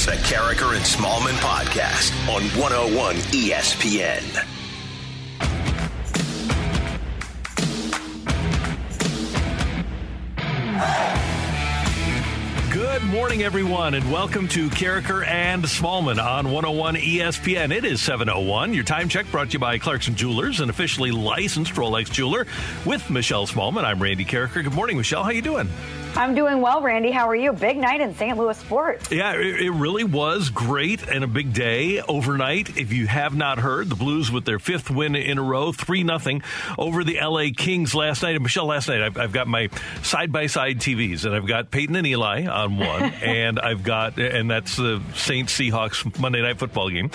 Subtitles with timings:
[0.00, 4.46] Is the Karraker and Smallman podcast on 101 ESPN.
[13.00, 17.74] Good morning, everyone, and welcome to Karraker and Smallman on 101 ESPN.
[17.74, 18.74] It is 701.
[18.74, 22.46] Your time check brought to you by Clarkson Jewelers, an officially licensed Rolex jeweler
[22.84, 23.84] with Michelle Smallman.
[23.84, 24.62] I'm Randy Karraker.
[24.62, 25.24] Good morning, Michelle.
[25.24, 25.70] How you doing?
[26.16, 27.12] I'm doing well, Randy.
[27.12, 27.52] How are you?
[27.52, 28.36] Big night in St.
[28.36, 29.10] Louis sports.
[29.12, 32.76] Yeah, it, it, really was great and a big day overnight.
[32.76, 36.02] If you have not heard, the Blues with their fifth win in a row, three
[36.02, 36.42] nothing
[36.76, 38.34] over the LA Kings last night.
[38.34, 39.70] And Michelle, last night I've, I've got my
[40.02, 44.18] side by side TVs, and I've got Peyton and Eli on one, and I've got
[44.18, 47.10] and that's the Saints Seahawks Monday Night Football game,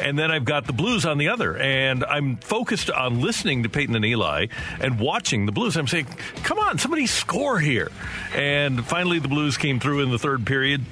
[0.00, 3.68] and then I've got the Blues on the other, and I'm focused on listening to
[3.68, 4.46] Peyton and Eli
[4.80, 5.76] and watching the Blues.
[5.76, 6.06] I'm saying,
[6.42, 7.90] come on, somebody score here.
[8.34, 10.84] And finally, the Blues came through in the third period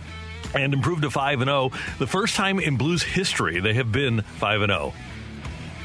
[0.54, 1.72] and improved to 5 and 0.
[1.98, 4.94] The first time in Blues history they have been 5 and 0.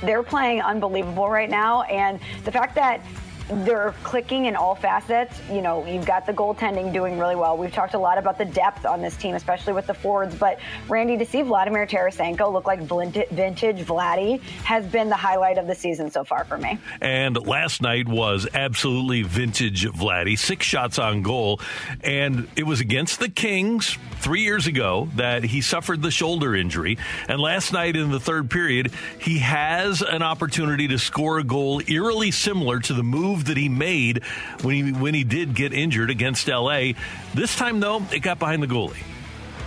[0.02, 3.02] They're playing unbelievable right now and the fact that
[3.50, 5.39] they're clicking in all facets.
[5.52, 7.58] You know, you've got the goaltending doing really well.
[7.58, 10.36] We've talked a lot about the depth on this team, especially with the forwards.
[10.36, 15.67] But Randy, to see Vladimir Tarasenko look like vintage Vladdy has been the highlight of
[15.67, 16.77] the season so far for me.
[17.02, 20.38] And last night was absolutely vintage Vladdy.
[20.38, 21.59] Six shots on goal,
[22.04, 26.98] and it was against the Kings three years ago that he suffered the shoulder injury.
[27.27, 31.82] And last night in the third period, he has an opportunity to score a goal
[31.88, 34.23] eerily similar to the move move that he made
[34.61, 36.92] when he when he did get injured against LA.
[37.33, 39.04] This time though, it got behind the goalie.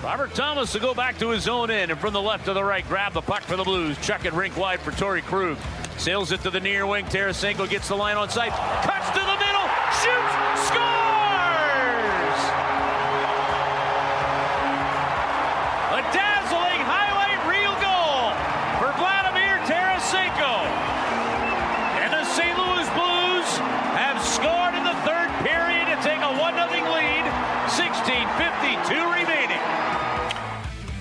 [0.02, 2.64] Robert Thomas to go back to his own end and from the left to the
[2.64, 3.96] right, grab the puck for the Blues.
[3.98, 5.56] Chuck it rink wide for Torey Krug.
[5.96, 7.04] Sails it to the near wing.
[7.04, 8.50] Tarasenko gets the line on site.
[8.50, 9.68] Cuts to the middle.
[10.02, 10.68] Shoots.
[10.68, 11.31] Scores!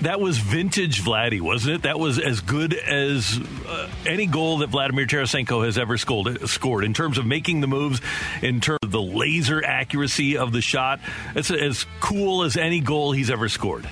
[0.02, 1.82] That was vintage Vladdy, wasn't it?
[1.82, 6.82] That was as good as uh, any goal that Vladimir Tarasenko has ever scored, scored
[6.82, 8.00] in terms of making the moves,
[8.42, 10.98] in terms of the laser accuracy of the shot.
[11.36, 13.88] It's as cool as any goal he's ever scored.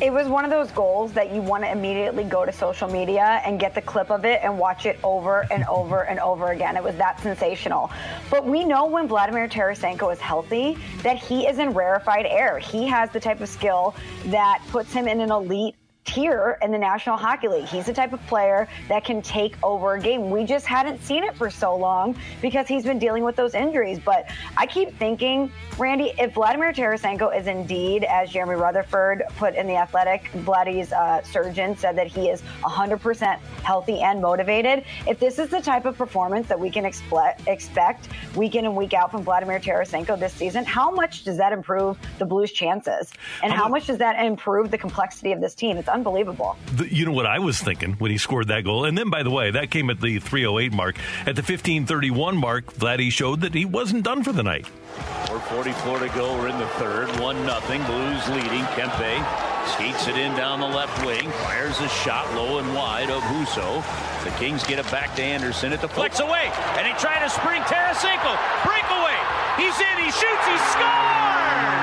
[0.00, 3.40] It was one of those goals that you want to immediately go to social media
[3.44, 6.76] and get the clip of it and watch it over and over and over again.
[6.76, 7.92] It was that sensational.
[8.28, 12.58] But we know when Vladimir Tarasenko is healthy that he is in rarefied air.
[12.58, 13.94] He has the type of skill
[14.26, 17.64] that puts him in an elite tier in the National Hockey League.
[17.64, 20.30] He's the type of player that can take over a game.
[20.30, 23.98] We just hadn't seen it for so long because he's been dealing with those injuries.
[23.98, 29.66] But I keep thinking, Randy, if Vladimir Tarasenko is indeed, as Jeremy Rutherford put in
[29.66, 34.84] the Athletic, Vladdy's uh, surgeon said that he is 100% healthy and motivated.
[35.08, 38.76] If this is the type of performance that we can expect, expect week in and
[38.76, 43.12] week out from Vladimir Tarasenko this season, how much does that improve the Blues' chances?
[43.42, 45.76] And how much does that improve the complexity of this team?
[45.76, 46.56] It's unbelievable.
[46.74, 48.84] The, you know what I was thinking when he scored that goal?
[48.84, 50.96] And then, by the way, that came at the 308 mark.
[51.20, 54.66] At the 1531 mark, Vladdy showed that he wasn't done for the night.
[55.26, 56.36] 4.44 to go.
[56.36, 57.08] We're in the third.
[57.20, 57.82] 1 nothing.
[57.84, 58.64] Blues leading.
[58.74, 59.22] Kempe
[59.74, 61.30] skates it in down the left wing.
[61.46, 63.82] Fires a shot low and wide of Husso.
[64.24, 65.72] The Kings get it back to Anderson.
[65.72, 66.50] It deflects away.
[66.76, 68.36] And he tried to spring Tarasenko.
[68.66, 69.18] Breakaway.
[69.56, 69.96] He's in.
[70.04, 70.46] He shoots.
[70.46, 71.73] He scores!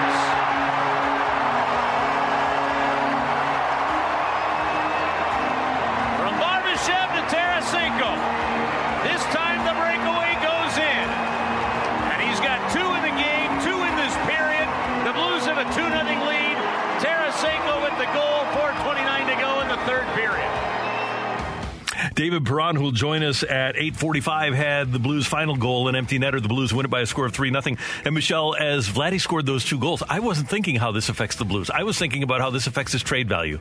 [22.22, 26.20] David Perron, who will join us at 8:45, had the Blues' final goal, an empty
[26.20, 26.40] netter.
[26.40, 27.80] The Blues win it by a score of three nothing.
[28.06, 31.46] And Michelle, as Vladdy scored those two goals, I wasn't thinking how this affects the
[31.46, 31.72] Blues.
[31.72, 33.58] I was thinking about how this affects his trade value.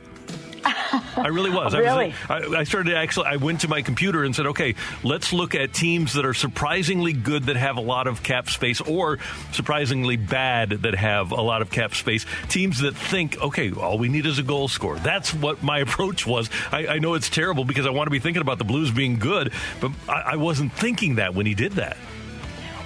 [1.15, 1.73] I really was.
[1.75, 2.13] really?
[2.29, 3.27] I, was, uh, I, I started actually.
[3.27, 7.13] I went to my computer and said, "Okay, let's look at teams that are surprisingly
[7.13, 9.19] good that have a lot of cap space, or
[9.51, 12.25] surprisingly bad that have a lot of cap space.
[12.47, 14.97] Teams that think, okay, all we need is a goal score.
[14.97, 16.49] That's what my approach was.
[16.71, 19.19] I, I know it's terrible because I want to be thinking about the Blues being
[19.19, 21.97] good, but I, I wasn't thinking that when he did that.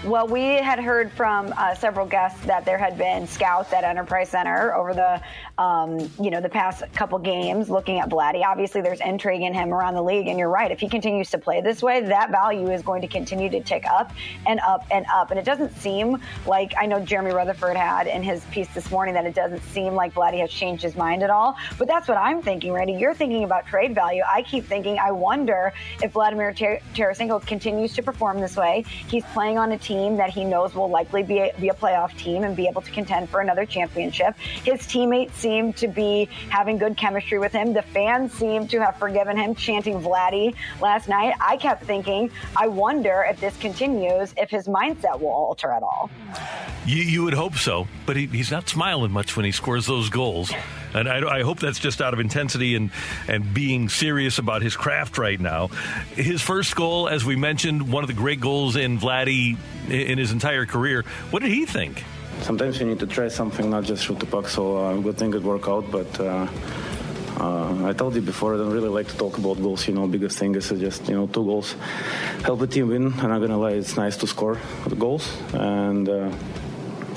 [0.05, 4.29] Well, we had heard from uh, several guests that there had been scouts at Enterprise
[4.29, 5.19] Center over the,
[5.59, 8.45] um, you know, the past couple games looking at Vladdy.
[8.45, 10.69] Obviously, there's intrigue in him around the league, and you're right.
[10.69, 13.83] If he continues to play this way, that value is going to continue to tick
[13.87, 14.13] up
[14.45, 15.31] and up and up.
[15.31, 19.15] And it doesn't seem like I know Jeremy Rutherford had in his piece this morning
[19.15, 21.57] that it doesn't seem like Vladdy has changed his mind at all.
[21.79, 22.93] But that's what I'm thinking, Randy.
[22.93, 24.21] You're thinking about trade value.
[24.31, 25.73] I keep thinking, I wonder
[26.03, 28.85] if Vladimir Tarasenko continues to perform this way.
[29.07, 31.73] He's playing on a team team that he knows will likely be a, be a
[31.73, 34.35] playoff team and be able to contend for another championship.
[34.63, 37.73] His teammates seem to be having good chemistry with him.
[37.73, 41.33] The fans seem to have forgiven him, chanting Vladdy last night.
[41.39, 46.09] I kept thinking, I wonder if this continues, if his mindset will alter at all.
[46.85, 50.09] You, you would hope so, but he, he's not smiling much when he scores those
[50.09, 50.51] goals.
[50.95, 52.89] And I, I, hope that's just out of intensity and,
[53.27, 55.67] and being serious about his craft right now.
[56.15, 59.57] His first goal, as we mentioned, one of the great goals in Vladdy
[59.89, 61.03] in his entire career.
[61.31, 62.03] What did he think?
[62.41, 64.47] Sometimes you need to try something, not just shoot the puck.
[64.47, 66.19] So uh, good thing it worked out, but.
[66.19, 66.47] Uh,
[67.37, 69.87] uh, I told you before, I don't really like to talk about goals.
[69.89, 71.75] You know, biggest thing is just you know two goals
[72.43, 73.07] help the team win.
[73.19, 74.57] I'm not gonna lie, it's nice to score
[74.97, 76.31] goals, and uh,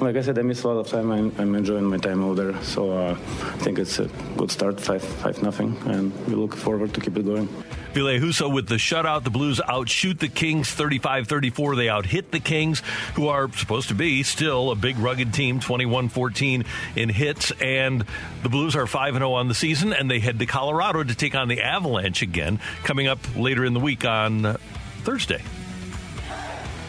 [0.01, 1.11] like I said, I miss a lot of time.
[1.11, 2.63] I'm, I'm enjoying my time over there.
[2.63, 6.95] So uh, I think it's a good start, five five nothing, and we look forward
[6.95, 7.49] to keep it going.
[7.95, 9.25] Ville Husso with the shutout.
[9.25, 11.77] The Blues outshoot the Kings 35-34.
[11.77, 12.83] They outhit the Kings,
[13.15, 16.67] who are supposed to be still a big rugged team, 21-14
[16.97, 17.51] in hits.
[17.61, 18.05] And
[18.43, 21.49] the Blues are 5-0 on the season, and they head to Colorado to take on
[21.49, 24.59] the Avalanche again, coming up later in the week on
[25.03, 25.43] Thursday.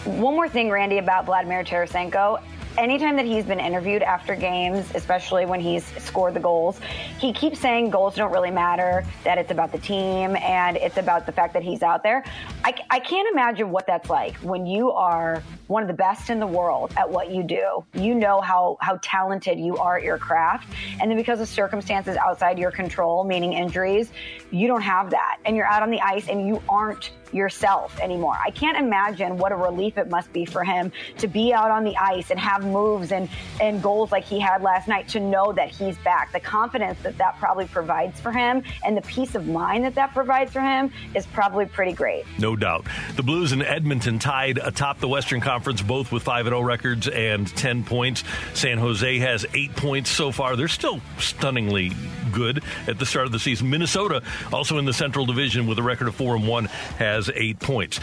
[0.05, 2.41] One more thing, Randy, about Vladimir Tarasenko
[2.77, 6.79] anytime that he's been interviewed after games, especially when he's scored the goals,
[7.17, 11.25] he keeps saying goals don't really matter, that it's about the team and it's about
[11.25, 12.23] the fact that he's out there.
[12.63, 16.39] I, I can't imagine what that's like when you are one of the best in
[16.39, 17.83] the world at what you do.
[17.93, 20.67] You know how, how talented you are at your craft.
[20.99, 24.11] And then because of circumstances outside your control, meaning injuries,
[24.51, 25.37] you don't have that.
[25.45, 28.37] And you're out on the ice and you aren't yourself anymore.
[28.43, 31.83] I can't imagine what a relief it must be for him to be out on
[31.83, 33.29] the ice and have moves and,
[33.61, 36.31] and goals like he had last night to know that he's back.
[36.31, 40.13] The confidence that that probably provides for him and the peace of mind that that
[40.13, 42.25] provides for him is probably pretty great.
[42.37, 42.85] No doubt.
[43.15, 47.47] The Blues and Edmonton tied atop the Western Conference, both with 5 0 records and
[47.47, 48.23] 10 points.
[48.53, 50.55] San Jose has eight points so far.
[50.55, 51.91] They're still stunningly
[52.29, 53.69] good at the start of the season.
[53.69, 54.23] Minnesota,
[54.53, 57.99] also in the Central Division with a record of 4 and 1, has eight points.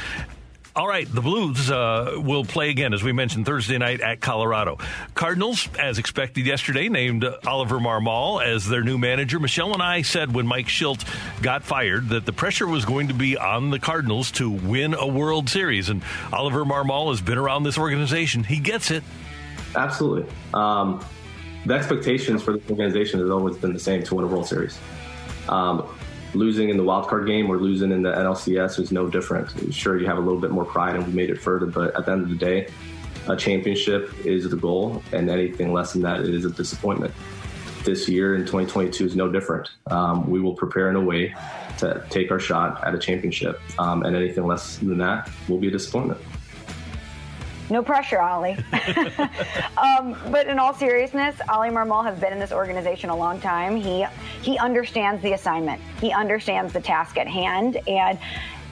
[0.76, 4.76] All right, the Blues uh, will play again, as we mentioned, Thursday night at Colorado.
[5.14, 9.40] Cardinals, as expected yesterday, named Oliver Marmol as their new manager.
[9.40, 11.02] Michelle and I said when Mike Shildt
[11.40, 15.06] got fired that the pressure was going to be on the Cardinals to win a
[15.06, 15.88] World Series.
[15.88, 18.44] And Oliver Marmol has been around this organization.
[18.44, 19.02] He gets it.
[19.74, 20.30] Absolutely.
[20.52, 21.02] Um,
[21.66, 24.78] the expectations for the organization has always been the same to win a World Series.
[25.48, 25.86] Um,
[26.32, 29.74] losing in the wild card game or losing in the NLCS is no different.
[29.74, 32.06] Sure, you have a little bit more pride and we made it further, but at
[32.06, 32.68] the end of the day,
[33.28, 37.12] a championship is the goal, and anything less than that is a disappointment.
[37.84, 39.70] This year in 2022 is no different.
[39.88, 41.34] Um, we will prepare in a way
[41.78, 45.66] to take our shot at a championship, um, and anything less than that will be
[45.66, 46.20] a disappointment.
[47.68, 48.56] No pressure, Ollie.
[49.76, 53.76] um, but in all seriousness, Ollie Marmol has been in this organization a long time.
[53.76, 54.06] He
[54.42, 55.80] he understands the assignment.
[56.00, 58.18] He understands the task at hand, and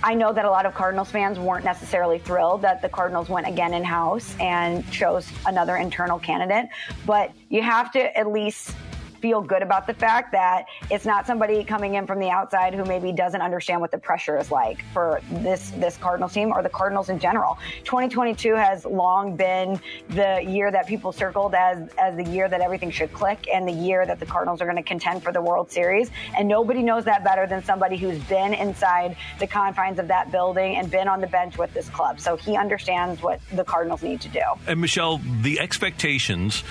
[0.04, 3.48] I know that a lot of Cardinals fans weren't necessarily thrilled that the Cardinals went
[3.48, 6.68] again in house and chose another internal candidate.
[7.06, 8.76] But you have to at least
[9.24, 12.84] feel good about the fact that it's not somebody coming in from the outside who
[12.84, 16.68] maybe doesn't understand what the pressure is like for this this Cardinals team or the
[16.68, 17.56] Cardinals in general.
[17.84, 22.90] 2022 has long been the year that people circled as as the year that everything
[22.90, 25.70] should click and the year that the Cardinals are going to contend for the World
[25.70, 26.10] Series.
[26.36, 30.76] And nobody knows that better than somebody who's been inside the confines of that building
[30.76, 32.20] and been on the bench with this club.
[32.20, 34.44] So he understands what the Cardinals need to do.
[34.66, 36.62] And Michelle, the expectations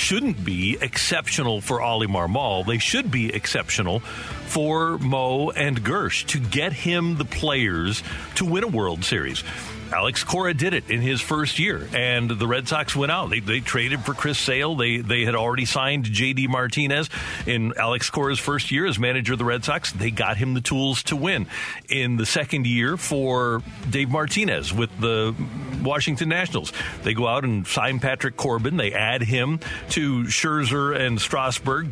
[0.00, 2.66] shouldn't be exceptional for Ollie Marmol.
[2.66, 8.02] They should be exceptional for Mo and Gersh to get him the players
[8.36, 9.44] to win a World Series.
[9.92, 13.30] Alex Cora did it in his first year, and the Red Sox went out.
[13.30, 14.76] They, they traded for Chris Sale.
[14.76, 16.46] They they had already signed J.D.
[16.46, 17.10] Martinez
[17.46, 19.90] in Alex Cora's first year as manager of the Red Sox.
[19.90, 21.46] They got him the tools to win.
[21.88, 25.34] In the second year for Dave Martinez with the
[25.82, 28.76] Washington Nationals, they go out and sign Patrick Corbin.
[28.76, 29.58] They add him
[29.90, 31.90] to Scherzer and Strasburg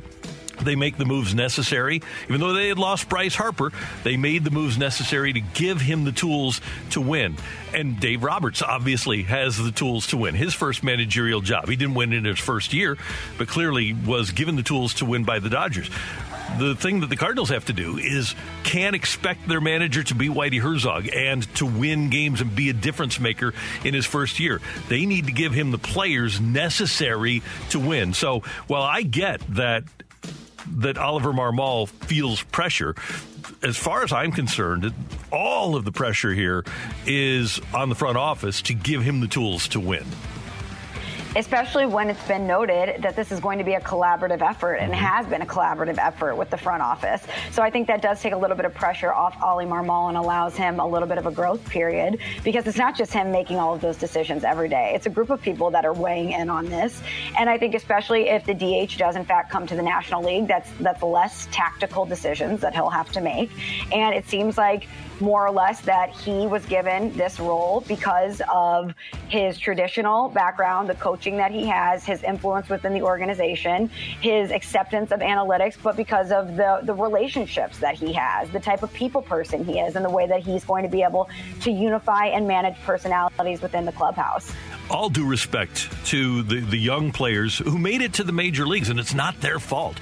[0.61, 2.03] they make the moves necessary.
[2.29, 3.73] Even though they had lost Bryce Harper,
[4.05, 6.61] they made the moves necessary to give him the tools
[6.91, 7.37] to win.
[7.75, 10.35] And Dave Roberts obviously has the tools to win.
[10.35, 11.69] His first managerial job.
[11.69, 12.97] He didn't win in his first year,
[13.37, 15.91] but clearly was given the tools to win by the Dodgers.
[16.59, 18.35] The thing that the Cardinals have to do is
[18.65, 22.73] can't expect their manager to be Whitey Herzog and to win games and be a
[22.73, 23.53] difference maker
[23.85, 24.61] in his first year.
[24.89, 28.15] They need to give him the players necessary to win.
[28.15, 29.85] So while I get that
[30.77, 32.95] that Oliver Marmol feels pressure.
[33.63, 34.93] As far as I'm concerned,
[35.33, 36.65] all of the pressure here
[37.07, 40.05] is on the front office to give him the tools to win
[41.37, 44.93] especially when it's been noted that this is going to be a collaborative effort and
[44.93, 45.05] mm-hmm.
[45.05, 47.23] has been a collaborative effort with the front office.
[47.53, 50.17] So I think that does take a little bit of pressure off Ollie Marmol and
[50.17, 53.59] allows him a little bit of a growth period because it's not just him making
[53.59, 54.93] all of those decisions every day.
[54.95, 57.03] It's a group of people that are weighing in on this.
[57.39, 60.49] And I think especially if the DH does in fact come to the National League,
[60.49, 63.51] that's that's less tactical decisions that he'll have to make.
[63.93, 64.89] And it seems like
[65.21, 68.95] more or less that he was given this role because of
[69.29, 73.89] his traditional background, the coaching that he has, his influence within the organization,
[74.21, 78.83] his acceptance of analytics, but because of the, the relationships that he has, the type
[78.83, 81.29] of people person he is, and the way that he's going to be able
[81.61, 84.53] to unify and manage personalities within the clubhouse
[84.91, 88.89] all due respect to the, the young players who made it to the major leagues,
[88.89, 89.99] and it's not their fault.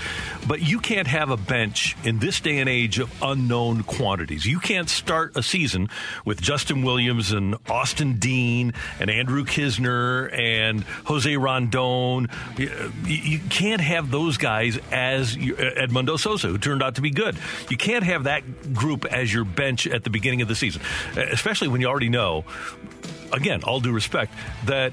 [0.47, 4.47] But you can't have a bench in this day and age of unknown quantities.
[4.47, 5.89] You can't start a season
[6.25, 12.29] with Justin Williams and Austin Dean and Andrew Knizner and Jose Rondon.
[13.05, 17.39] You can't have those guys as Edmundo Sosa, who turned out to be good.
[17.71, 20.83] You can't have that group as your bench at the beginning of the season,
[21.15, 22.45] especially when you already know
[23.33, 24.35] again, all due respect,
[24.65, 24.93] that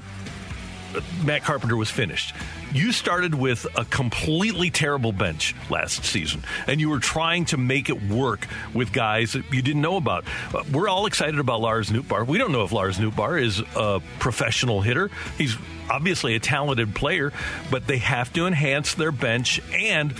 [1.24, 2.34] Matt Carpenter was finished.
[2.72, 7.88] You started with a completely terrible bench last season, and you were trying to make
[7.88, 10.24] it work with guys that you didn't know about.
[10.52, 12.26] Uh, we're all excited about Lars Nootbaar.
[12.26, 15.10] We don't know if Lars Nootbaar is a professional hitter.
[15.38, 15.56] He's
[15.88, 17.32] obviously a talented player,
[17.70, 20.14] but they have to enhance their bench and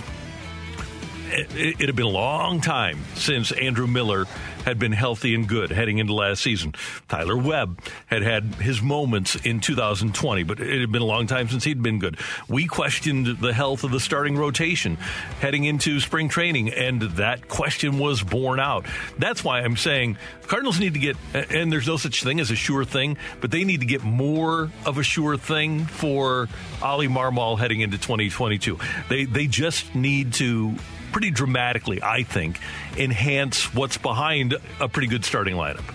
[1.27, 4.25] it, it, had been a long time since Andrew Miller
[4.65, 6.73] had been healthy and good heading into last season.
[7.07, 11.47] Tyler Webb had had his moments in 2020, but it had been a long time
[11.47, 12.17] since he'd been good.
[12.49, 14.97] We questioned the health of the starting rotation
[15.39, 18.85] heading into spring training, and that question was borne out.
[19.19, 20.17] That's why I'm saying
[20.47, 23.63] Cardinals need to get, and there's no such thing as a sure thing, but they
[23.63, 26.49] need to get more of a sure thing for
[26.81, 28.79] Ollie Marmol heading into 2022.
[29.09, 30.75] They they just need to
[31.15, 32.59] pretty dramatically, I think,
[32.97, 35.85] enhance what's behind a pretty good starting lineup.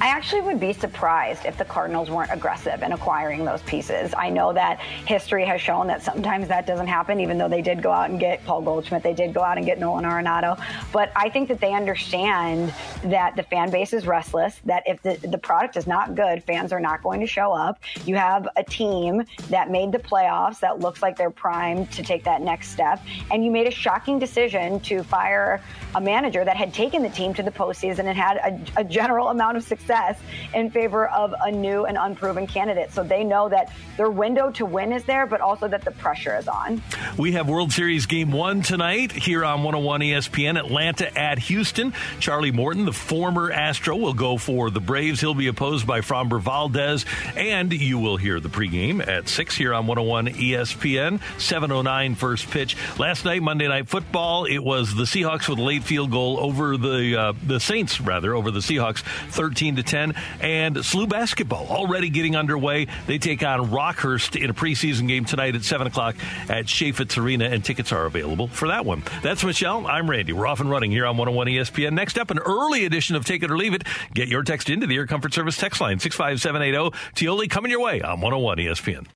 [0.00, 4.12] I actually would be surprised if the Cardinals weren't aggressive in acquiring those pieces.
[4.16, 7.80] I know that history has shown that sometimes that doesn't happen, even though they did
[7.82, 10.60] go out and get Paul Goldschmidt, they did go out and get Nolan Arenado.
[10.92, 12.74] But I think that they understand
[13.04, 16.72] that the fan base is restless, that if the, the product is not good, fans
[16.72, 17.78] are not going to show up.
[18.04, 22.24] You have a team that made the playoffs that looks like they're primed to take
[22.24, 23.00] that next step.
[23.30, 25.62] And you made a shocking decision to fire
[25.94, 29.28] a manager that had taken the team to the postseason and had a, a general
[29.28, 30.18] amount of success success
[30.54, 32.90] in favor of a new and unproven candidate.
[32.92, 36.36] So they know that their window to win is there, but also that the pressure
[36.36, 36.82] is on.
[37.18, 41.92] We have World Series Game 1 tonight here on 101 ESPN, Atlanta at Houston.
[42.18, 45.20] Charlie Morton, the former Astro, will go for the Braves.
[45.20, 47.04] He'll be opposed by Framber Valdez,
[47.36, 52.76] and you will hear the pregame at 6 here on 101 ESPN, 709 first pitch.
[52.98, 56.76] Last night, Monday Night Football, it was the Seahawks with a late field goal over
[56.76, 60.14] the, uh, the Saints, rather, over the Seahawks, 13 to 10.
[60.40, 62.86] And SLU basketball already getting underway.
[63.06, 66.16] They take on Rockhurst in a preseason game tonight at 7 o'clock
[66.48, 69.02] at Chaifetz Arena, and tickets are available for that one.
[69.22, 69.86] That's Michelle.
[69.86, 70.32] I'm Randy.
[70.32, 71.92] We're off and running here on 101 ESPN.
[71.92, 73.84] Next up, an early edition of Take It or Leave It.
[74.12, 76.96] Get your text into the Air Comfort Service text line 65780.
[77.14, 79.06] Tioli coming your way on 101 ESPN.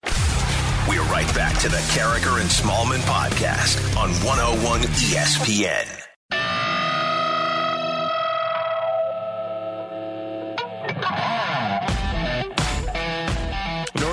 [0.89, 6.18] We're right back to the Karraker and Smallman podcast on 101 ESPN.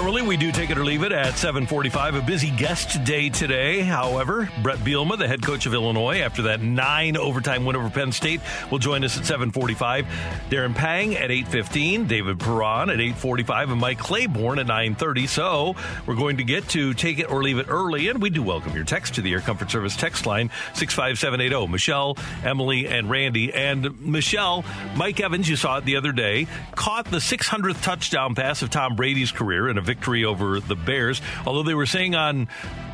[0.05, 2.13] Normally, we do take it or leave it at 745.
[2.13, 3.81] A busy guest day today.
[3.81, 8.11] However, Bret Bielema, the head coach of Illinois, after that nine overtime win over Penn
[8.11, 10.05] State, will join us at 745.
[10.51, 15.25] Darren Pang at 815, David Perron at 845, and Mike Claiborne at 930.
[15.25, 18.43] So we're going to get to take it or leave it early, and we do
[18.43, 21.67] welcome your text to the Air Comfort Service text line 65780.
[21.67, 23.51] Michelle, Emily, and Randy.
[23.51, 24.63] And Michelle,
[24.95, 26.45] Mike Evans, you saw it the other day,
[26.75, 29.94] caught the 600th touchdown pass of Tom Brady's career in a victory
[30.25, 31.21] over the Bears.
[31.45, 32.47] Although they were saying on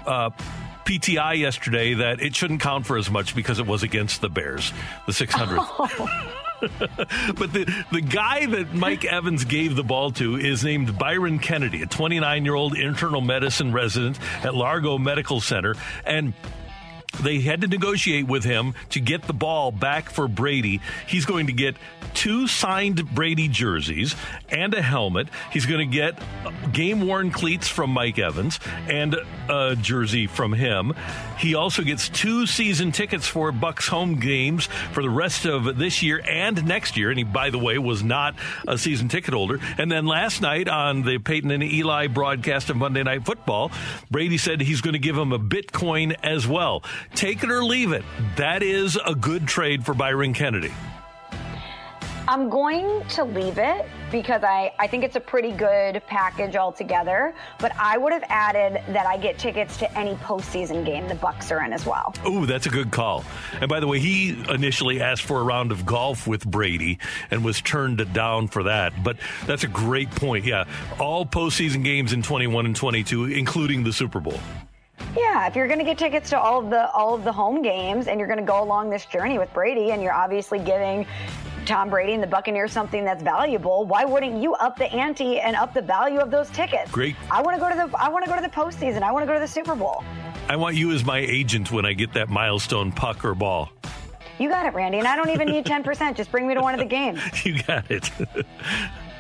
[0.06, 0.32] uh,
[0.86, 4.72] PTI yesterday that it shouldn't count for as much because it was against the Bears,
[5.06, 5.68] the 600th.
[6.64, 6.68] Oh.
[7.38, 11.82] but the, the guy that Mike Evans gave the ball to is named Byron Kennedy,
[11.82, 15.74] a 29 year old internal medicine resident at Largo Medical Center.
[16.06, 16.36] And
[17.20, 20.82] they had to negotiate with him to get the ball back for Brady.
[21.08, 21.76] He's going to get
[22.14, 24.16] two signed Brady jerseys
[24.50, 25.28] and a helmet.
[25.52, 26.20] He's going to get
[26.72, 29.16] game worn cleats from Mike Evans and
[29.50, 30.94] a jersey from him.
[31.38, 36.04] He also gets two season tickets for Bucks home games for the rest of this
[36.04, 37.10] year and next year.
[37.10, 38.36] And he, by the way, was not
[38.68, 39.60] a season ticket holder.
[39.78, 43.72] And then last night on the Peyton and Eli broadcast of Monday Night Football,
[44.10, 46.84] Brady said he's going to give him a Bitcoin as well.
[47.16, 48.04] Take it or leave it.
[48.38, 50.74] That is a good trade for Byron Kennedy.
[52.28, 57.34] I'm going to leave it because I, I think it's a pretty good package altogether.
[57.60, 61.52] But I would have added that I get tickets to any postseason game the Bucks
[61.52, 62.14] are in as well.
[62.24, 63.26] Oh, that's a good call.
[63.60, 67.00] And by the way, he initially asked for a round of golf with Brady
[67.32, 69.04] and was turned down for that.
[69.04, 70.46] But that's a great point.
[70.46, 70.66] Yeah,
[71.00, 74.40] all postseason games in 21 and 22, including the Super Bowl.
[75.18, 77.62] Yeah, if you're going to get tickets to all of the all of the home
[77.62, 81.06] games and you're going to go along this journey with Brady and you're obviously giving
[81.66, 85.56] Tom Brady and the Buccaneers something that's valuable, why wouldn't you up the ante and
[85.56, 86.92] up the value of those tickets?
[86.92, 87.16] Great.
[87.30, 89.04] I want to go to the I want to go to the postseason.
[89.04, 90.04] I want to go to the Super Bowl.
[90.50, 93.70] I want you as my agent when I get that milestone puck or ball.
[94.40, 94.98] You got it, Randy.
[94.98, 96.16] And I don't even need 10%.
[96.16, 97.22] Just bring me to one of the games.
[97.46, 98.10] you got it.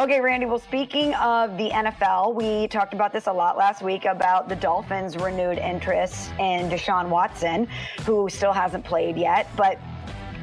[0.00, 0.46] Okay, Randy.
[0.46, 4.56] Well, speaking of the NFL, we talked about this a lot last week about the
[4.56, 7.68] Dolphins' renewed interest in Deshaun Watson,
[8.06, 9.46] who still hasn't played yet.
[9.58, 9.78] But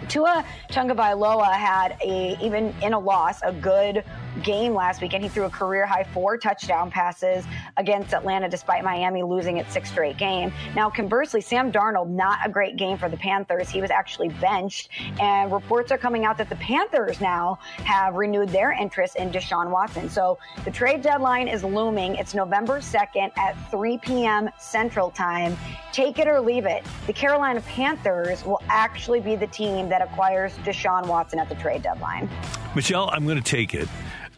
[0.10, 4.04] Tua Tagovailoa had a even in a loss a good
[4.44, 5.24] game last weekend.
[5.24, 7.46] He threw a career high four touchdown passes
[7.78, 10.52] against Atlanta, despite Miami losing its sixth straight game.
[10.76, 13.70] Now, conversely, Sam Darnold, not a great game for the Panthers.
[13.70, 18.50] He was actually benched, and reports are coming out that the Panthers now have renewed
[18.50, 20.10] their interest in Deshaun Watson.
[20.10, 22.16] So the trade deadline is looming.
[22.16, 24.50] It's November 2nd at 3 p.m.
[24.60, 25.58] Central Time.
[25.92, 26.84] Take it or leave it.
[27.08, 31.82] The Carolina Panthers will actually be the team that acquires Deshaun Watson at the trade
[31.82, 32.30] deadline.
[32.76, 33.88] Michelle, I'm going to take it.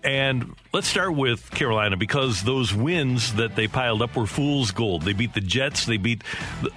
[0.04, 5.02] And let's start with Carolina because those wins that they piled up were fool's gold.
[5.02, 6.24] They beat the Jets, they beat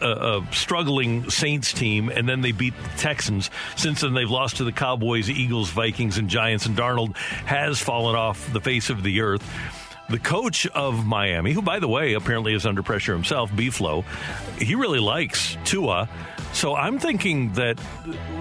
[0.00, 3.50] a, a, struggling Saints team, and then they beat the Texans.
[3.76, 8.16] Since then, they've lost to the Cowboys, Eagles, Vikings, and Giants, and Darnold has fallen
[8.16, 9.48] off the face of the earth.
[10.10, 14.04] The coach of Miami, who, by the way, apparently is under pressure himself, Buffalo,
[14.58, 16.08] he really likes Tua.
[16.52, 17.80] So I'm thinking that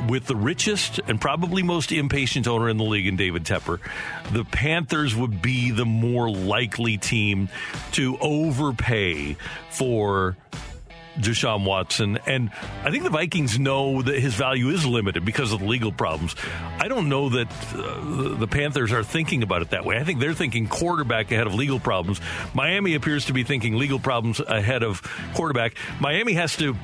[0.09, 3.79] with the richest and probably most impatient owner in the league in David Tepper,
[4.31, 7.49] the Panthers would be the more likely team
[7.93, 9.37] to overpay
[9.69, 10.35] for
[11.17, 12.19] Deshaun Watson.
[12.25, 12.51] And
[12.83, 16.35] I think the Vikings know that his value is limited because of the legal problems.
[16.79, 19.97] I don't know that uh, the Panthers are thinking about it that way.
[19.97, 22.21] I think they're thinking quarterback ahead of legal problems.
[22.53, 25.01] Miami appears to be thinking legal problems ahead of
[25.33, 25.75] quarterback.
[25.99, 26.75] Miami has to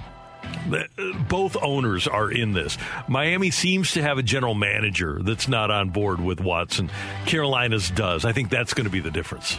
[1.27, 2.77] both owners are in this.
[3.07, 6.89] Miami seems to have a general manager that's not on board with Watson.
[7.25, 8.25] Carolina's does.
[8.25, 9.57] I think that's going to be the difference.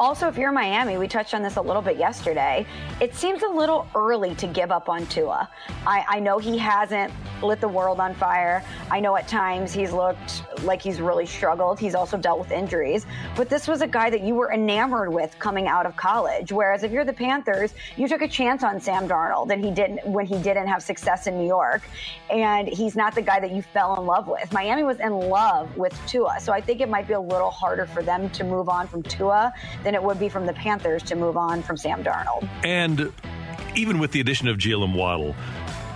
[0.00, 2.64] Also, if you're Miami, we touched on this a little bit yesterday.
[3.00, 5.48] It seems a little early to give up on Tua.
[5.86, 8.62] I, I, know he hasn't lit the world on fire.
[8.92, 11.80] I know at times he's looked like he's really struggled.
[11.80, 13.06] He's also dealt with injuries.
[13.36, 16.52] But this was a guy that you were enamored with coming out of college.
[16.52, 20.06] Whereas if you're the Panthers, you took a chance on Sam Darnold, and he didn't
[20.06, 21.82] when he didn't have success in New York,
[22.30, 24.52] and he's not the guy that you fell in love with.
[24.52, 27.86] Miami was in love with Tua, so I think it might be a little harder
[27.86, 29.52] for them to move on from Tua
[29.88, 32.46] than it would be from the Panthers to move on from Sam Darnold.
[32.62, 33.10] And
[33.74, 35.34] even with the addition of Jalen Waddle,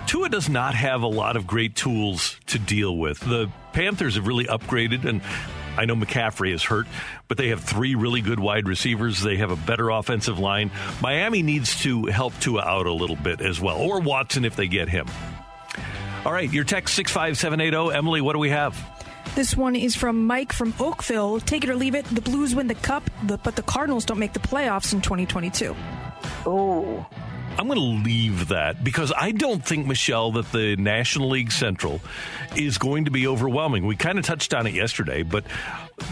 [0.07, 3.19] Tua does not have a lot of great tools to deal with.
[3.19, 5.21] The Panthers have really upgraded, and
[5.77, 6.87] I know McCaffrey is hurt,
[7.27, 9.21] but they have three really good wide receivers.
[9.21, 10.71] They have a better offensive line.
[10.99, 14.67] Miami needs to help Tua out a little bit as well, or Watson if they
[14.67, 15.05] get him.
[16.25, 17.95] All right, your text 65780.
[17.95, 18.75] Emily, what do we have?
[19.35, 21.39] This one is from Mike from Oakville.
[21.39, 22.05] Take it or leave it.
[22.05, 25.75] The Blues win the cup, but the Cardinals don't make the playoffs in 2022.
[26.45, 27.05] Oh.
[27.57, 32.01] I'm going to leave that because I don't think, Michelle, that the National League Central
[32.55, 33.85] is going to be overwhelming.
[33.85, 35.43] We kind of touched on it yesterday, but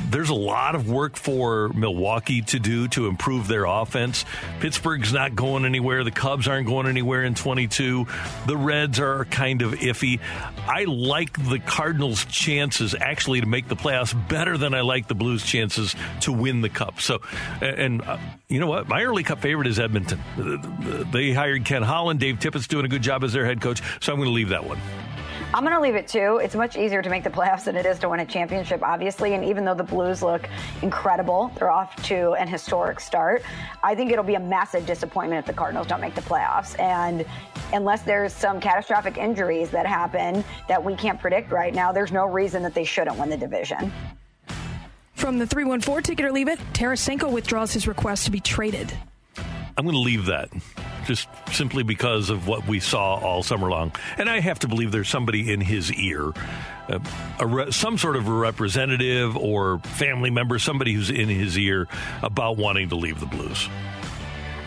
[0.10, 4.26] there's a lot of work for Milwaukee to do to improve their offense.
[4.60, 6.04] Pittsburgh's not going anywhere.
[6.04, 8.06] The Cubs aren't going anywhere in 22.
[8.46, 10.20] The Reds are kind of iffy.
[10.68, 15.16] I like the Cardinals' chances actually to make the playoffs better than I like the
[15.16, 17.02] Blues' chances to win the Cup.
[17.02, 17.22] So,
[17.62, 18.18] and uh,
[18.48, 18.88] you know what?
[18.88, 20.20] My early Cup favorite is Edmonton.
[21.12, 22.20] They hired Ken Holland.
[22.20, 23.82] Dave Tippett's doing a good job as their head coach.
[24.02, 24.80] So I'm going to leave that one.
[25.54, 26.40] I'm going to leave it too.
[26.42, 29.34] It's much easier to make the playoffs than it is to win a championship, obviously.
[29.34, 30.48] And even though the Blues look
[30.82, 33.44] incredible, they're off to an historic start.
[33.84, 36.80] I think it'll be a massive disappointment if the Cardinals don't make the playoffs.
[36.80, 37.26] And
[37.74, 42.26] unless there's some catastrophic injuries that happen that we can't predict right now, there's no
[42.28, 43.92] reason that they shouldn't win the division.
[45.16, 48.92] From the 314 ticket or leave it, Tarasenko withdraws his request to be traded.
[49.78, 50.50] I'm going to leave that
[51.06, 53.92] just simply because of what we saw all summer long.
[54.18, 56.32] And I have to believe there's somebody in his ear,
[56.90, 57.00] uh,
[57.46, 61.88] re- some sort of a representative or family member, somebody who's in his ear
[62.22, 63.68] about wanting to leave the Blues.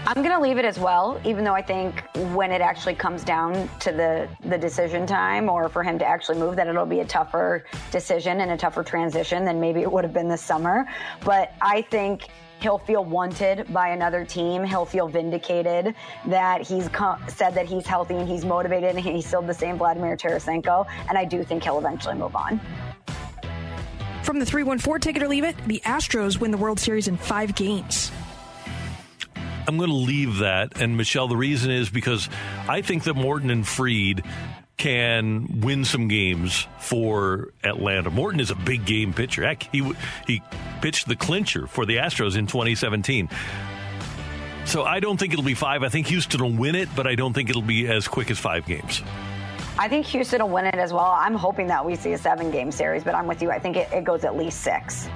[0.07, 2.03] I'm going to leave it as well, even though I think
[2.35, 6.39] when it actually comes down to the, the decision time or for him to actually
[6.39, 10.05] move, that it'll be a tougher decision and a tougher transition than maybe it would
[10.05, 10.87] have been this summer.
[11.25, 12.29] But I think
[12.61, 14.65] he'll feel wanted by another team.
[14.65, 15.95] He'll feel vindicated
[16.27, 19.79] that he's co- said that he's healthy and he's motivated and he's still the same
[19.79, 20.87] Vladimir Tarasenko.
[21.09, 22.61] And I do think he'll eventually move on.
[24.23, 27.55] From the 314 ticket or leave it, the Astros win the World Series in five
[27.55, 28.11] games.
[29.67, 30.81] I'm going to leave that.
[30.81, 32.29] And Michelle, the reason is because
[32.69, 34.23] I think that Morton and Fried
[34.77, 38.11] can win some games for Atlanta.
[38.11, 39.45] Morton is a big game pitcher.
[39.45, 39.93] Heck, he
[40.27, 40.43] he
[40.81, 43.29] pitched the clincher for the Astros in 2017.
[44.65, 45.83] So I don't think it'll be five.
[45.83, 48.39] I think Houston will win it, but I don't think it'll be as quick as
[48.39, 49.03] five games.
[49.79, 51.15] I think Houston will win it as well.
[51.17, 53.51] I'm hoping that we see a seven game series, but I'm with you.
[53.51, 55.09] I think it, it goes at least six.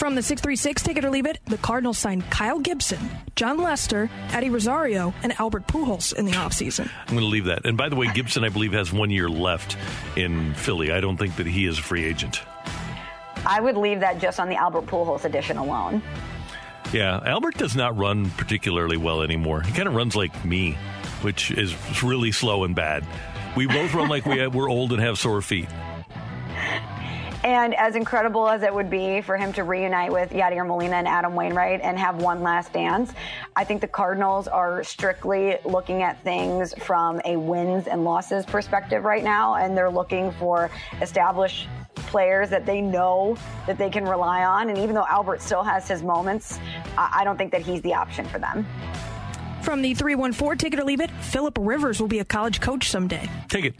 [0.00, 2.98] From the 636 Take It or Leave It, the Cardinals signed Kyle Gibson,
[3.36, 6.90] Jon Lester, Eddie Rosario, and Albert Pujols in the offseason.
[7.02, 7.66] I'm going to leave that.
[7.66, 9.76] And by the way, Gibson, I believe, has one year left
[10.16, 10.90] in Philly.
[10.90, 12.40] I don't think that he is a free agent.
[13.44, 16.02] I would leave that just on the Albert Pujols edition alone.
[16.94, 19.60] Yeah, Albert does not run particularly well anymore.
[19.60, 20.78] He kind of runs like me,
[21.20, 23.04] which is really slow and bad.
[23.54, 25.68] We both run like we have, we're old and have sore feet.
[27.42, 31.08] And as incredible as it would be for him to reunite with Yadier Molina and
[31.08, 33.12] Adam Wainwright and have one last dance,
[33.56, 39.04] I think the Cardinals are strictly looking at things from a wins and losses perspective
[39.04, 44.44] right now, and they're looking for established players that they know that they can rely
[44.44, 44.68] on.
[44.68, 46.58] And even though Albert still has his moments,
[46.98, 48.66] I don't think that he's the option for them.
[49.62, 52.90] From the 314 Take It or Leave It, Philip Rivers will be a college coach
[52.90, 53.30] someday.
[53.48, 53.74] Take it.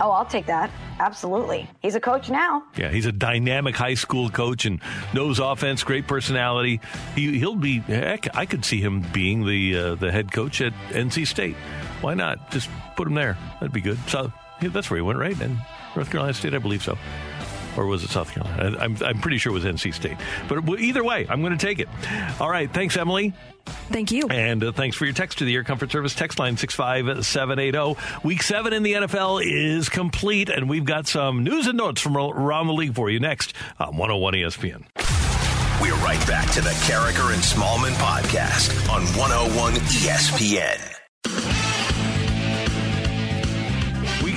[0.00, 0.70] Oh, I'll take that.
[0.98, 1.68] Absolutely.
[1.80, 2.64] He's a coach now.
[2.76, 4.80] Yeah, he's a dynamic high school coach and
[5.12, 6.80] knows offense, great personality.
[7.14, 10.72] He, he'll be, heck, I could see him being the, uh, the head coach at
[10.90, 11.56] NC State.
[12.00, 12.50] Why not?
[12.50, 13.36] Just put him there.
[13.54, 13.98] That'd be good.
[14.08, 15.38] So yeah, that's where he went, right?
[15.40, 15.58] And
[15.94, 16.98] North Carolina State, I believe so
[17.76, 18.78] or was it South Carolina?
[18.78, 20.16] I'm, I'm pretty sure it was NC State.
[20.48, 21.88] But either way, I'm going to take it.
[22.40, 22.72] All right.
[22.72, 23.32] Thanks, Emily.
[23.64, 24.28] Thank you.
[24.28, 28.26] And uh, thanks for your text to the Air Comfort Service text line 65780.
[28.26, 32.16] Week seven in the NFL is complete, and we've got some news and notes from
[32.16, 34.84] around the league for you next on 101 ESPN.
[35.80, 41.03] We're right back to the Karraker and Smallman podcast on 101 ESPN.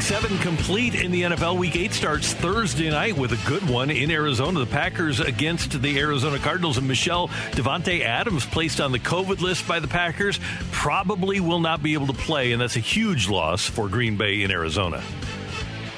[0.08, 1.58] Seven complete in the NFL.
[1.58, 4.62] Week eight starts Thursday night with a good one in Arizona.
[4.62, 6.78] The Packers against the Arizona Cardinals.
[6.78, 10.40] And Michelle Davante Adams placed on the COVID list by the Packers
[10.72, 14.44] probably will not be able to play, and that's a huge loss for Green Bay
[14.44, 15.04] in Arizona.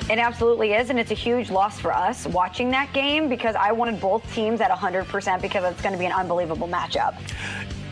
[0.09, 3.73] It absolutely is, and it's a huge loss for us watching that game because I
[3.73, 7.15] wanted both teams at 100% because it's going to be an unbelievable matchup.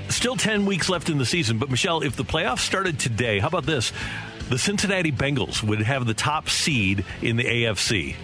[0.09, 3.49] Still 10 weeks left in the season, but Michelle, if the playoffs started today, how
[3.49, 3.93] about this?
[4.49, 8.15] The Cincinnati Bengals would have the top seed in the AFC.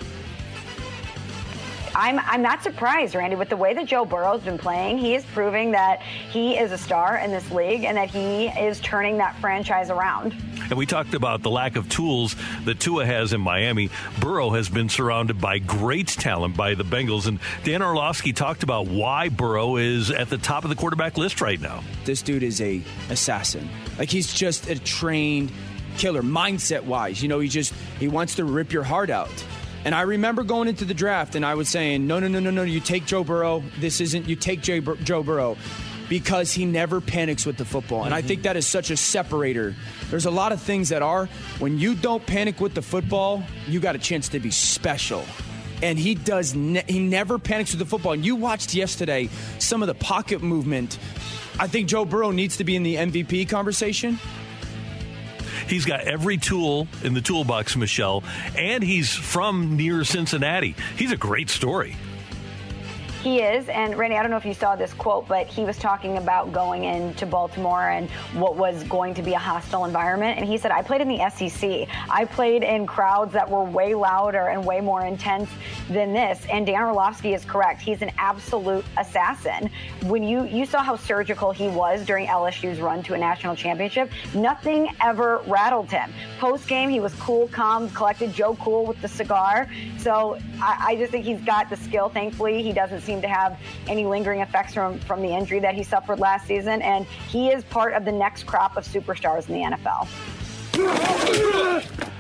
[1.96, 4.98] I'm, I'm not surprised, Randy, with the way that Joe Burrow's been playing.
[4.98, 8.80] He is proving that he is a star in this league and that he is
[8.80, 10.34] turning that franchise around.
[10.70, 13.90] And we talked about the lack of tools that Tua has in Miami.
[14.20, 17.28] Burrow has been surrounded by great talent by the Bengals.
[17.28, 21.42] And Dan Orlovsky talked about why Burrow is at the top of the quarterback list
[21.42, 21.84] right now.
[22.06, 23.70] This dude is a assassin.
[24.00, 25.52] Like he's just a trained
[25.94, 27.22] killer mindset wise.
[27.22, 29.32] You know, he just he wants to rip your heart out.
[29.86, 32.52] And I remember going into the draft and I was saying, no, no, no, no,
[32.52, 33.64] no, you take Joe Burrow.
[33.80, 35.58] This isn't, you take Jay, Joe Burrow
[36.08, 38.04] because he never panics with the football.
[38.04, 38.26] And mm-hmm.
[38.26, 39.76] I think that is such a separator.
[40.10, 41.26] There's a lot of things that are,
[41.60, 45.26] when you don't panic with the football, you got a chance to be special.
[45.82, 48.14] And he does, ne- he never panics with the football.
[48.14, 49.30] And you watched yesterday
[49.60, 50.98] some of the pocket movement.
[51.60, 54.18] I think Joe Burrow needs to be in the MVP conversation.
[55.68, 58.24] He's got every tool in the toolbox, Michelle,
[58.58, 60.76] and he's from near Cincinnati.
[60.98, 61.96] He's a great story.
[63.24, 65.78] He is, and Randy, I don't know if you saw this quote, but he was
[65.78, 70.38] talking about going into Baltimore and what was going to be a hostile environment.
[70.38, 71.88] And he said, I played in the SEC.
[72.10, 75.50] I played in crowds that were way louder and way more intense
[75.90, 76.46] than this.
[76.52, 77.82] And Dan Orlovsky is correct.
[77.82, 79.70] He's an absolute assassin.
[80.02, 84.12] When you, you saw how surgical he was during LSU's run to a national championship,
[84.34, 86.12] nothing ever rattled him.
[86.40, 89.70] Post game, he was cool, calm, collected, Joe Cool with the cigar.
[89.98, 92.10] So I, I just think he's got the skill.
[92.10, 95.76] Thankfully, he doesn't seem seem to have any lingering effects from, from the injury that
[95.76, 96.82] he suffered last season.
[96.82, 100.08] And he is part of the next crop of superstars in the NFL.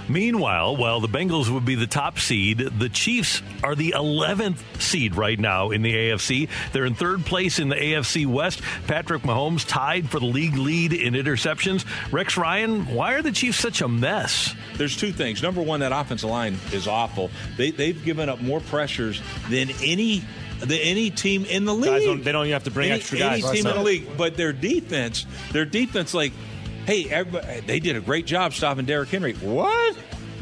[0.08, 5.16] Meanwhile, while the Bengals would be the top seed, the Chiefs are the 11th seed
[5.16, 6.50] right now in the AFC.
[6.72, 8.62] They're in third place in the AFC West.
[8.86, 11.86] Patrick Mahomes tied for the league lead in interceptions.
[12.12, 14.54] Rex Ryan, why are the Chiefs such a mess?
[14.76, 15.42] There's two things.
[15.42, 17.32] Number one, that offensive line is awful.
[17.58, 20.24] They, they've given up more pressures than any
[20.60, 22.06] the, any team in the league.
[22.06, 23.44] Don't, they don't even have to bring any, extra guys.
[23.44, 26.34] Any team in the league, but their defense, their defense, like,
[26.86, 27.24] hey,
[27.66, 29.34] they did a great job stopping Derrick Henry.
[29.34, 29.98] What?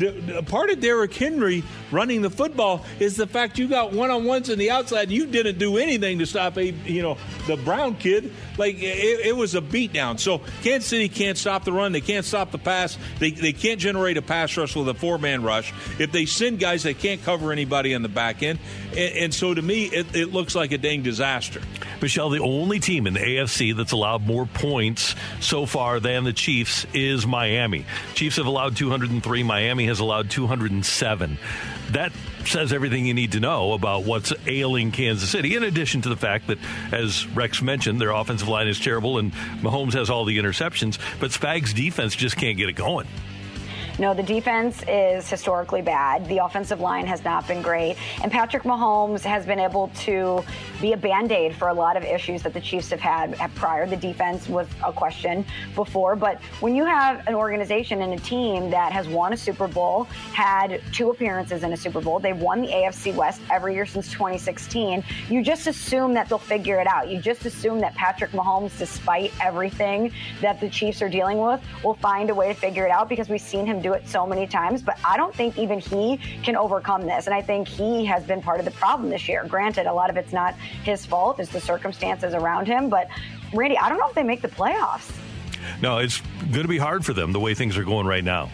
[0.09, 4.25] The, part of Derrick Henry running the football is the fact you got one on
[4.25, 5.03] ones on the outside.
[5.03, 8.33] And you didn't do anything to stop a you know the Brown kid.
[8.57, 10.19] Like it, it was a beatdown.
[10.19, 11.91] So Kansas City can't stop the run.
[11.91, 12.97] They can't stop the pass.
[13.19, 15.73] They, they can't generate a pass rush with a four man rush.
[15.99, 18.59] If they send guys, they can't cover anybody in the back end.
[18.91, 21.61] And, and so to me, it, it looks like a dang disaster.
[22.01, 26.33] Michelle, the only team in the AFC that's allowed more points so far than the
[26.33, 27.85] Chiefs is Miami.
[28.15, 29.43] Chiefs have allowed 203.
[29.43, 31.37] Miami has allowed 207.
[31.91, 32.13] That
[32.45, 36.15] says everything you need to know about what's ailing Kansas City, in addition to the
[36.15, 36.57] fact that,
[36.91, 41.31] as Rex mentioned, their offensive line is terrible and Mahomes has all the interceptions, but
[41.31, 43.07] Spags' defense just can't get it going.
[43.99, 46.25] No, the defense is historically bad.
[46.27, 47.97] The offensive line has not been great.
[48.23, 50.43] And Patrick Mahomes has been able to
[50.79, 53.85] be a band aid for a lot of issues that the Chiefs have had prior.
[53.85, 56.15] The defense was a question before.
[56.15, 60.05] But when you have an organization and a team that has won a Super Bowl,
[60.33, 64.11] had two appearances in a Super Bowl, they've won the AFC West every year since
[64.11, 67.09] 2016, you just assume that they'll figure it out.
[67.09, 71.95] You just assume that Patrick Mahomes, despite everything that the Chiefs are dealing with, will
[71.95, 74.47] find a way to figure it out because we've seen him do it so many
[74.47, 77.27] times, but I don't think even he can overcome this.
[77.27, 79.45] And I think he has been part of the problem this year.
[79.47, 82.89] Granted, a lot of it's not his fault, it's the circumstances around him.
[82.89, 83.07] But
[83.53, 85.11] Randy, I don't know if they make the playoffs.
[85.81, 88.49] No, it's going to be hard for them the way things are going right now.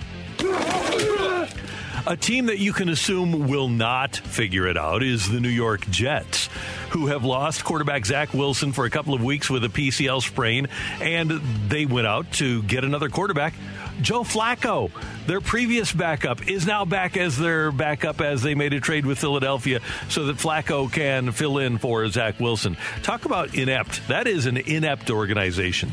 [2.08, 5.86] A team that you can assume will not figure it out is the New York
[5.90, 6.48] Jets,
[6.92, 10.70] who have lost quarterback Zach Wilson for a couple of weeks with a PCL sprain,
[11.02, 11.32] and
[11.68, 13.54] they went out to get another quarterback
[14.02, 14.92] Joe Flacco,
[15.26, 19.18] their previous backup, is now back as their backup as they made a trade with
[19.18, 19.80] Philadelphia
[20.10, 22.78] so that Flacco can fill in for Zach Wilson.
[23.02, 24.08] Talk about inept.
[24.08, 25.92] That is an inept organization.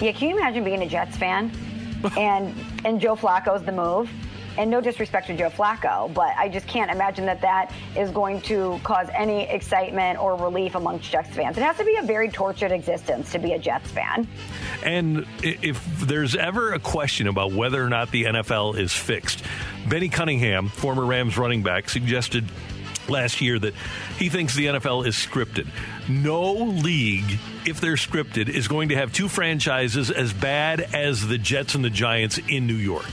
[0.00, 1.50] Yeah, can you imagine being a Jets fan
[2.16, 4.10] and and Joe Flacco's the move?
[4.56, 8.40] And no disrespect to Joe Flacco, but I just can't imagine that that is going
[8.42, 11.56] to cause any excitement or relief amongst Jets fans.
[11.56, 14.28] It has to be a very tortured existence to be a Jets fan.
[14.82, 19.42] And if there's ever a question about whether or not the NFL is fixed,
[19.88, 22.48] Benny Cunningham, former Rams running back, suggested
[23.08, 23.74] last year that
[24.18, 25.66] he thinks the NFL is scripted.
[26.08, 31.38] No league, if they're scripted, is going to have two franchises as bad as the
[31.38, 33.10] Jets and the Giants in New York.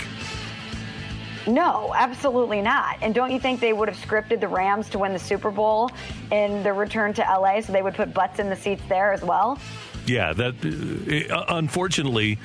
[1.47, 2.97] No, absolutely not.
[3.01, 5.91] And don't you think they would have scripted the Rams to win the Super Bowl
[6.31, 9.23] in the return to LA so they would put butts in the seats there as
[9.23, 9.59] well?
[10.05, 12.37] Yeah, that uh, unfortunately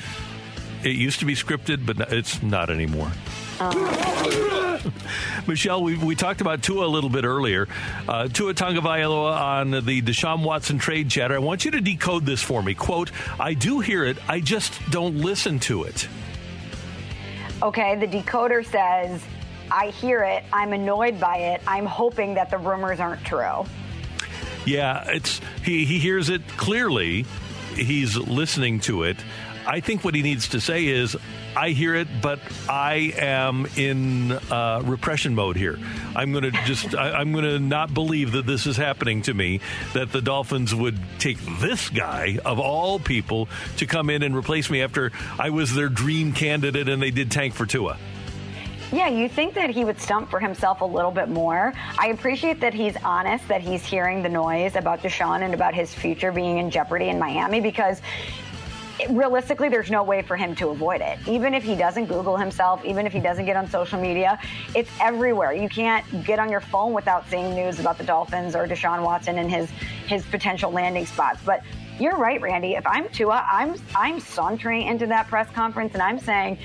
[0.83, 3.11] it used to be scripted, but it's not anymore.
[3.61, 4.81] Oh.
[5.47, 7.69] Michelle, we, we talked about Tua a little bit earlier.
[8.09, 11.35] Uh, Tua Tagovailoa on the Deshaun Watson trade chatter.
[11.35, 12.75] I want you to decode this for me.
[12.75, 16.09] Quote, I do hear it, I just don't listen to it.
[17.63, 19.25] Okay, the decoder says,
[19.71, 23.65] I hear it, I'm annoyed by it, I'm hoping that the rumors aren't true.
[24.67, 27.25] Yeah, it's he, he hears it clearly.
[27.75, 29.17] He's listening to it.
[29.67, 31.17] I think what he needs to say is,
[31.57, 35.79] I hear it, but I am in uh, repression mode here.
[36.15, 39.35] I'm going to just, I, am going to not believe that this is happening to
[39.35, 39.61] me,
[39.93, 43.49] that the Dolphins would take this guy, of all people,
[43.79, 47.31] to come in and replace me after I was their dream candidate and they did
[47.31, 47.99] tank for Tua.
[48.93, 51.73] Yeah, you think that he would stump for himself a little bit more.
[51.99, 55.93] I appreciate that he's honest, that he's hearing the noise about Deshaun and about his
[55.93, 58.01] future being in jeopardy in Miami because
[59.11, 61.19] realistically, there's no way for him to avoid it.
[61.27, 64.39] Even if he doesn't Google himself, even if he doesn't get on social media,
[64.75, 65.53] it's everywhere.
[65.53, 69.39] You can't get on your phone without seeing news about the Dolphins or Deshaun Watson
[69.39, 69.71] and his
[70.07, 71.41] his potential landing spots.
[71.45, 71.63] But
[71.99, 72.75] you're right, Randy.
[72.75, 76.59] If I'm Tua, I'm I'm sauntering into that press conference and I'm saying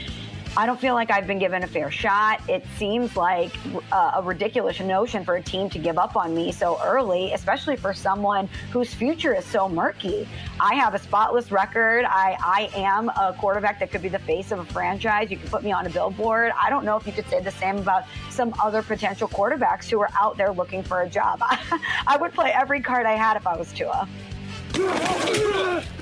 [0.58, 2.42] I don't feel like I've been given a fair shot.
[2.50, 3.54] It seems like
[3.94, 7.78] uh, a ridiculous notion for a team to give up on me so early, especially
[7.78, 10.28] for someone whose future is so murky.
[10.60, 12.04] I have a spotless record.
[12.04, 15.32] I, I am a quarterback that could be the face of a franchise.
[15.32, 16.52] You could put me on a billboard.
[16.62, 20.02] I don't know if you could say the same about some other potential quarterbacks who
[20.02, 21.40] are out there looking for a job.
[22.08, 24.06] I would play every card I had if I was Tua.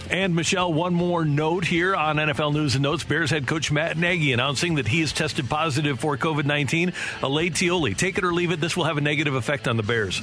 [0.10, 3.04] And Michelle, one more note here on NFL News and Notes.
[3.04, 6.92] Bears head coach Matt Nagy announcing that he has tested positive for COVID 19.
[7.22, 8.60] Alay take it or leave it.
[8.60, 10.22] This will have a negative effect on the Bears.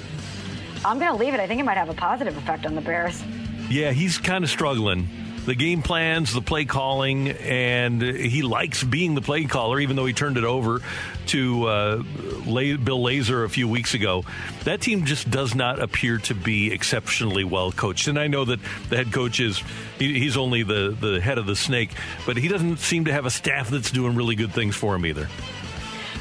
[0.84, 1.40] I'm going to leave it.
[1.40, 3.22] I think it might have a positive effect on the Bears.
[3.70, 5.08] Yeah, he's kind of struggling
[5.46, 10.04] the game plans, the play calling, and he likes being the play caller, even though
[10.04, 10.80] he turned it over
[11.28, 14.24] to uh, Bill Lazor a few weeks ago.
[14.64, 18.08] That team just does not appear to be exceptionally well coached.
[18.08, 19.62] And I know that the head coach is
[19.98, 21.90] he's only the, the head of the snake,
[22.26, 25.06] but he doesn't seem to have a staff that's doing really good things for him
[25.06, 25.28] either.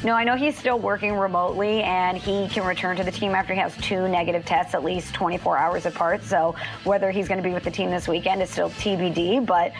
[0.04, 3.54] No, I know he's still working remotely and he can return to the team after
[3.54, 6.24] he has two negative tests at least 24 hours apart.
[6.24, 9.72] So whether he's going to be with the team this weekend is still TBD, but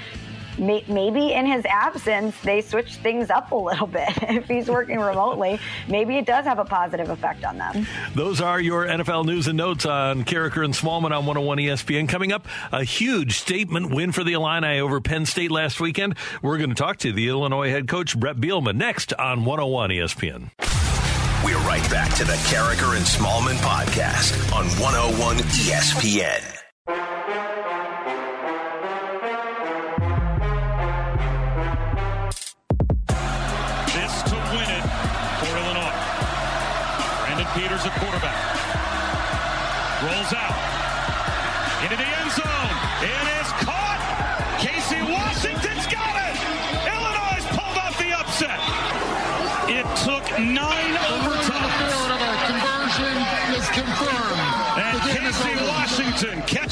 [0.58, 4.10] maybe in his absence, they switch things up a little bit.
[4.24, 7.88] if he's working remotely, maybe it does have a positive effect on them.
[8.14, 12.10] Those are your NFL news and notes on Karraker and Smallman on 101 ESPN.
[12.10, 16.16] Coming up, a huge statement win for the Illini over Penn State last weekend.
[16.42, 20.52] We're going to talk to the Illinois head coach, Bret Bielema, next on 101 ESPN.
[21.44, 27.65] We're right back to the Karraker and Smallman podcast on 101 ESPN.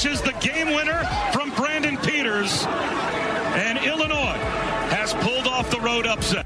[0.03, 2.65] Catches the game winner from Brandon Peters.
[2.65, 4.37] And Illinois
[4.91, 6.45] has pulled off the road upset.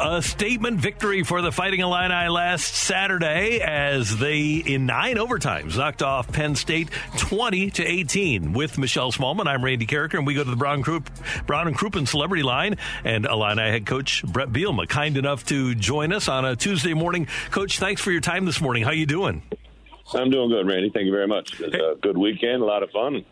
[0.00, 6.02] A statement victory for the Fighting Illini last Saturday as they, in nine overtimes, knocked
[6.02, 8.52] off Penn State 20 to 18.
[8.52, 11.10] With Michelle Smallman, I'm Randy Karraker, and we go to the Brown, Croup,
[11.46, 12.74] Brown and Crouppen Celebrity Line.
[13.04, 17.28] And Illini head coach Bret Bielema, kind enough to join us on a Tuesday morning.
[17.52, 18.82] Coach, thanks for your time this morning.
[18.82, 19.42] How are you doing?
[20.12, 20.90] I'm doing good, Randy.
[20.90, 21.60] Thank you very much.
[21.60, 23.24] It's a good weekend, a lot of fun.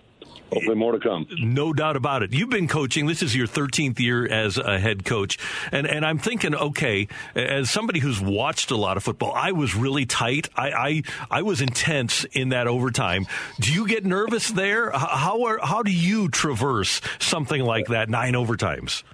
[0.52, 1.26] Hopefully, more to come.
[1.38, 2.32] No doubt about it.
[2.35, 3.06] You've been coaching.
[3.06, 5.38] This is your 13th year as a head coach,
[5.72, 9.74] and and I'm thinking, okay, as somebody who's watched a lot of football, I was
[9.74, 10.50] really tight.
[10.54, 13.26] I I, I was intense in that overtime.
[13.61, 14.90] Do you get nervous there?
[14.90, 19.04] How are how do you traverse something like that nine overtimes?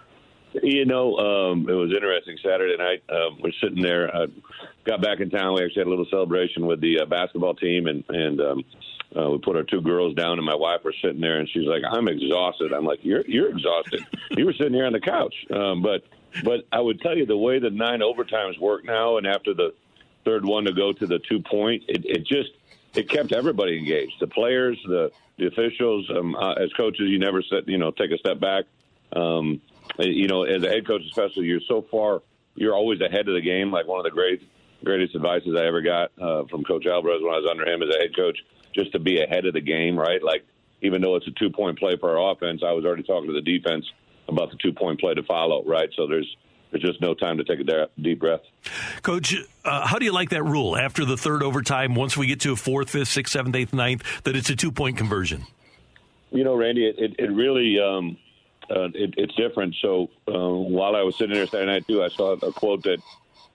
[0.60, 2.36] You know, um, it was interesting.
[2.42, 4.14] Saturday night, uh, we're sitting there.
[4.14, 4.26] Uh,
[4.88, 5.54] got back in town.
[5.54, 8.64] We actually had a little celebration with the uh, basketball team, and and um,
[9.16, 11.66] uh, we put our two girls down, and my wife was sitting there, and she's
[11.66, 14.04] like, "I'm exhausted." I'm like, "You're you're exhausted.
[14.30, 16.04] you were sitting here on the couch." Um, but
[16.42, 19.74] but I would tell you the way the nine overtimes work now, and after the
[20.24, 22.50] third one to go to the two point, it, it just
[22.94, 24.14] it kept everybody engaged.
[24.20, 28.10] The players, the the officials, um, uh, as coaches, you never set you know take
[28.10, 28.64] a step back.
[29.14, 29.60] Um,
[29.98, 32.22] you know, as a head coach, especially, you're so far,
[32.54, 33.70] you're always ahead of the game.
[33.70, 34.42] Like one of the great
[34.84, 37.88] greatest advices I ever got uh, from Coach Alvarez when I was under him as
[37.94, 38.38] a head coach
[38.74, 40.22] just to be ahead of the game, right?
[40.22, 40.44] Like,
[40.82, 43.34] even though it's a two point play for our offense, I was already talking to
[43.34, 43.84] the defense
[44.28, 45.88] about the two point play to follow, right?
[45.96, 46.36] So there's
[46.70, 48.42] there's just no time to take a deep breath.
[49.02, 51.94] Coach, uh, how do you like that rule after the third overtime?
[51.94, 54.70] Once we get to a fourth, fifth, sixth, seventh, eighth, ninth, that it's a two
[54.70, 55.46] point conversion.
[56.30, 58.18] You know, Randy, it, it, it really um,
[58.70, 59.74] uh, it, it's different.
[59.80, 62.98] So uh, while I was sitting there Saturday night too, I saw a quote that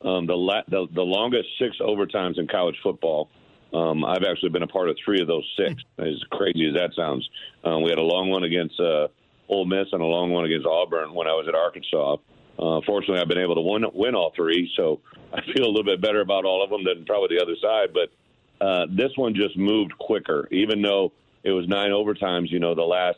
[0.04, 3.30] um, the, la- the the longest six overtimes in college football
[3.74, 5.82] um, I've actually been a part of three of those six.
[5.98, 7.28] As crazy as that sounds,
[7.64, 9.08] um, we had a long one against uh,
[9.50, 12.18] Ole Miss and a long one against Auburn when I was at Arkansas.
[12.60, 15.02] Uh, fortunately, I've been able to win, win all three, so
[15.34, 17.90] I feel a little bit better about all of them than probably the other side.
[17.94, 21.12] But uh, this one just moved quicker, even though
[21.44, 22.52] it was nine overtimes.
[22.52, 23.18] You know, the last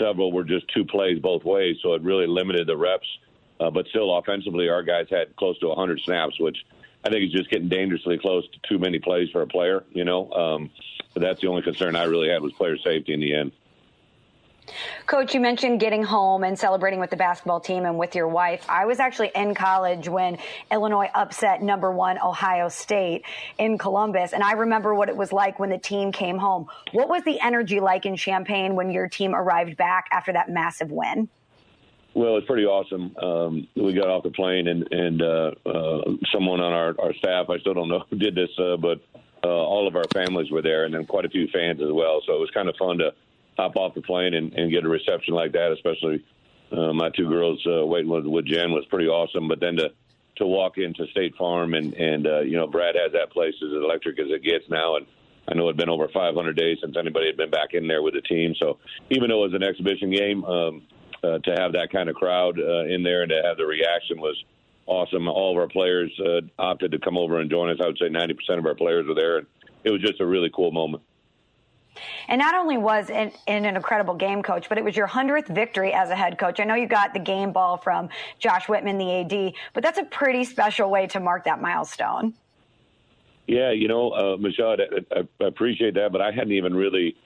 [0.00, 3.06] several were just two plays both ways, so it really limited the reps.
[3.60, 6.56] Uh, but still, offensively, our guys had close to 100 snaps, which
[7.04, 9.84] I think is just getting dangerously close to too many plays for a player.
[9.90, 10.70] You know, um,
[11.14, 13.52] but that's the only concern I really had was player safety in the end.
[15.06, 18.64] Coach, you mentioned getting home and celebrating with the basketball team and with your wife.
[18.68, 20.38] I was actually in college when
[20.70, 23.24] Illinois upset number one Ohio State
[23.58, 26.68] in Columbus, and I remember what it was like when the team came home.
[26.92, 30.90] What was the energy like in Champaign when your team arrived back after that massive
[30.90, 31.28] win?
[32.14, 33.16] Well, it's pretty awesome.
[33.16, 36.02] Um, we got off the plane, and and uh, uh,
[36.32, 39.00] someone on our, our staff, I still don't know who did this, uh, but
[39.44, 42.20] uh, all of our families were there, and then quite a few fans as well.
[42.26, 43.12] So it was kind of fun to
[43.56, 46.24] hop off the plane and, and get a reception like that, especially
[46.70, 49.48] uh, my two girls uh, waiting with, with Jen was pretty awesome.
[49.48, 49.90] But then to
[50.36, 53.72] to walk into State Farm and and uh, you know Brad has that place as
[53.72, 55.06] electric as it gets now, and
[55.48, 58.02] I know it had been over 500 days since anybody had been back in there
[58.02, 58.54] with the team.
[58.60, 58.78] So
[59.10, 60.82] even though it was an exhibition game, um,
[61.22, 64.20] uh, to have that kind of crowd uh, in there and to have the reaction
[64.20, 64.36] was
[64.86, 65.28] awesome.
[65.28, 67.78] All of our players uh, opted to come over and join us.
[67.82, 69.46] I would say 90% of our players were there, and
[69.84, 71.02] it was just a really cool moment.
[72.28, 75.48] And not only was it in an incredible game coach, but it was your 100th
[75.48, 76.58] victory as a head coach.
[76.58, 78.08] I know you got the game ball from
[78.38, 82.34] Josh Whitman, the AD, but that's a pretty special way to mark that milestone.
[83.46, 84.76] Yeah, you know, uh, Michelle,
[85.14, 87.16] I, I appreciate that, but I hadn't even really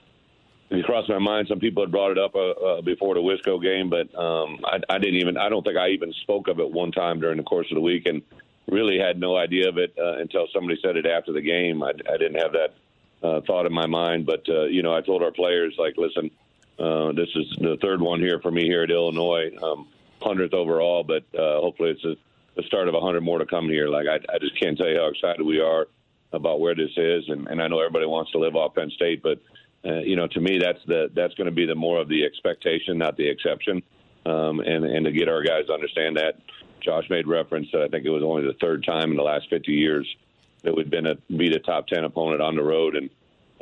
[0.69, 1.47] it crossed my mind.
[1.47, 4.79] Some people had brought it up uh, uh, before the Wisco game, but um, I,
[4.89, 5.37] I didn't even.
[5.37, 7.81] I don't think I even spoke of it one time during the course of the
[7.81, 8.21] week, and
[8.69, 11.81] really had no idea of it uh, until somebody said it after the game.
[11.81, 12.73] I, I didn't have that
[13.23, 14.25] uh, thought in my mind.
[14.25, 16.29] But uh, you know, I told our players like, listen,
[16.77, 19.87] uh, this is the third one here for me here at Illinois, um,
[20.21, 22.15] hundredth overall, but hopefully it's a,
[22.57, 23.87] the start of a hundred more to come here.
[23.87, 25.87] Like I, I just can't tell you how excited we are
[26.33, 29.23] about where this is, and, and I know everybody wants to live off Penn State,
[29.23, 29.39] but
[29.87, 32.25] uh, you know, to me, that's the that's going to be the more of the
[32.25, 33.81] expectation, not the exception.
[34.25, 36.39] Um, and and to get our guys to understand that,
[36.81, 39.49] Josh made reference that I think it was only the third time in the last
[39.49, 40.07] 50 years
[40.63, 43.09] that we've been a beat a top 10 opponent on the road, and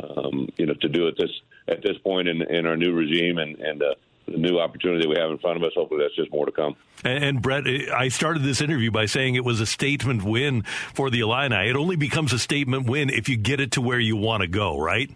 [0.03, 1.31] um, you know, to do it this
[1.67, 3.93] at this point in, in our new regime and and uh,
[4.25, 5.73] the new opportunity we have in front of us.
[5.75, 6.75] Hopefully, that's just more to come.
[7.03, 11.11] And, and, Bret, I started this interview by saying it was a statement win for
[11.11, 11.69] the Illini.
[11.69, 14.47] It only becomes a statement win if you get it to where you want to
[14.47, 15.11] go, right?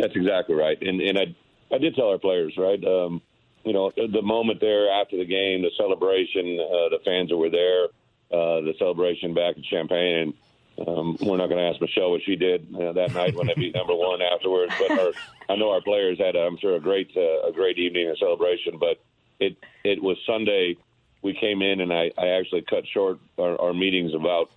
[0.00, 0.80] That's exactly right.
[0.80, 1.34] And and I
[1.72, 2.82] I did tell our players right.
[2.84, 3.22] Um,
[3.64, 7.50] you know, the moment there after the game, the celebration, uh, the fans that were
[7.50, 7.84] there,
[8.32, 10.34] uh, the celebration back in Champaign.
[10.78, 13.48] And um, we're not going to ask Michelle what she did uh, that night when
[13.48, 14.72] they beat number one afterwards.
[14.78, 15.12] But our,
[15.50, 18.78] I know our players had, I'm sure, a great uh, a great evening and celebration.
[18.78, 18.98] But
[19.38, 20.76] it it was Sunday.
[21.22, 24.50] We came in and I, I actually cut short our, our meetings about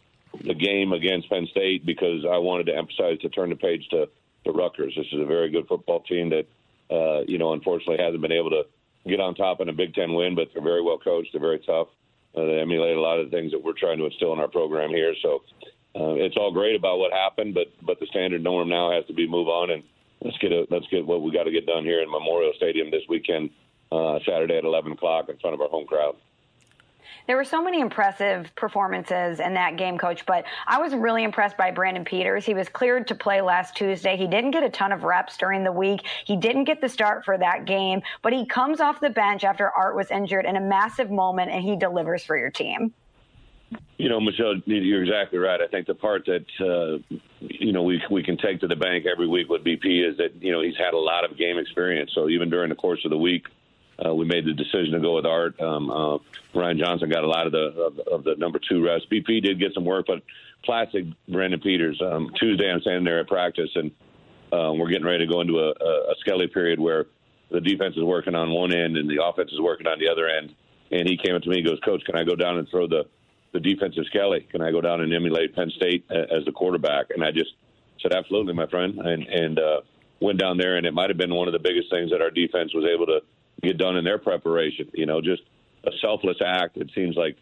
[0.46, 4.08] the game against Penn State because I wanted to emphasize to turn the page to
[4.46, 4.94] to Rutgers.
[4.96, 6.46] This is a very good football team that,
[6.94, 8.64] uh, you know, unfortunately hasn't been able to
[9.08, 11.30] get on top in a Big Ten win, but they're very well coached.
[11.32, 11.88] They're very tough.
[12.36, 14.48] Uh, they emulate a lot of the things that we're trying to instill in our
[14.48, 15.14] program here.
[15.22, 15.44] So
[15.96, 19.14] uh, it's all great about what happened, but but the standard norm now has to
[19.14, 19.84] be move on and
[20.24, 22.90] let's get a, let's get what we got to get done here in Memorial Stadium
[22.90, 23.50] this weekend,
[23.92, 26.16] uh, Saturday at 11 o'clock in front of our home crowd.
[27.26, 31.56] There were so many impressive performances in that game, coach, but I was really impressed
[31.56, 32.46] by Brandon Peters.
[32.46, 34.18] He was cleared to play last Tuesday.
[34.18, 36.02] He didn't get a ton of reps during the week.
[36.26, 39.70] He didn't get the start for that game, but he comes off the bench after
[39.70, 42.94] Art was injured in a massive moment and he delivers for your team.
[43.98, 45.62] You know, Michelle, you're exactly right.
[45.62, 49.06] I think the part that uh, you know we we can take to the bank
[49.06, 52.12] every week with BP is that you know he's had a lot of game experience.
[52.14, 53.46] So even during the course of the week,
[54.06, 55.60] uh, we made the decision to go with Art.
[55.62, 56.18] Um, uh,
[56.54, 59.06] Ryan Johnson got a lot of the of, of the number two reps.
[59.12, 60.22] BP did get some work, but
[60.66, 62.02] classic Brandon Peters.
[62.02, 63.92] Um, Tuesday, I'm standing there at practice, and
[64.52, 67.06] uh, we're getting ready to go into a, a Skelly period where
[67.52, 70.28] the defense is working on one end and the offense is working on the other
[70.28, 70.54] end.
[70.92, 72.88] And he came up to me, and goes, "Coach, can I go down and throw
[72.88, 73.06] the
[73.54, 74.48] the defensive Skelly?
[74.52, 77.52] Can I go down and emulate Penn State as the quarterback?" And I just
[78.02, 79.82] said, "Absolutely, my friend," and and uh,
[80.20, 82.32] went down there, and it might have been one of the biggest things that our
[82.32, 83.22] defense was able to
[83.62, 84.90] get done in their preparation.
[84.94, 85.44] You know, just
[85.86, 86.78] a selfless act.
[86.78, 87.38] It seems like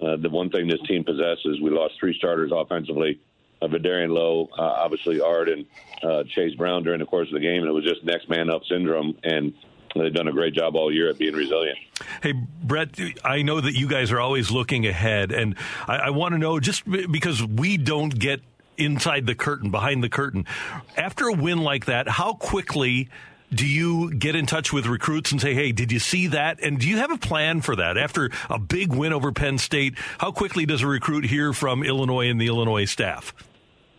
[0.00, 1.60] uh, the one thing this team possesses.
[1.60, 3.20] We lost three starters offensively.
[3.62, 5.64] Uh, Vederian Lowe, uh, obviously Art and
[6.02, 8.50] uh, Chase Brown during the course of the game, and it was just next man
[8.50, 9.16] up syndrome.
[9.24, 9.54] And
[9.94, 11.78] they've done a great job all year at being resilient.
[12.22, 12.90] Hey, Bret,
[13.24, 15.56] I know that you guys are always looking ahead, and
[15.88, 18.40] I, I want to know just because we don't get
[18.76, 20.44] inside the curtain, behind the curtain,
[20.98, 23.08] after a win like that, how quickly
[23.52, 26.60] do you get in touch with recruits and say, hey, did you see that?
[26.62, 27.96] And do you have a plan for that?
[27.96, 32.28] After a big win over Penn State, how quickly does a recruit hear from Illinois
[32.28, 33.32] and the Illinois staff?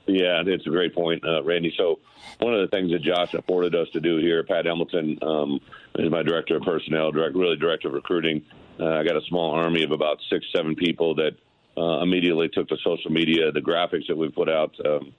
[0.05, 1.73] Yeah, it's a great point, uh, Randy.
[1.77, 1.99] So,
[2.39, 5.59] one of the things that Josh afforded us to do here, Pat Hamilton um,
[5.95, 8.43] is my director of personnel, direct, really director of recruiting.
[8.79, 11.31] Uh, I got a small army of about six, seven people that
[11.77, 13.51] uh, immediately took to social media.
[13.51, 15.13] The graphics that we put out, um,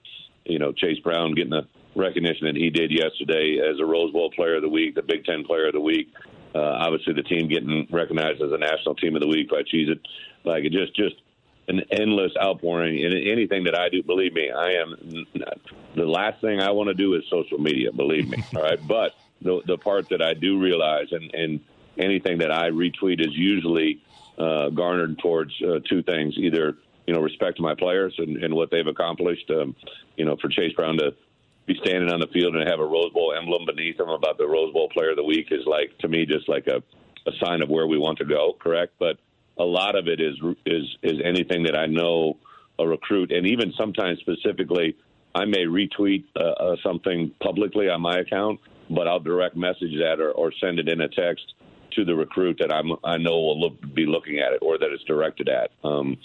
[0.45, 4.30] you know, Chase Brown getting the recognition that he did yesterday as a Rose Bowl
[4.30, 6.09] Player of the Week, the Big Ten Player of the Week.
[6.55, 9.91] Uh, obviously, the team getting recognized as a National Team of the Week by Cheez
[9.91, 10.01] It.
[10.45, 11.16] Like, it just, just
[11.68, 13.05] an endless outpouring.
[13.05, 15.26] And anything that I do, believe me, I am
[15.95, 17.93] the last thing I want to do is social media.
[17.93, 18.80] Believe me, all right.
[18.89, 21.61] But the the part that I do realize, and and
[21.99, 24.03] anything that I retweet is usually
[24.39, 26.76] uh, garnered towards uh, two things: either
[27.07, 29.51] you know respect to my players and, and what they've accomplished.
[29.51, 29.76] Um,
[30.16, 31.14] you know, for Chase Brown to
[31.69, 34.49] be standing on the field and have a Rose Bowl emblem beneath them about the
[34.49, 36.83] Rose Bowl Player of the Week is like to me just like a
[37.29, 38.57] a sign of where we want to go.
[38.59, 39.19] Correct, but
[39.59, 42.39] a lot of it is is is anything that I know
[42.79, 44.97] a recruit, and even sometimes specifically,
[45.35, 50.21] I may retweet uh, uh, something publicly on my account, but I'll direct message that
[50.21, 51.55] or, or send it in a text
[51.93, 54.91] to the recruit that I'm, I know will look, be looking at it or that
[54.93, 55.71] it's directed at.
[55.83, 56.16] Um,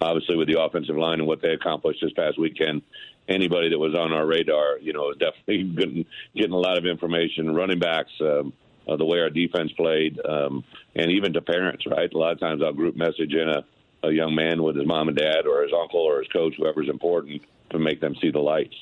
[0.00, 2.82] obviously, with the offensive line and what they accomplished this past weekend,
[3.28, 7.54] anybody that was on our radar, you know, definitely getting, getting a lot of information.
[7.54, 8.52] Running backs, um,
[8.88, 10.64] uh, the way our defense played, um,
[10.96, 12.12] and even to parents, right?
[12.12, 13.64] A lot of times I'll group message in a,
[14.02, 16.88] a young man with his mom and dad or his uncle or his coach, whoever's
[16.88, 18.76] important, to make them see the lights.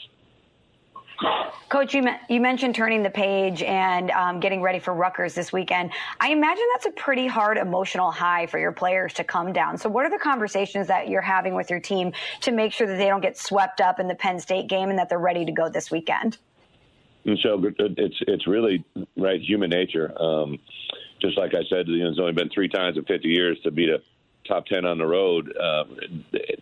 [1.69, 5.91] Coach, you, you mentioned turning the page and um, getting ready for Rutgers this weekend.
[6.21, 9.77] I imagine that's a pretty hard emotional high for your players to come down.
[9.79, 12.13] So, what are the conversations that you're having with your team
[12.43, 14.99] to make sure that they don't get swept up in the Penn State game and
[14.99, 16.39] that they're ready to go this weekend?
[17.43, 18.85] So it's it's really
[19.17, 20.13] right human nature.
[20.21, 20.59] Um,
[21.21, 23.71] just like I said, you know, it's only been three times in 50 years to
[23.73, 24.01] beat a
[24.47, 25.53] top 10 on the road.
[25.57, 25.99] Um,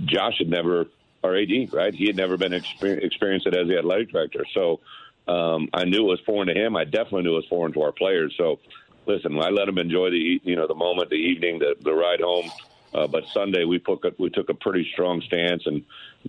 [0.07, 0.87] Josh had never,
[1.25, 1.95] or AD, right?
[1.95, 4.45] He had never been exper- experienced it as the athletic director.
[4.53, 4.81] So
[5.27, 6.77] um, I knew it was foreign to him.
[6.77, 8.35] I definitely knew it was foreign to our players.
[8.37, 8.61] So
[9.07, 12.20] listen, I let them enjoy the you know the moment, the evening, the, the ride
[12.20, 12.51] home.
[12.95, 15.83] Uh, but Sunday we took a, we took a pretty strong stance, and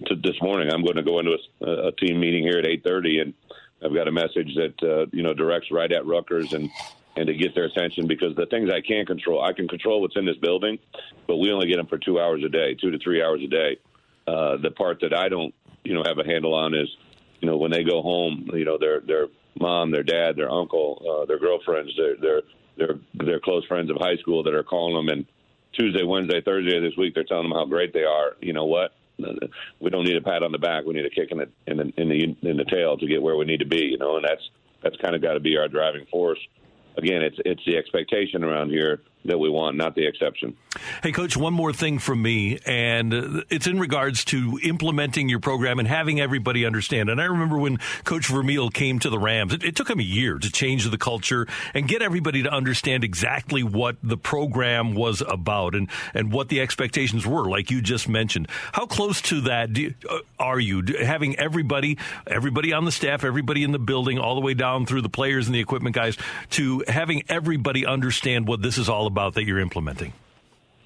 [0.08, 3.22] to this morning I'm going to go into a, a team meeting here at 8:30
[3.22, 3.34] and
[3.84, 6.72] I've got a message that uh, you know directs right at Rutgers and
[7.18, 10.18] and to get their attention because the things I can't control, I can control what's
[10.18, 10.80] in this building,
[11.28, 13.48] but we only get them for two hours a day, two to three hours a
[13.48, 13.78] day.
[14.28, 15.54] Uh, the part that I don't,
[15.84, 16.88] you know, have a handle on is,
[17.42, 19.28] you know, when they go home, you know, their their
[19.60, 22.42] mom, their dad, their uncle, uh, their girlfriends, their their
[22.78, 25.26] their their close friends of high school that are calling them and
[25.78, 28.36] Tuesday, Wednesday, Thursday of this week, they're telling them how great they are.
[28.42, 28.92] You know what?
[29.80, 30.86] we don't need a pat on the back.
[30.86, 33.22] We need a kick in the in the in the, in the tail to get
[33.22, 33.82] where we need to be.
[33.82, 34.50] You know, and that's
[34.84, 36.40] that's kind of got to be our driving force.
[36.98, 40.56] Again, it's it's the expectation around here that we want, not the exception.
[41.02, 45.80] Hey, Coach, one more thing from me, and it's in regards to implementing your program
[45.80, 47.10] and having everybody understand.
[47.10, 50.04] And I remember when Coach Vermeil came to the Rams, it, it took him a
[50.04, 55.24] year to change the culture and get everybody to understand exactly what the program was
[55.28, 58.48] about and, and what the expectations were, like you just mentioned.
[58.74, 60.84] How close to that you, uh, are you?
[61.02, 61.98] having everybody,
[62.28, 65.48] everybody on the staff, everybody in the building, all the way down through the players
[65.48, 66.18] and the equipment guys,
[66.52, 69.15] to having everybody understand what this is all about?
[69.16, 70.12] About that you're implementing?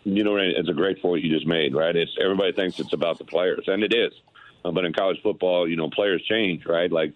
[0.04, 1.96] You know, it's a great point you just made, right?
[1.96, 4.14] It's everybody thinks it's about the players, and it is.
[4.64, 6.92] Uh, but in college football, you know, players change, right?
[6.92, 7.14] Like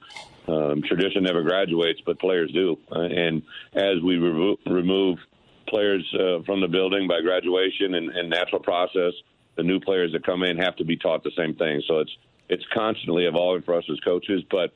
[0.47, 2.79] um, tradition never graduates, but players do.
[2.91, 3.43] Uh, and
[3.73, 5.19] as we re- remove
[5.67, 9.13] players uh, from the building by graduation and, and natural process,
[9.55, 11.83] the new players that come in have to be taught the same thing.
[11.87, 12.17] So it's
[12.49, 14.73] it's constantly evolving for us as coaches, but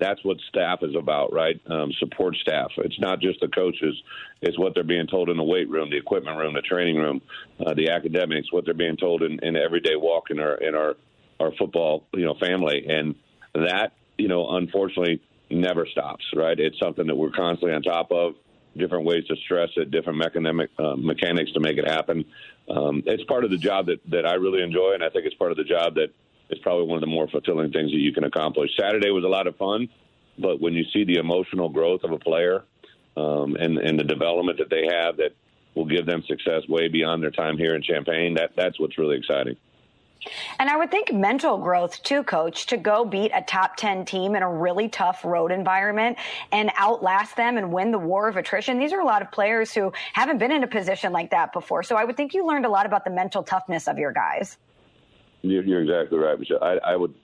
[0.00, 1.60] that's what staff is about, right?
[1.66, 2.70] Um, support staff.
[2.78, 3.94] It's not just the coaches;
[4.40, 7.20] it's what they're being told in the weight room, the equipment room, the training room,
[7.64, 8.52] uh, the academics.
[8.52, 10.96] What they're being told in, in everyday walk in our in our
[11.38, 13.14] our football, you know, family, and
[13.54, 15.20] that, you know, unfortunately,
[15.50, 16.24] never stops.
[16.34, 16.58] Right?
[16.58, 18.34] It's something that we're constantly on top of.
[18.76, 22.24] Different ways to stress it, different mechanic, uh, mechanics to make it happen.
[22.68, 25.34] Um, it's part of the job that that I really enjoy, and I think it's
[25.34, 26.10] part of the job that
[26.50, 28.70] it's probably one of the more fulfilling things that you can accomplish.
[28.78, 29.88] Saturday was a lot of fun,
[30.38, 32.64] but when you see the emotional growth of a player
[33.16, 35.32] um, and and the development that they have that
[35.74, 39.16] will give them success way beyond their time here in Champaign, that that's what's really
[39.16, 39.56] exciting.
[40.58, 44.34] And I would think mental growth too, coach, to go beat a top 10 team
[44.34, 46.18] in a really tough road environment
[46.52, 48.78] and outlast them and win the war of attrition.
[48.78, 51.82] These are a lot of players who haven't been in a position like that before.
[51.82, 54.58] So I would think you learned a lot about the mental toughness of your guys.
[55.42, 56.62] You're, exactly right, Michelle.
[56.62, 57.14] I, I would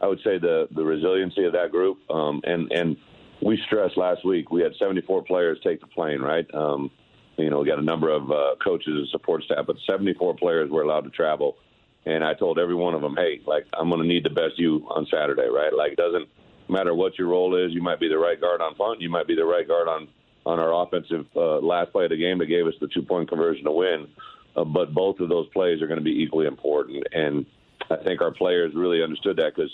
[0.00, 2.96] I would say the the resiliency of that group, um, and and
[3.42, 4.50] we stressed last week.
[4.50, 6.46] We had 74 players take the plane, right?
[6.54, 6.90] Um,
[7.36, 10.70] you know, we got a number of uh, coaches and support staff, but 74 players
[10.70, 11.56] were allowed to travel.
[12.06, 14.58] And I told every one of them, hey, like I'm going to need the best
[14.58, 15.72] you on Saturday, right?
[15.76, 16.28] Like it doesn't
[16.68, 17.72] matter what your role is.
[17.72, 19.00] You might be the right guard on punt.
[19.00, 20.08] You might be the right guard on
[20.46, 23.28] on our offensive uh, last play of the game that gave us the two point
[23.28, 24.06] conversion to win.
[24.54, 27.04] Uh, but both of those plays are going to be equally important.
[27.12, 27.44] And
[27.90, 29.70] I think our players really understood that because,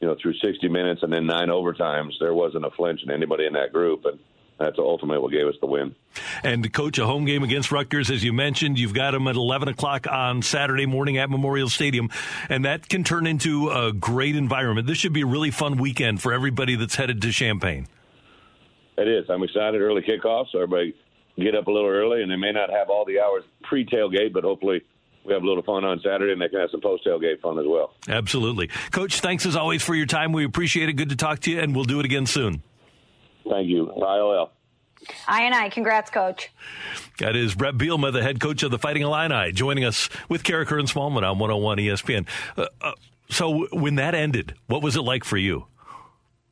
[0.00, 3.46] you know, through 60 minutes and then nine overtimes, there wasn't a flinch in anybody
[3.46, 4.04] in that group.
[4.04, 4.18] And
[4.58, 5.94] that's ultimately what gave us the win.
[6.42, 9.68] And coach, a home game against Rutgers, as you mentioned, you've got them at 11
[9.68, 12.10] o'clock on Saturday morning at Memorial Stadium,
[12.48, 14.86] and that can turn into a great environment.
[14.86, 17.86] This should be a really fun weekend for everybody that's headed to Champaign.
[18.96, 19.30] It is.
[19.30, 19.80] I'm excited.
[19.80, 20.94] Early kickoff, so everybody
[21.38, 24.32] get up a little early, and they may not have all the hours pre tailgate,
[24.32, 24.82] but hopefully
[25.28, 27.58] we have a little fun on Saturday, and they can have some post tailgate fun
[27.58, 27.94] as well.
[28.08, 29.20] Absolutely, Coach.
[29.20, 30.32] Thanks as always for your time.
[30.32, 30.94] We appreciate it.
[30.94, 32.62] Good to talk to you, and we'll do it again soon.
[33.48, 33.90] Thank you.
[33.92, 34.50] ILL.
[35.26, 35.68] I and I.
[35.70, 36.50] Congrats, Coach.
[37.18, 40.78] That is Bret Bielema, the head coach of the Fighting Illini, joining us with Karraker
[40.78, 42.26] and Smallman on 101 ESPN.
[42.56, 42.92] Uh, uh,
[43.30, 45.66] so when that ended, what was it like for you?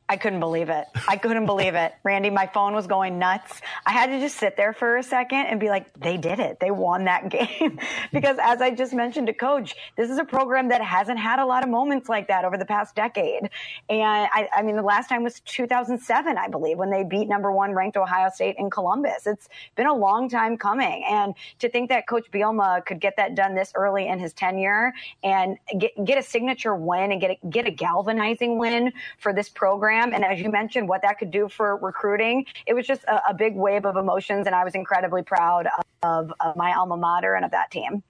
[0.09, 0.87] I couldn't believe it.
[1.09, 1.93] I couldn't believe it.
[2.03, 3.61] Randy, my phone was going nuts.
[3.85, 6.61] I had to just sit there for a second and be like, they did it.
[6.61, 7.27] They won that
[7.61, 7.77] game.
[8.13, 11.45] because as I just mentioned to coach, this is a program that hasn't had a
[11.45, 13.49] lot of moments like that over the past decade.
[13.89, 17.51] And I, I mean, the last time was 2007, I believe, when they beat number
[17.51, 19.27] one ranked Ohio State in Columbus.
[19.27, 21.03] It's been a long time coming.
[21.09, 24.93] And to think that coach Bielema could get that done this early in his tenure
[25.21, 29.49] and get, get a signature win and get a, get a galvanizing win for this
[29.49, 30.13] program program.
[30.13, 33.33] And as you mentioned, what that could do for recruiting, it was just a, a
[33.33, 34.47] big wave of emotions.
[34.47, 35.67] And I was incredibly proud
[36.03, 38.03] of, of my alma mater and of that team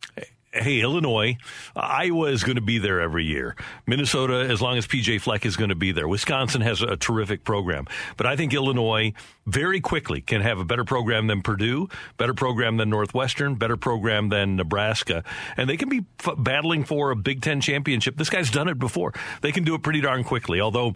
[0.53, 1.37] hey, Illinois,
[1.75, 3.55] Iowa is going to be there every year.
[3.85, 6.07] Minnesota, as long as PJ Fleck is going to be there.
[6.07, 7.85] Wisconsin has a terrific program.
[8.15, 9.13] But I think Illinois
[9.45, 14.29] very quickly can have a better program than Purdue, better program than Northwestern, better program
[14.29, 15.23] than Nebraska.
[15.55, 18.17] And they can be f- battling for a Big Ten championship.
[18.17, 19.13] This guy's done it before.
[19.41, 20.95] They can do it pretty darn quickly, although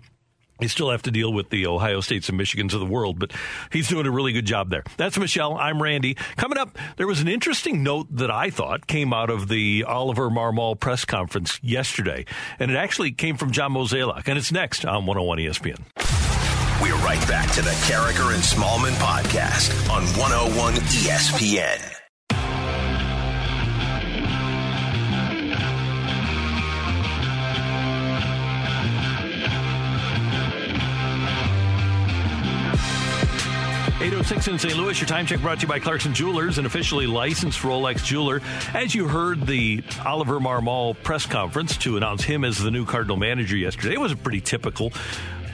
[0.62, 3.32] you still have to deal with the Ohio States and Michigans of the world, but
[3.72, 4.84] he's doing a really good job there.
[4.98, 5.58] That's Michelle.
[5.58, 6.16] I'm Randy.
[6.38, 10.30] Coming up, there was an interesting note that I thought came out of the Oliver
[10.30, 12.26] Marmol press conference yesterday,
[12.60, 15.82] and it actually came from John Mozeliak, and it's next on 101 ESPN.
[16.82, 22.11] We're right back to the Karraker and Smallman podcast on 101 ESPN.
[34.02, 34.78] 806 in St.
[34.78, 38.42] Louis, your time check brought to you by Clarkson Jewelers, an officially licensed Rolex jeweler.
[38.74, 43.16] As you heard the Oliver Marmol press conference to announce him as the new Cardinal
[43.16, 44.92] manager yesterday, it was a pretty typical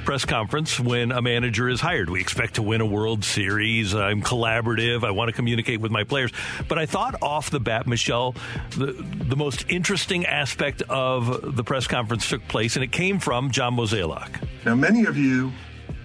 [0.06, 2.10] press conference when a manager is hired.
[2.10, 3.93] We expect to win a World Series.
[3.93, 5.04] I'm collaborative.
[5.04, 6.32] I want to communicate with my players.
[6.70, 8.34] But I thought off the bat, Michelle,
[8.78, 13.52] the, the most interesting aspect of the press conference took place, and it came from
[13.52, 14.41] John Mozeliak.
[14.64, 15.52] Now, many of you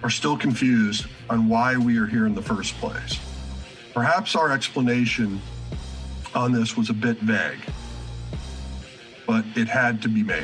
[0.03, 3.19] are still confused on why we are here in the first place.
[3.93, 5.41] Perhaps our explanation
[6.35, 7.59] on this was a bit vague,
[9.25, 10.43] but it had to be made.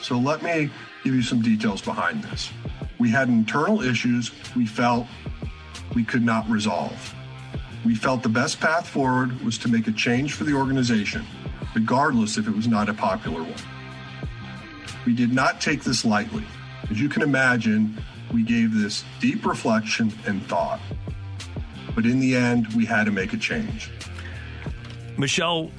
[0.00, 0.70] So let me
[1.04, 2.50] give you some details behind this.
[2.98, 5.06] We had internal issues we felt
[5.94, 7.14] we could not resolve.
[7.84, 11.26] We felt the best path forward was to make a change for the organization,
[11.74, 13.54] regardless if it was not a popular one.
[15.04, 16.44] We did not take this lightly.
[16.90, 18.00] As you can imagine,
[18.32, 20.80] we gave this deep reflection and thought.
[21.94, 23.90] But in the end, we had to make a change.
[25.18, 25.70] Michelle,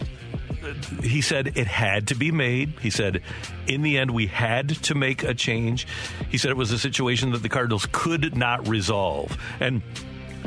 [1.01, 2.73] he said it had to be made.
[2.79, 3.21] He said,
[3.67, 5.87] in the end, we had to make a change.
[6.29, 9.37] He said it was a situation that the Cardinals could not resolve.
[9.59, 9.81] And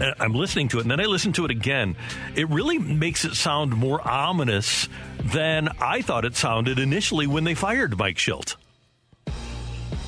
[0.00, 1.96] uh, I'm listening to it, and then I listen to it again.
[2.34, 4.88] It really makes it sound more ominous
[5.18, 8.56] than I thought it sounded initially when they fired Mike Shildt.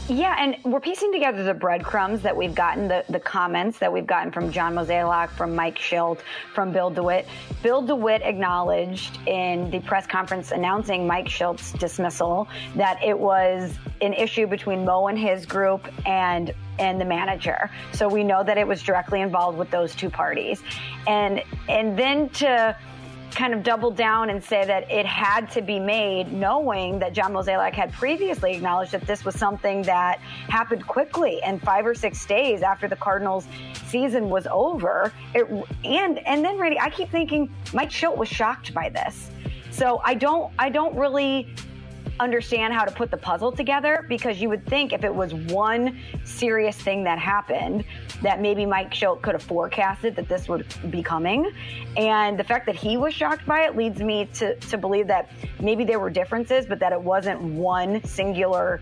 [0.08, 4.06] Yeah, and we're piecing together the breadcrumbs that we've gotten, the, the comments that we've
[4.06, 6.20] gotten from John Mozeliak, from Mike Shildt,
[6.54, 7.26] from Bill DeWitt.
[7.62, 14.14] Bill DeWitt acknowledged in the press conference announcing Mike Shildt's dismissal that it was an
[14.14, 17.70] issue between Mo and his group and and the manager.
[17.92, 20.62] So we know that it was directly involved with those two parties.
[21.06, 22.74] And and then to
[23.30, 27.32] kind of double down and say that it had to be made, knowing that John
[27.32, 30.18] Mozeliak had previously acknowledged that this was something that
[30.48, 33.46] happened quickly and five or six days after the Cardinals'
[33.86, 35.12] season was over.
[35.34, 35.46] It,
[35.84, 39.30] and and then, Randy, I keep thinking Mike Shildt was shocked by this.
[39.70, 41.54] So I don't I don't really
[42.20, 45.98] understand how to put the puzzle together because you would think if it was one
[46.24, 47.84] serious thing that happened,
[48.22, 51.50] that maybe Mike Shildt could have forecasted that this would be coming.
[51.96, 55.30] And the fact that he was shocked by it leads me to, to believe that
[55.60, 58.80] maybe there were differences, but that it wasn't one singular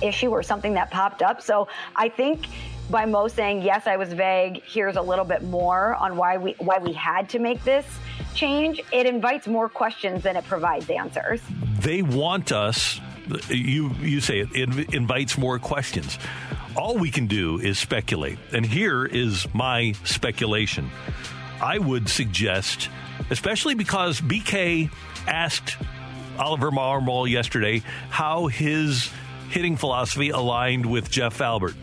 [0.00, 1.40] issue or something that popped up.
[1.40, 2.46] So I think
[2.92, 4.62] by Mo saying yes, I was vague.
[4.62, 7.86] Here's a little bit more on why we why we had to make this
[8.34, 8.80] change.
[8.92, 11.40] It invites more questions than it provides answers.
[11.80, 13.00] They want us.
[13.48, 16.18] You you say it, it invites more questions.
[16.76, 20.90] All we can do is speculate, and here is my speculation.
[21.60, 22.88] I would suggest,
[23.30, 24.90] especially because BK
[25.26, 25.76] asked
[26.38, 29.10] Oliver Marmol yesterday how his
[29.50, 31.74] hitting philosophy aligned with Jeff Albert.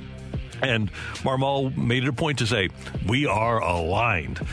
[0.61, 0.91] And
[1.23, 2.69] Marmol made it a point to say,
[3.07, 4.45] We are aligned.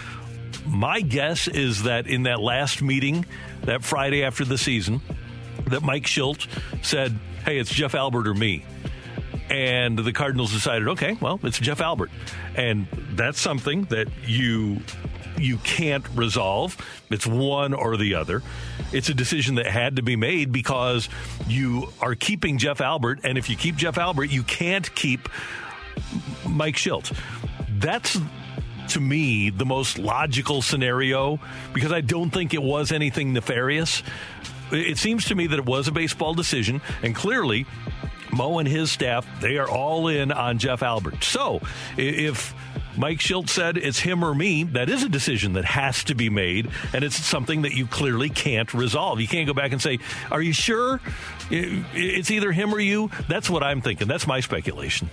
[0.67, 3.25] My guess is that in that last meeting,
[3.63, 5.01] that Friday after the season,
[5.67, 6.47] that Mike Shildt
[6.83, 8.65] said, Hey, it's Jeff Albert or me.
[9.49, 12.11] And the Cardinals decided, okay, well, it's Jeff Albert.
[12.57, 14.81] And that's something that you
[15.39, 16.77] you can't resolve.
[17.11, 18.43] It's one or the other.
[18.93, 21.09] It's a decision that had to be made because
[21.47, 25.29] you are keeping Jeff Albert, and if you keep Jeff Albert, you can't keep
[26.49, 27.17] Mike Shildt.
[27.79, 28.19] That's
[28.89, 31.41] to me the most logical scenario
[31.73, 34.03] because I don't think it was anything nefarious.
[34.71, 37.67] It seems to me that it was a baseball decision, and clearly
[38.33, 41.23] Mo and his staff, they are all in on Jeff Albert.
[41.23, 41.61] So
[41.97, 42.55] if
[42.97, 46.31] Mike Shildt said it's him or me, that is a decision that has to be
[46.31, 49.21] made, and it's something that you clearly can't resolve.
[49.21, 49.99] You can't go back and say,
[50.31, 51.01] Are you sure?
[51.51, 53.11] It's either him or you.
[53.29, 54.09] That's what I'm thinking.
[54.09, 55.11] That's my speculation.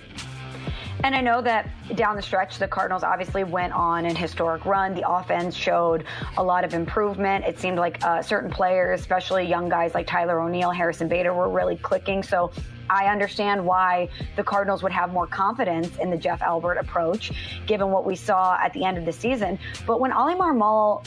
[1.03, 4.95] And I know that down the stretch, the Cardinals obviously went on an historic run.
[4.95, 6.05] The offense showed
[6.37, 7.43] a lot of improvement.
[7.43, 11.49] It seemed like uh, certain players, especially young guys like Tyler O'Neill, Harrison Bader, were
[11.49, 12.23] really clicking.
[12.23, 12.53] So
[12.89, 17.33] I understand why the Cardinals would have more confidence in the Jeff Albert approach,
[17.67, 19.59] given what we saw at the end of the season.
[19.85, 21.05] But when Ollie Marmol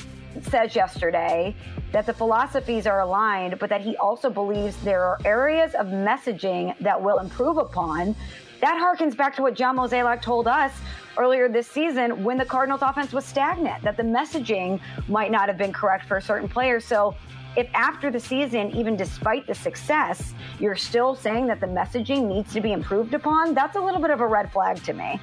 [0.51, 1.57] says yesterday
[1.93, 6.79] that the philosophies are aligned, but that he also believes there are areas of messaging
[6.81, 8.15] that will improve upon
[8.61, 10.73] that harkens back to what John Mozeliak told us
[11.19, 15.59] earlier this season when the Cardinals offense was stagnant, that the messaging might not have
[15.59, 16.85] been correct for a certain players.
[16.85, 17.15] So
[17.57, 22.53] if after the season, even despite the success, you're still saying that the messaging needs
[22.53, 25.19] to be improved upon, that's a little bit of a red flag to me.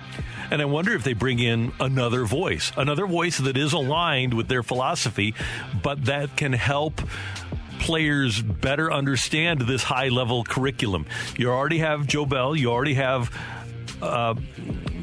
[0.49, 4.47] And I wonder if they bring in another voice, another voice that is aligned with
[4.47, 5.35] their philosophy,
[5.83, 7.01] but that can help
[7.83, 11.05] players better understand this high level curriculum.
[11.37, 13.29] You already have Jobel, you already have
[14.01, 14.35] uh,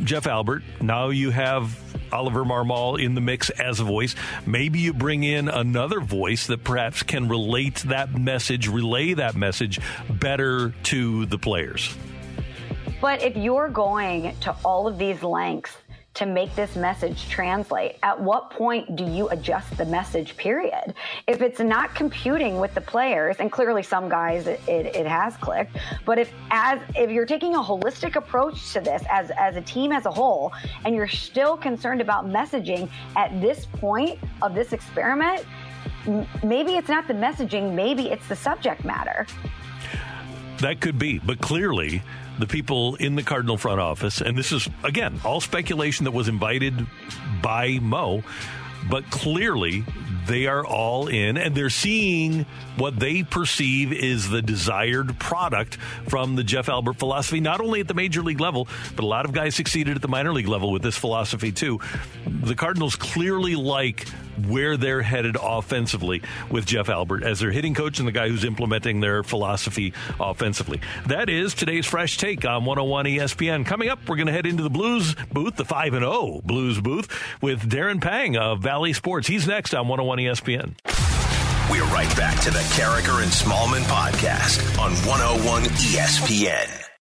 [0.04, 1.78] Jeff Albert, now you have
[2.10, 4.14] Oliver Marmol in the mix as a voice.
[4.46, 9.78] Maybe you bring in another voice that perhaps can relate that message, relay that message
[10.08, 11.94] better to the players.
[13.02, 15.76] But if you're going to all of these lengths
[16.14, 17.96] to make this message translate?
[18.02, 20.94] At what point do you adjust the message, period?
[21.26, 25.36] If it's not computing with the players, and clearly some guys it, it, it, has
[25.36, 29.62] clicked, but if as if you're taking a holistic approach to this as, as a
[29.62, 30.52] team as a whole,
[30.84, 35.44] and you're still concerned about messaging at this point of this experiment,
[36.42, 39.26] maybe it's not the messaging, maybe it's the subject matter.
[40.58, 42.02] That could be, but clearly
[42.40, 46.28] the people in the Cardinal front office, and this is, again, all speculation that was
[46.28, 46.86] invited
[47.42, 48.22] by Mo,
[48.88, 49.84] but clearly
[50.26, 55.76] they are all in and they're seeing what they perceive is the desired product
[56.08, 59.24] from the Jeff Albert philosophy, not only at the major league level, but a lot
[59.24, 61.80] of guys succeeded at the minor league level with this philosophy too.
[62.26, 64.06] The Cardinals clearly like
[64.46, 68.44] where they're headed offensively with Jeff Albert as their hitting coach and the guy who's
[68.44, 70.80] implementing their philosophy offensively.
[71.06, 73.66] That is today's fresh take on 101 ESPN.
[73.66, 76.80] Coming up, we're going to head into the Blues booth, the 5 and 0 Blues
[76.80, 77.08] booth
[77.42, 79.26] with Darren Pang of Bally Sports.
[79.26, 80.74] He's next on 101 ESPN.
[81.70, 86.99] We're right back to the Karraker and Smallman podcast on 101 ESPN.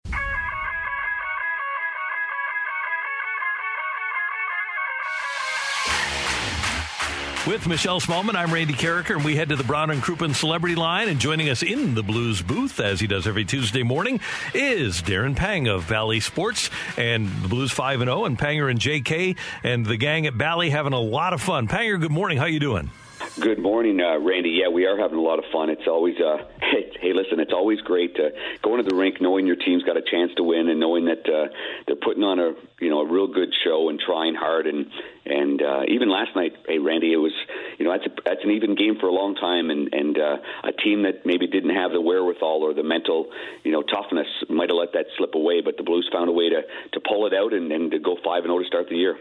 [7.46, 10.76] With Michelle Smallman, I'm Randy Karraker, and we head to the Brown and Crouppen Celebrity
[10.76, 11.10] Line.
[11.10, 14.22] And joining us in the Blues booth, as he does every Tuesday morning,
[14.54, 18.80] is Darren Pang of Bally Sports and the Blues 5 and 0, and Panger and
[18.80, 21.68] JK and the gang at Bally having a lot of fun.
[21.68, 22.38] Panger, good morning.
[22.38, 22.92] How you doing?
[23.40, 24.62] Good morning, uh, Randy.
[24.62, 25.72] Yeah, we are having a lot of fun.
[25.72, 28.30] It's always uh, hey, listen, it's always great to
[28.62, 31.26] go into the rink knowing your team's got a chance to win and knowing that
[31.26, 31.50] uh,
[31.88, 34.86] they're putting on a you know a real good show and trying hard and
[35.26, 37.34] and uh, even last night, hey Randy, it was
[37.80, 40.38] you know that's a, that's an even game for a long time and and uh,
[40.64, 43.32] a team that maybe didn't have the wherewithal or the mental
[43.64, 46.50] you know toughness might have let that slip away, but the Blues found a way
[46.50, 46.62] to
[46.94, 49.18] to pull it out and, and to go five and zero to start the year.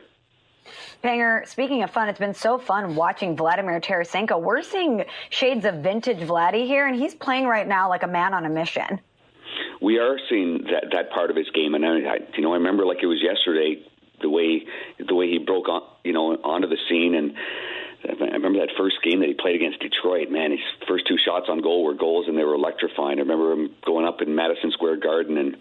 [1.03, 4.41] Panger, speaking of fun, it's been so fun watching Vladimir Tarasenko.
[4.41, 8.35] We're seeing shades of vintage Vladdy here, and he's playing right now like a man
[8.35, 9.01] on a mission.
[9.81, 12.87] We are seeing that that part of his game, and I, you know, I remember
[12.87, 13.85] like it was yesterday
[14.21, 14.65] the way
[14.99, 17.35] the way he broke on, you know, onto the scene and
[18.05, 20.31] I remember that first game that he played against Detroit.
[20.31, 23.19] Man, his first two shots on goal were goals, and they were electrifying.
[23.19, 25.57] I remember him going up in Madison Square Garden and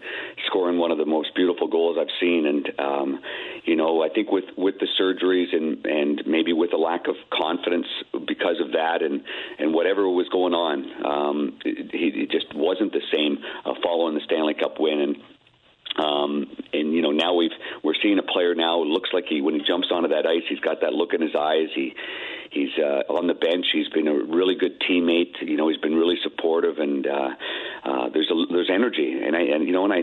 [0.46, 2.46] scoring one of the most beautiful goals I've seen.
[2.46, 3.20] And um,
[3.64, 7.14] you know, I think with with the surgeries and and maybe with a lack of
[7.32, 7.86] confidence
[8.26, 9.22] because of that, and
[9.58, 14.20] and whatever was going on, um, he, he just wasn't the same uh, following the
[14.24, 15.00] Stanley Cup win.
[15.00, 15.16] And
[15.96, 17.50] um, and you know now we've
[17.82, 18.82] we're seeing a player now.
[18.82, 21.20] It looks like he when he jumps onto that ice, he's got that look in
[21.20, 21.68] his eyes.
[21.74, 21.94] He
[22.50, 23.66] he's uh, on the bench.
[23.72, 25.40] He's been a really good teammate.
[25.42, 27.30] You know, he's been really supportive, and uh,
[27.84, 29.20] uh, there's a there's energy.
[29.22, 30.02] And I and you know, and I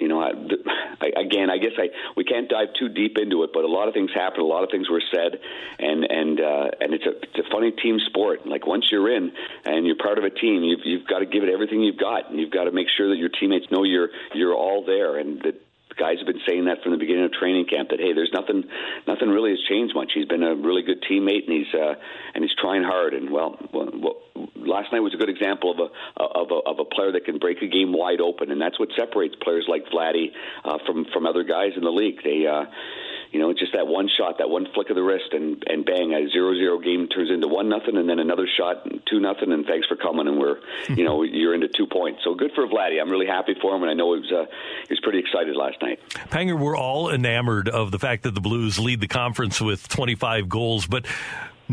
[0.00, 0.32] you know, I,
[1.00, 3.86] I, again, I guess I we can't dive too deep into it, but a lot
[3.86, 5.38] of things happened, a lot of things were said,
[5.78, 8.46] and and uh, and it's a it's a funny team sport.
[8.46, 9.32] Like once you're in
[9.64, 12.30] and you're part of a team, you've you've got to give it everything you've got,
[12.30, 15.42] and you've got to make sure that your teammates know you're you're all there, and
[15.42, 15.60] that
[16.00, 18.64] guys have been saying that from the beginning of training camp that hey, there's nothing,
[19.06, 20.12] nothing really has changed much.
[20.14, 21.94] He's been a really good teammate, and he's uh,
[22.34, 23.12] and he's trying hard.
[23.12, 24.16] And well, well,
[24.56, 25.88] last night was a good example of a
[26.24, 28.88] of a of a player that can break a game wide open, and that's what
[28.96, 30.32] separates players like Vladdy
[30.64, 32.24] uh, from from other guys in the league.
[32.24, 32.46] They.
[32.48, 32.64] Uh,
[33.30, 35.84] you know, it's just that one shot, that one flick of the wrist, and and
[35.84, 39.52] bang, a zero zero game turns into one nothing, and then another shot, two nothing,
[39.52, 40.58] and thanks for coming, and we're,
[40.88, 42.20] you know, you're into two points.
[42.24, 43.00] So good for Vladdy.
[43.00, 44.46] I'm really happy for him, and I know he was uh,
[44.88, 46.00] he was pretty excited last night.
[46.30, 50.48] Panger, we're all enamored of the fact that the Blues lead the conference with 25
[50.48, 51.06] goals, but.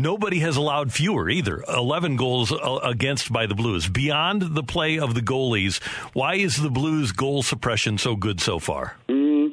[0.00, 1.64] Nobody has allowed fewer either.
[1.66, 3.88] 11 goals uh, against by the Blues.
[3.88, 5.82] Beyond the play of the goalies,
[6.12, 8.96] why is the Blues goal suppression so good so far?
[9.08, 9.50] Mm,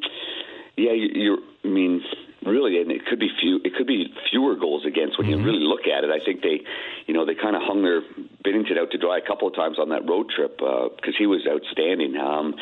[0.78, 2.01] yeah, you're I mean,
[2.45, 3.59] really, and it could be few.
[3.63, 5.39] It could be fewer goals against when mm-hmm.
[5.39, 6.11] you really look at it.
[6.11, 6.61] I think they,
[7.07, 8.01] you know, they kind of hung their
[8.45, 11.26] Binnington out to dry a couple of times on that road trip because uh, he
[11.26, 12.16] was outstanding.
[12.18, 12.55] Um,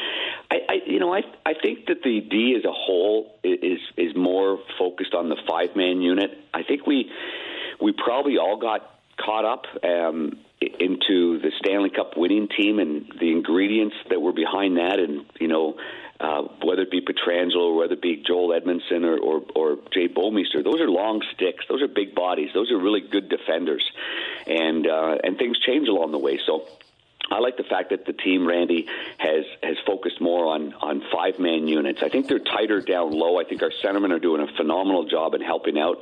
[0.49, 4.15] I, I, you know, I I think that the D as a whole is is
[4.15, 6.31] more focused on the five man unit.
[6.53, 7.11] I think we
[7.81, 9.65] we probably all got caught up.
[9.83, 10.39] Um,
[10.79, 15.49] into the Stanley Cup winning team and the ingredients that were behind that, and you
[15.49, 15.75] know,
[16.19, 20.07] uh, whether it be Pietrangelo or whether it be Joel Edmundson or, or, or Jay
[20.07, 20.63] Bouwmeester.
[20.63, 21.65] Those are long sticks.
[21.67, 22.49] Those are big bodies.
[22.53, 23.83] Those are really good defenders,
[24.47, 26.39] and uh, and things change along the way.
[26.45, 26.67] So
[27.31, 28.85] I like the fact that the team, Randy,
[29.17, 32.03] has has focused more on on five man units.
[32.03, 33.39] I think they're tighter down low.
[33.39, 35.97] I think our centermen are doing a phenomenal job in helping out,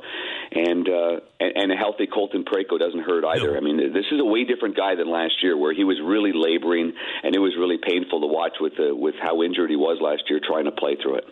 [0.50, 3.56] and uh, and, and a healthy Colton Parayko doesn't hurt either.
[3.56, 6.32] I mean, this is a way different guy than last year, where he was really
[6.34, 6.92] laboring,
[7.22, 10.24] and it was really painful to watch with the, with how injured he was last
[10.28, 11.24] year trying to play through it.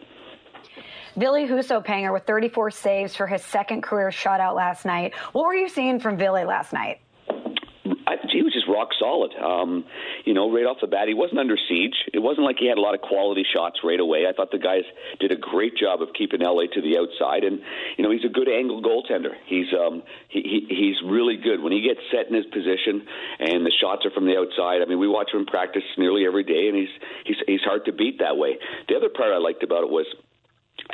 [1.18, 5.14] Billy Husso Panger with 34 saves for his second career shutout last night.
[5.32, 7.01] What were you seeing from Billy last night?
[8.11, 9.31] I, he was just rock solid.
[9.39, 9.85] Um,
[10.27, 11.95] you know, right off the bat, he wasn't under siege.
[12.13, 14.27] It wasn't like he had a lot of quality shots right away.
[14.27, 14.83] I thought the guys
[15.21, 17.63] did a great job of keeping LA to the outside, and
[17.97, 19.39] you know, he's a good angle goaltender.
[19.47, 23.07] He's um, he, he he's really good when he gets set in his position,
[23.39, 24.83] and the shots are from the outside.
[24.83, 26.95] I mean, we watch him practice nearly every day, and he's
[27.25, 28.59] he's he's hard to beat that way.
[28.91, 30.07] The other part I liked about it was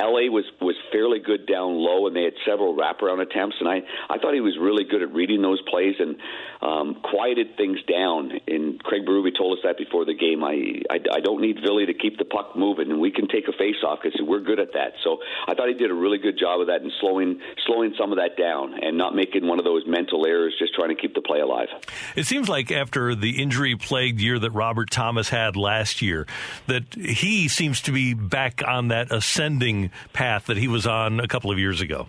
[0.00, 3.56] LA was was fairly good down low, and they had several wraparound attempts.
[3.60, 3.80] And I
[4.10, 6.16] I thought he was really good at reading those plays and
[6.60, 8.32] um, quieted things down.
[8.46, 10.44] And Craig Berube told us that before the game.
[10.44, 13.48] I I, I don't need Ville to keep the puck moving, and we can take
[13.48, 14.92] a face off because we're good at that.
[15.02, 15.18] So
[15.48, 18.18] I thought he did a really good job of that and slowing slowing some of
[18.18, 21.22] that down and not making one of those mental errors, just trying to keep the
[21.22, 21.68] play alive.
[22.14, 26.26] It seems like after the injury plagued year that Robert Thomas had last year,
[26.66, 31.28] that he seems to be back on that ascending path that he was on a
[31.28, 32.08] couple of years ago.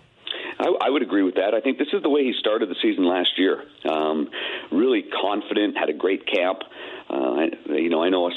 [0.58, 1.54] I, I would agree with that.
[1.54, 3.62] I think this is the way he started the season last year.
[3.88, 4.28] Um,
[4.72, 6.58] really confident, had a great camp.
[7.08, 8.34] Uh, you know, I know us,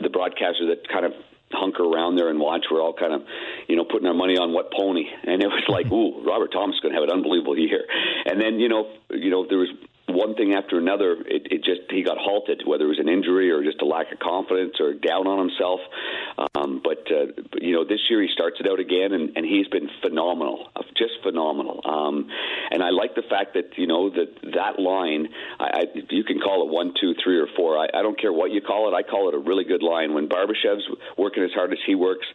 [0.00, 1.12] the broadcasters that kind of
[1.52, 2.66] hunker around there and watch.
[2.70, 3.22] We're all kind of,
[3.68, 6.76] you know, putting our money on what pony, and it was like, ooh, Robert Thomas
[6.76, 7.84] is going to have an unbelievable year.
[8.26, 9.70] And then, you know, you know, there was
[10.08, 13.50] one thing after another, it, it just he got halted, whether it was an injury
[13.50, 15.80] or just a lack of confidence or down on himself.
[16.54, 19.66] Um, but, uh, you know, this year he starts it out again, and, and he's
[19.68, 21.80] been phenomenal, uh, just phenomenal.
[21.84, 22.28] Um,
[22.70, 25.28] and I like the fact that you know that that line,
[25.58, 27.78] I, I, you can call it one, two, three, or four.
[27.78, 28.94] I, I don't care what you call it.
[28.94, 30.14] I call it a really good line.
[30.14, 30.84] When Barbashev's
[31.16, 32.26] working as hard as he works,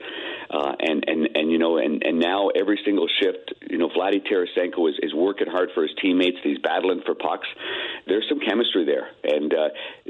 [0.49, 4.25] uh, and and and you know, and and now every single shift, you know, Vladdy
[4.25, 6.37] Tarasenko is, is working hard for his teammates.
[6.43, 7.47] He's battling for pucks.
[8.07, 9.69] There's some chemistry there, and uh,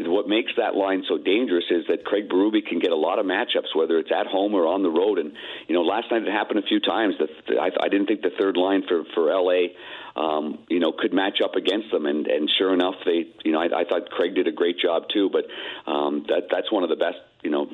[0.10, 3.26] what makes that line so dangerous is that Craig Berube can get a lot of
[3.26, 5.20] matchups, whether it's at home or on the road.
[5.20, 5.34] And
[5.68, 7.16] you know, last night it happened a few times.
[7.20, 9.76] That I, I didn't think the third line for for LA
[10.20, 12.06] um, you know, could match up against them.
[12.06, 15.04] And, and sure enough, they, you know, I, I thought Craig did a great job
[15.12, 15.30] too.
[15.30, 15.46] But
[15.90, 17.68] um, that that's one of the best, you know,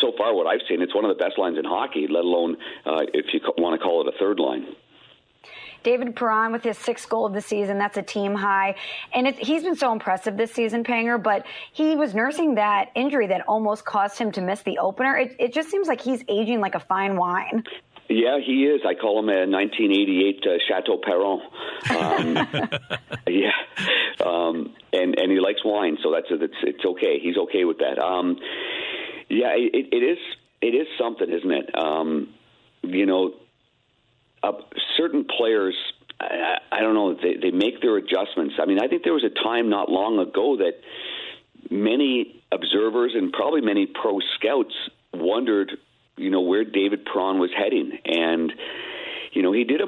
[0.00, 0.82] so far what I've seen.
[0.82, 2.56] It's one of the best lines in hockey, let alone
[2.86, 4.66] uh, if you want to call it a third line.
[5.82, 7.78] David Perron with his sixth goal of the season.
[7.78, 8.76] That's a team high.
[9.12, 13.28] And it, he's been so impressive this season, Panger, but he was nursing that injury
[13.28, 15.16] that almost caused him to miss the opener.
[15.16, 17.64] It, it just seems like he's aging like a fine wine.
[18.08, 18.82] Yeah, he is.
[18.86, 21.40] I call him a 1988 uh, Chateau Perron.
[21.90, 22.34] Um,
[23.26, 23.52] yeah,
[24.24, 27.20] um, and and he likes wine, so that's it's it's okay.
[27.20, 27.98] He's okay with that.
[27.98, 28.38] Um,
[29.28, 30.18] yeah, it, it is
[30.60, 31.78] it is something, isn't it?
[31.78, 32.34] Um,
[32.82, 33.32] you know,
[34.42, 34.52] uh,
[34.96, 35.74] certain players.
[36.20, 37.14] I, I don't know.
[37.14, 38.54] They, they make their adjustments.
[38.60, 40.80] I mean, I think there was a time not long ago that
[41.70, 44.74] many observers and probably many pro scouts
[45.14, 45.72] wondered
[46.16, 48.52] you know where David Perron was heading, and
[49.32, 49.86] you know he did a.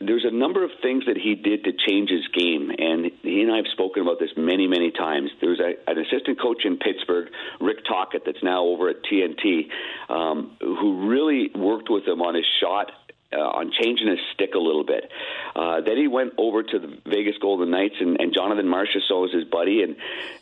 [0.00, 3.52] There's a number of things that he did to change his game, and he and
[3.52, 5.30] I have spoken about this many, many times.
[5.40, 7.28] There was a, an assistant coach in Pittsburgh,
[7.60, 9.68] Rick Tocchet, that's now over at TNT,
[10.08, 12.90] um, who really worked with him on his shot
[13.32, 15.10] uh, on changing his stick a little bit.
[15.54, 19.32] Uh, then he went over to the Vegas Golden Knights, and, and Jonathan Marchessault was
[19.32, 19.96] his buddy, and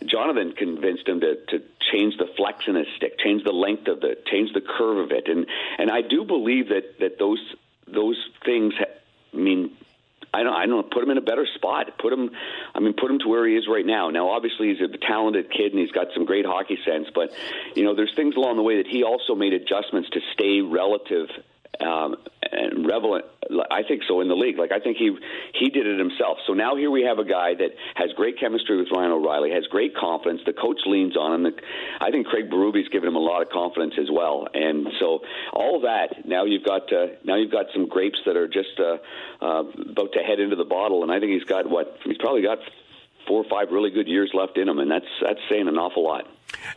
[0.04, 1.62] Jonathan convinced him to, to
[1.92, 5.12] change the flex in his stick, change the length of the, change the curve of
[5.12, 5.46] it, and
[5.78, 7.40] and I do believe that that those
[7.86, 8.74] those things.
[8.78, 8.84] Ha-
[9.32, 9.76] I mean,
[10.32, 11.98] I don't, I don't put him in a better spot.
[11.98, 12.30] Put him,
[12.74, 14.10] I mean, put him to where he is right now.
[14.10, 17.30] Now, obviously, he's a talented kid and he's got some great hockey sense, but
[17.74, 21.28] you know, there's things along the way that he also made adjustments to stay relative
[21.80, 22.16] um,
[22.52, 23.24] and relevant.
[23.70, 24.58] I think so in the league.
[24.58, 25.16] Like I think he
[25.58, 26.38] he did it himself.
[26.46, 29.64] So now here we have a guy that has great chemistry with Ryan O'Reilly, has
[29.66, 30.40] great confidence.
[30.46, 31.42] The coach leans on him.
[31.44, 31.52] The,
[32.00, 34.48] I think Craig Berube's given him a lot of confidence as well.
[34.52, 35.20] And so
[35.52, 38.98] all that now you've got uh, now you've got some grapes that are just uh,
[39.44, 41.02] uh, about to head into the bottle.
[41.02, 42.58] And I think he's got what he's probably got
[43.26, 46.04] four or five really good years left in him, and that's that's saying an awful
[46.04, 46.26] lot.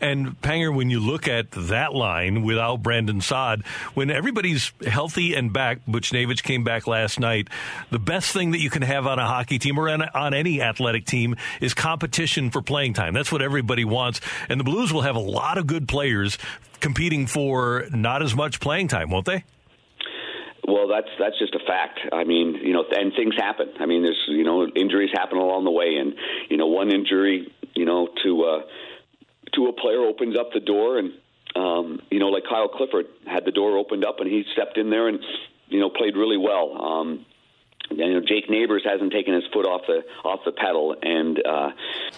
[0.01, 5.53] And Panger, when you look at that line without Brandon Saad, when everybody's healthy and
[5.53, 7.49] back, Buchnevich came back last night.
[7.91, 11.05] The best thing that you can have on a hockey team or on any athletic
[11.05, 13.13] team is competition for playing time.
[13.13, 14.21] That's what everybody wants.
[14.49, 16.37] And the Blues will have a lot of good players
[16.79, 19.43] competing for not as much playing time, won't they?
[20.67, 22.01] Well, that's that's just a fact.
[22.11, 23.69] I mean, you know, and things happen.
[23.79, 26.13] I mean, there's you know injuries happen along the way, and
[26.49, 28.61] you know one injury, you know, to uh,
[29.53, 31.13] to a player opens up the door, and
[31.55, 34.89] um, you know, like Kyle Clifford had the door opened up, and he stepped in
[34.89, 35.19] there and
[35.69, 36.75] you know played really well.
[36.81, 37.25] Um,
[37.97, 41.71] you know, Jake Neighbors hasn't taken his foot off the off the pedal, and uh,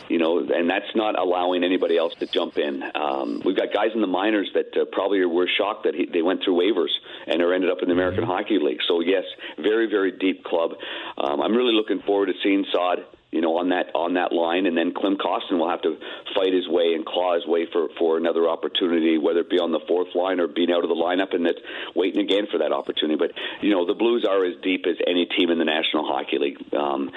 [0.07, 2.83] you know, and that's not allowing anybody else to jump in.
[2.95, 6.21] Um, we've got guys in the minors that uh, probably were shocked that he, they
[6.21, 6.91] went through waivers
[7.27, 8.81] and are ended up in the American Hockey League.
[8.87, 9.23] So yes,
[9.57, 10.71] very very deep club.
[11.17, 14.65] Um, I'm really looking forward to seeing Saad you know, on that on that line,
[14.65, 15.97] and then Klim Kostin will have to
[16.33, 19.71] fight his way and claw his way for for another opportunity, whether it be on
[19.71, 21.59] the fourth line or being out of the lineup, and that's
[21.95, 23.17] waiting again for that opportunity.
[23.17, 26.39] But you know, the Blues are as deep as any team in the National Hockey
[26.39, 27.11] League, um,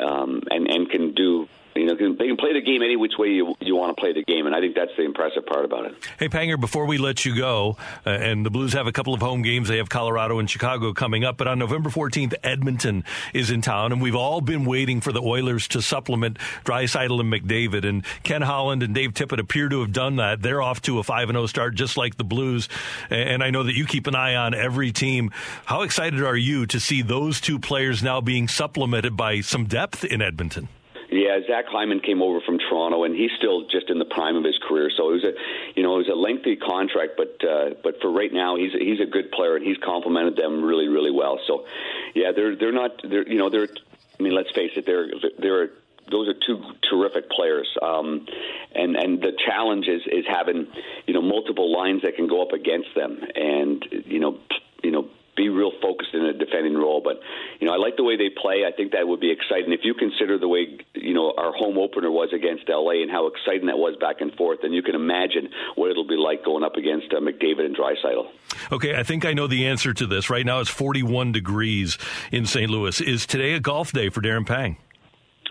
[0.00, 1.48] um, and and can do
[1.78, 4.12] you know, they can play the game any which way you, you want to play
[4.12, 5.94] the game, and I think that's the impressive part about it.
[6.18, 7.76] Hey, Panger, before we let you go,
[8.06, 9.68] uh, and the Blues have a couple of home games.
[9.68, 13.92] They have Colorado and Chicago coming up, but on November 14th, Edmonton is in town,
[13.92, 18.42] and we've all been waiting for the Oilers to supplement Draisaitl and McDavid, and Ken
[18.42, 20.42] Holland and Dave Tippett appear to have done that.
[20.42, 22.68] They're off to a 5-0 start, just like the Blues,
[23.10, 25.30] and I know that you keep an eye on every team.
[25.64, 30.04] How excited are you to see those two players now being supplemented by some depth
[30.04, 30.68] in Edmonton?
[31.10, 34.44] Yeah, Zach Hyman came over from Toronto, and he's still just in the prime of
[34.44, 34.90] his career.
[34.94, 35.32] So it was a,
[35.74, 39.00] you know, it was a lengthy contract, but uh, but for right now, he's he's
[39.00, 41.40] a good player, and he's complemented them really, really well.
[41.46, 41.66] So,
[42.14, 43.68] yeah, they're they're not they're you know they're
[44.20, 45.70] I mean let's face it they're they're
[46.10, 47.68] those are two terrific players.
[47.80, 48.26] Um,
[48.74, 50.66] and and the challenge is is having
[51.06, 54.38] you know multiple lines that can go up against them, and you know
[54.82, 55.08] you know
[55.38, 57.00] be real focused in a defending role.
[57.00, 57.22] But
[57.60, 58.66] you know, I like the way they play.
[58.66, 61.78] I think that would be exciting if you consider the way you know our home
[61.78, 64.58] opener was against LA and how exciting that was back and forth.
[64.62, 68.26] Then you can imagine what it'll be like going up against uh, McDavid and Draisaitl.
[68.72, 70.28] Okay, I think I know the answer to this.
[70.28, 71.96] Right now, it's 41 degrees
[72.32, 72.68] in St.
[72.68, 73.00] Louis.
[73.00, 74.76] Is today a golf day for Darren Pang?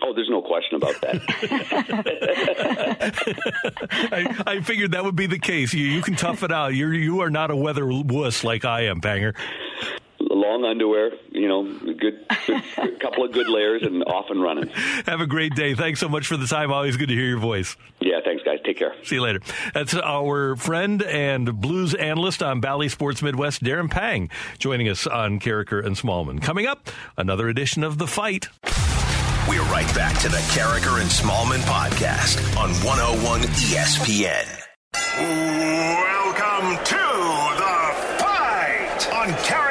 [0.02, 1.22] Oh, there's no question about that.
[4.12, 5.74] I, I, figured that would be the case.
[5.74, 6.74] You, you can tough it out.
[6.74, 9.34] You're you are not a weather wuss like I am, Panger.
[10.20, 14.68] Long underwear, you know, good, good couple of good layers, and off and running.
[15.06, 15.74] Have a great day.
[15.74, 16.72] Thanks so much for the time.
[16.72, 17.76] Always good to hear your voice.
[18.00, 18.58] Yeah, thanks, guys.
[18.64, 18.94] Take care.
[19.04, 19.40] See you later.
[19.74, 25.40] That's our friend and blues analyst on Bally Sports Midwest, Darren Pang, joining us on
[25.40, 26.42] Karraker and Smallman.
[26.42, 28.48] Coming up, another edition of The Fight.
[29.48, 34.44] We're right back to the Karraker and Smallman podcast on 101 ESPN.
[35.16, 36.96] Welcome to
[37.56, 37.78] the
[38.22, 39.67] fight on Karraker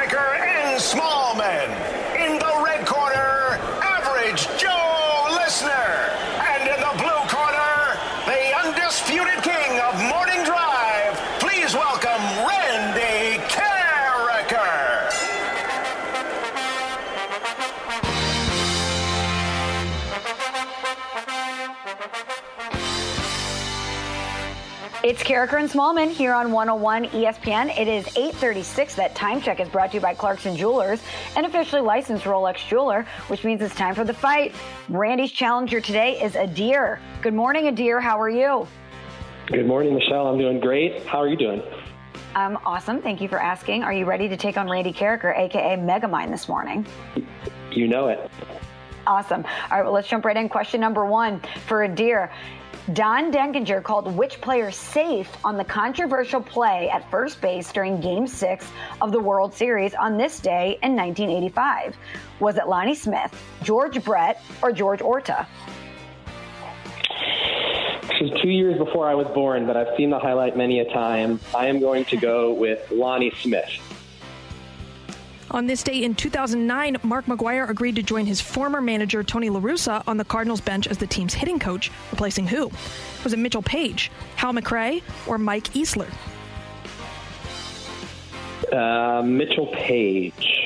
[25.08, 27.70] It's Karraker and Smallman here on 101 ESPN.
[27.78, 28.94] It is 8:36.
[28.94, 31.02] That time check is brought to you by Clarkson Jewelers,
[31.34, 34.54] an officially licensed Rolex jeweler, which means it's time for the fight.
[34.90, 36.98] Randy's challenger today is Adir.
[37.22, 38.02] Good morning, Adir.
[38.02, 38.68] How are you?
[39.46, 40.26] Good morning, Michelle.
[40.26, 41.06] I'm doing great.
[41.06, 41.62] How are you doing?
[42.34, 43.00] I'm awesome.
[43.00, 43.84] Thank you for asking.
[43.84, 46.86] Are you ready to take on Randy Karraker, aka Megamind, this morning?
[47.70, 48.30] You know it.
[49.06, 49.42] Awesome.
[49.70, 50.50] All right, well, let's jump right in.
[50.50, 52.28] Question number one for Adir.
[52.94, 58.26] Don Denkinger called which player safe on the controversial play at first base during Game
[58.26, 58.66] 6
[59.02, 61.94] of the World Series on this day in 1985?
[62.40, 63.30] Was it Lonnie Smith,
[63.62, 65.46] George Brett, or George Orta?
[68.02, 70.90] This is two years before I was born, but I've seen the highlight many a
[70.90, 71.40] time.
[71.54, 73.68] I am going to go with Lonnie Smith.
[75.50, 79.60] On this day in 2009, Mark McGwire agreed to join his former manager, Tony La
[79.60, 82.70] Russa, on the Cardinals bench as the team's hitting coach, replacing who?
[83.24, 86.10] Was it Mitchell Page, Hal McRae, or Mike Easler?
[88.70, 90.57] Uh, Mitchell Page.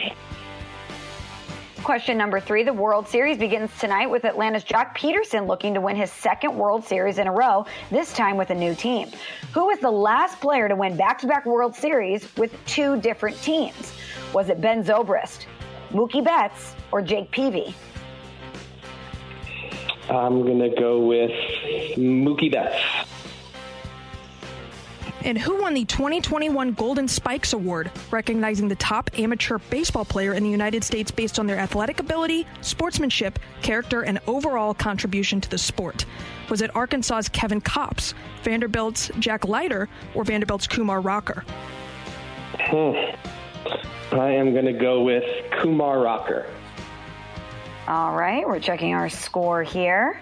[1.83, 2.63] Question number three.
[2.63, 6.85] The World Series begins tonight with Atlanta's Joc Pederson looking to win his second World
[6.85, 9.09] Series in a row, this time with a new team.
[9.53, 13.37] Who was the last player to win back to back World Series with two different
[13.43, 13.93] teams?
[14.33, 15.47] Was it Ben Zobrist,
[15.91, 17.75] Mookie Betts, or Jake Peavy?
[20.09, 21.33] I'm going to go with
[21.97, 22.81] Mookie Betts.
[25.25, 30.43] And who won the 2021 Golden Spikes Award, recognizing the top amateur baseball player in
[30.43, 35.59] the United States based on their athletic ability, sportsmanship, character, and overall contribution to the
[35.59, 36.07] sport?
[36.51, 41.45] Was it Arkansas's Kevin Kopps, Vanderbilt's Jack Leiter, or Vanderbilt's Kumar Rocker?
[42.59, 42.97] Hmm.
[44.13, 46.47] I am going to go with Kumar Rocker.
[47.87, 50.21] All right, we're checking our score here.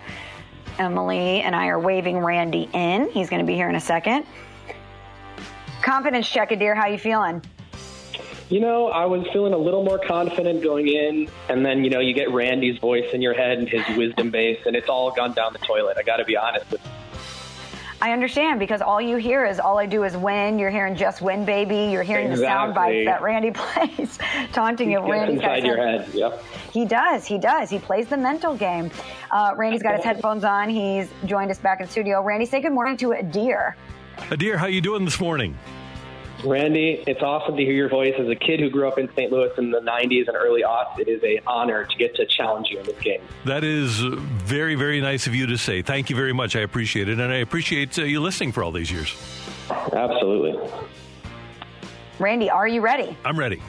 [0.78, 3.10] Emily and I are waving Randy in.
[3.10, 4.26] He's going to be here in a second.
[5.82, 6.74] Confidence check, dear.
[6.74, 7.42] How you feeling?
[8.48, 12.00] You know, I was feeling a little more confident going in, and then, you know,
[12.00, 15.32] you get Randy's voice in your head and his wisdom base, and it's all gone
[15.32, 15.96] down the toilet.
[15.98, 16.90] I got to be honest with you.
[18.02, 20.58] I understand because all you hear is all I do is win.
[20.58, 21.92] You're hearing just win, baby.
[21.92, 22.46] You're hearing exactly.
[22.46, 24.18] the sound bites that Randy plays,
[24.52, 25.00] taunting you.
[25.00, 26.08] Randy's inside your head.
[26.14, 26.42] Yep.
[26.72, 27.26] He does.
[27.26, 27.68] He does.
[27.68, 28.90] He plays the mental game.
[29.30, 30.70] Uh, Randy's got his headphones on.
[30.70, 32.22] He's joined us back in the studio.
[32.22, 33.74] Randy, say good morning to Adir.
[34.28, 35.58] Adir, how you doing this morning?
[36.44, 38.14] Randy, it's awesome to hear your voice.
[38.18, 39.30] As a kid who grew up in St.
[39.30, 42.68] Louis in the 90s and early aughts, it is an honor to get to challenge
[42.70, 43.20] you in this game.
[43.44, 45.82] That is very, very nice of you to say.
[45.82, 46.56] Thank you very much.
[46.56, 47.18] I appreciate it.
[47.18, 49.14] And I appreciate uh, you listening for all these years.
[49.70, 50.58] Absolutely.
[52.18, 53.16] Randy, are you ready?
[53.24, 53.60] I'm ready.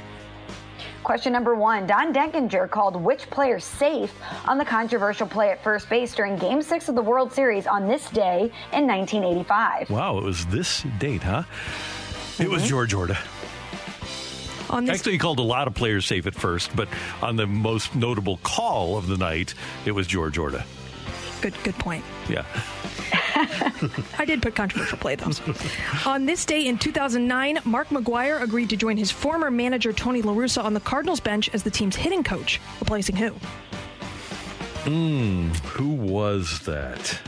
[1.11, 4.13] Question number one Don Denkinger called which player safe
[4.45, 7.85] on the controversial play at first base during Game 6 of the World Series on
[7.85, 9.89] this day in 1985?
[9.89, 11.43] Wow, it was this date, huh?
[12.39, 12.69] It was mm-hmm.
[12.69, 13.17] George Orta.
[14.69, 16.87] On this, Actually, he called a lot of players safe at first, but
[17.21, 19.53] on the most notable call of the night,
[19.85, 20.63] it was George Orta.
[21.41, 22.05] good, good point.
[22.29, 22.45] Yeah.
[24.17, 25.31] I did put controversial play though.
[26.05, 30.33] on this day in 2009, Mark McGwire agreed to join his former manager Tony La
[30.33, 33.29] Russa on the Cardinals bench as the team's hitting coach, replacing who?
[34.83, 37.19] Hmm, who was that?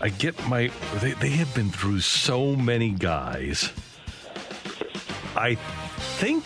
[0.00, 0.70] I get my.
[0.96, 3.72] They, they have been through so many guys.
[5.36, 6.44] I think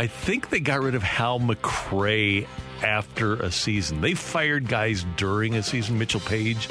[0.00, 2.46] I think they got rid of Hal McRae
[2.82, 4.00] after a season.
[4.00, 5.98] They fired guys during a season.
[5.98, 6.68] Mitchell Page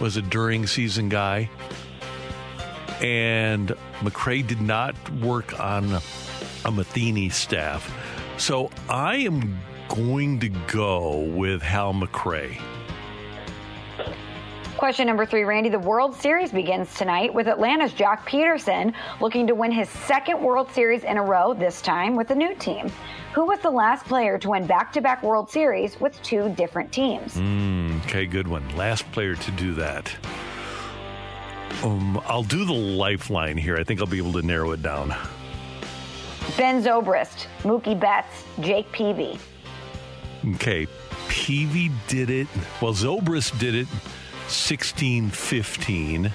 [0.00, 1.50] was a during season guy.
[3.00, 6.00] And McRae did not work on
[6.64, 7.94] a Matheny staff.
[8.38, 12.60] So I am going to go with Hal McRae.
[14.78, 15.70] Question number three, Randy.
[15.70, 18.92] The World Series begins tonight with Atlanta's Joc Pederson
[19.22, 22.54] looking to win his second World Series in a row, this time with a new
[22.56, 22.92] team.
[23.32, 26.92] Who was the last player to win back to back World Series with two different
[26.92, 27.36] teams?
[27.36, 28.68] Mm, okay, good one.
[28.76, 30.14] Last player to do that.
[31.82, 33.78] Um, I'll do the lifeline here.
[33.78, 35.08] I think I'll be able to narrow it down.
[36.58, 39.38] Ben Zobrist, Mookie Betts, Jake Peavy.
[40.56, 40.86] Okay,
[41.28, 42.46] Peavy did it.
[42.82, 43.88] Well, Zobrist did it
[44.48, 46.32] 16 15.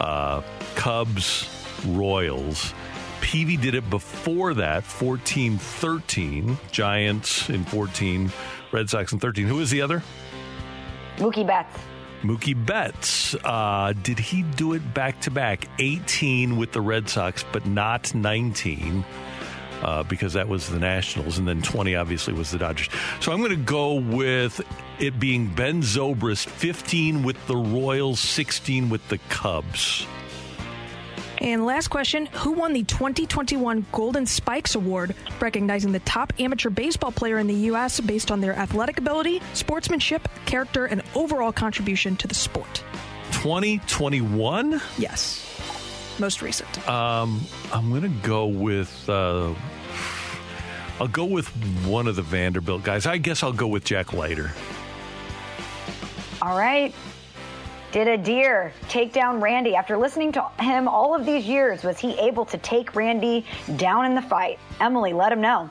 [0.00, 0.42] Uh,
[0.74, 1.48] Cubs,
[1.86, 2.72] Royals.
[3.20, 6.58] Peavy did it before that, 14 13.
[6.70, 8.30] Giants in 14,
[8.72, 9.46] Red Sox in 13.
[9.46, 10.02] Who was the other?
[11.16, 11.78] Mookie Betts.
[12.22, 13.34] Mookie Betts.
[13.44, 15.68] Uh, did he do it back to back?
[15.78, 19.04] 18 with the Red Sox, but not 19.
[19.82, 22.88] Uh, because that was the Nationals, and then 20 obviously was the Dodgers.
[23.20, 24.60] So I'm going to go with
[24.98, 30.04] it being Ben Zobrist, 15 with the Royals, 16 with the Cubs.
[31.40, 37.12] And last question Who won the 2021 Golden Spikes Award, recognizing the top amateur baseball
[37.12, 38.00] player in the U.S.
[38.00, 42.82] based on their athletic ability, sportsmanship, character, and overall contribution to the sport?
[43.32, 44.80] 2021?
[44.98, 45.47] Yes.
[46.18, 46.88] Most recent.
[46.88, 47.40] Um,
[47.72, 49.08] I'm going to go with.
[49.08, 49.54] Uh,
[51.00, 51.48] I'll go with
[51.86, 53.06] one of the Vanderbilt guys.
[53.06, 54.52] I guess I'll go with Jack Leiter.
[56.42, 56.92] All right.
[57.92, 61.84] Did Adir take down Randy after listening to him all of these years?
[61.84, 63.46] Was he able to take Randy
[63.76, 64.58] down in the fight?
[64.80, 65.70] Emily, let him know.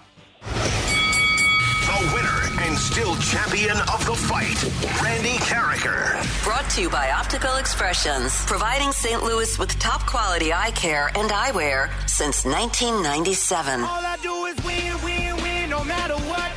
[1.98, 4.62] The winner and still champion of the fight,
[5.02, 6.22] Randy Karraker.
[6.44, 9.24] Brought to you by Optical Expressions, providing St.
[9.24, 13.82] Louis with top quality eye care and eyewear since 1997.
[13.82, 16.52] All I do is win, win, win, no matter what.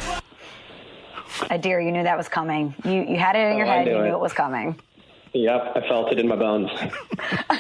[1.51, 2.75] Adair, you knew that was coming.
[2.85, 3.87] You you had it in your Oh, I head.
[3.87, 4.09] You knew it.
[4.13, 4.79] it was coming.
[5.33, 6.71] Yep, I felt it in my bones.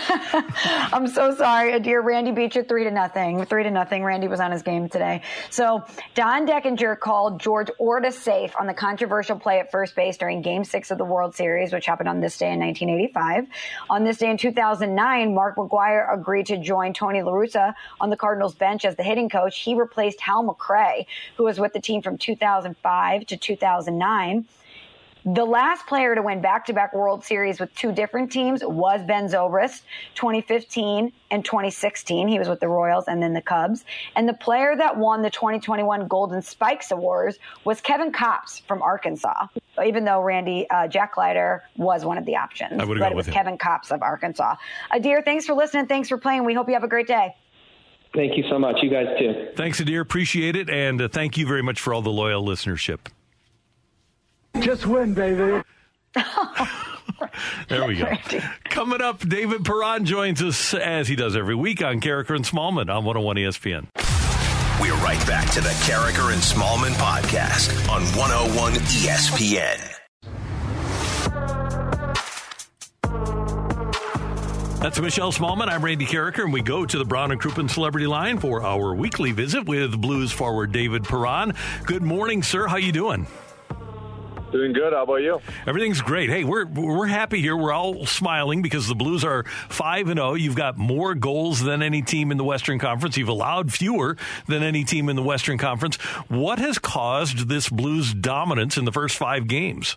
[0.92, 2.02] I'm so sorry, Adair.
[2.02, 3.44] Randy beat you three to nothing.
[3.44, 4.02] Three to nothing.
[4.02, 5.22] Randy was on his game today.
[5.50, 5.84] So
[6.16, 10.64] Don Denkinger called George Orta safe on the controversial play at first base during Game
[10.64, 13.46] Six of the World Series, which happened on this day in 1985.
[13.88, 18.16] On this day in 2009, Mark McGwire agreed to join Tony La Russa on the
[18.16, 19.60] Cardinals bench as the hitting coach.
[19.60, 21.06] He replaced Hal McRae,
[21.36, 24.46] who was with the team from 2005 to 2009.
[25.24, 29.82] The last player to win back-to-back World Series with two different teams was Ben Zobrist,
[30.14, 32.26] 2015 and 2016.
[32.26, 33.84] He was with the Royals and then the Cubs.
[34.16, 39.48] And the player that won the 2021 Golden Spikes Awards was Kevin Kopps from Arkansas.
[39.84, 43.12] Even though Randy uh, Jack Leiter was one of the options, I would've but gone
[43.12, 43.44] it was with him.
[43.44, 44.56] Kevin Kopps of Arkansas.
[44.90, 45.86] Adair, thanks for listening.
[45.86, 46.44] Thanks for playing.
[46.44, 47.34] We hope you have a great day.
[48.14, 48.78] Thank you so much.
[48.82, 49.48] You guys too.
[49.54, 50.00] Thanks, Adair.
[50.00, 50.70] Appreciate it.
[50.70, 53.00] And uh, thank you very much for all the loyal listenership.
[54.58, 55.62] Just win, baby.
[57.68, 58.10] There we go.
[58.64, 62.88] Coming up, David Perron joins us as he does every week on Karraker and Smallman
[62.88, 63.86] on 101 ESPN.
[64.80, 69.96] We're right back to the Karraker and Smallman podcast on 101 ESPN.
[74.80, 75.68] That's Michelle Smallman.
[75.68, 78.94] I'm Randy Karraker, and we go to the Brown and Crouppen Celebrity Line for our
[78.94, 81.52] weekly visit with Blues forward David Perron.
[81.84, 82.66] Good morning, sir.
[82.66, 83.26] How you doing?
[84.52, 84.92] Doing good.
[84.92, 85.40] How about you?
[85.66, 86.28] Everything's great.
[86.28, 87.56] Hey, we're we're happy here.
[87.56, 90.34] We're all smiling because the Blues are five and zero.
[90.34, 93.16] You've got more goals than any team in the Western Conference.
[93.16, 94.16] You've allowed fewer
[94.48, 95.96] than any team in the Western Conference.
[96.28, 99.96] What has caused this Blues dominance in the first five games?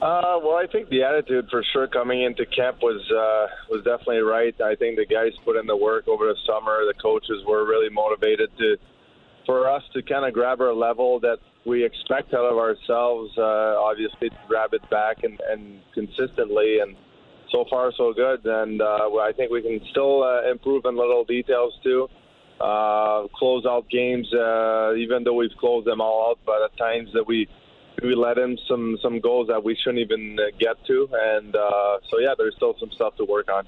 [0.00, 4.18] Uh, well, I think the attitude for sure coming into camp was uh, was definitely
[4.18, 4.54] right.
[4.60, 6.84] I think the guys put in the work over the summer.
[6.86, 8.76] The coaches were really motivated to
[9.46, 11.38] for us to kind of grab our level that
[11.68, 13.30] we expect out of ourselves.
[13.36, 16.78] Uh, obviously, to grab it back and, and consistently.
[16.80, 16.96] And
[17.52, 18.44] so far, so good.
[18.44, 22.08] And uh, I think we can still uh, improve in little details too.
[22.60, 27.08] Uh, close out games, uh, even though we've closed them all out, but at times
[27.14, 27.46] that we
[28.02, 31.98] we let in some some goals that we shouldn't even uh, get to, and uh,
[32.10, 33.64] so yeah, there's still some stuff to work on.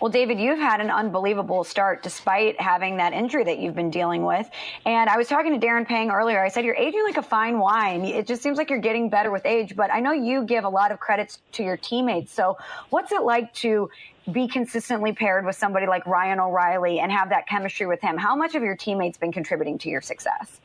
[0.00, 4.24] Well, David, you've had an unbelievable start despite having that injury that you've been dealing
[4.24, 4.48] with.
[4.84, 6.44] And I was talking to Darren Pang earlier.
[6.44, 8.04] I said, You're aging like a fine wine.
[8.04, 10.68] It just seems like you're getting better with age, but I know you give a
[10.68, 12.32] lot of credits to your teammates.
[12.32, 12.58] So,
[12.90, 13.88] what's it like to
[14.32, 18.16] be consistently paired with somebody like Ryan O'Reilly and have that chemistry with him?
[18.16, 20.60] How much have your teammates been contributing to your success?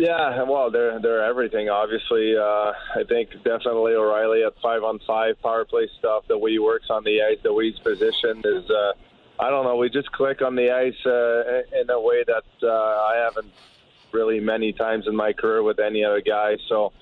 [0.00, 1.68] Yeah, well, they're they're everything.
[1.68, 6.24] Obviously, uh, I think definitely O'Reilly at five on five power play stuff.
[6.26, 8.68] The way he works on the ice, the way he's positioned is.
[8.70, 8.92] Uh,
[9.38, 9.76] I don't know.
[9.76, 13.50] We just click on the ice uh, in a way that uh, I haven't
[14.12, 16.56] really many times in my career with any other guy.
[16.68, 16.92] So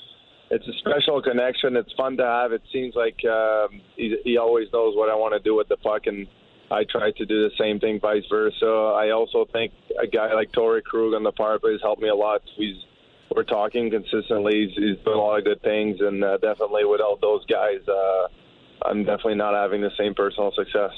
[0.50, 1.76] it's a special connection.
[1.76, 2.52] It's fun to have.
[2.52, 5.78] It seems like um, he, he always knows what I want to do with the
[5.78, 6.28] puck, and
[6.70, 8.66] I try to do the same thing, vice versa.
[8.66, 12.08] I also think a guy like Torey Krug on the power play has helped me
[12.08, 12.42] a lot.
[12.56, 12.76] He's
[13.34, 14.66] we're talking consistently.
[14.66, 18.28] He's, he's doing a lot of good things, and uh, definitely without those guys, uh,
[18.82, 20.92] I'm definitely not having the same personal success.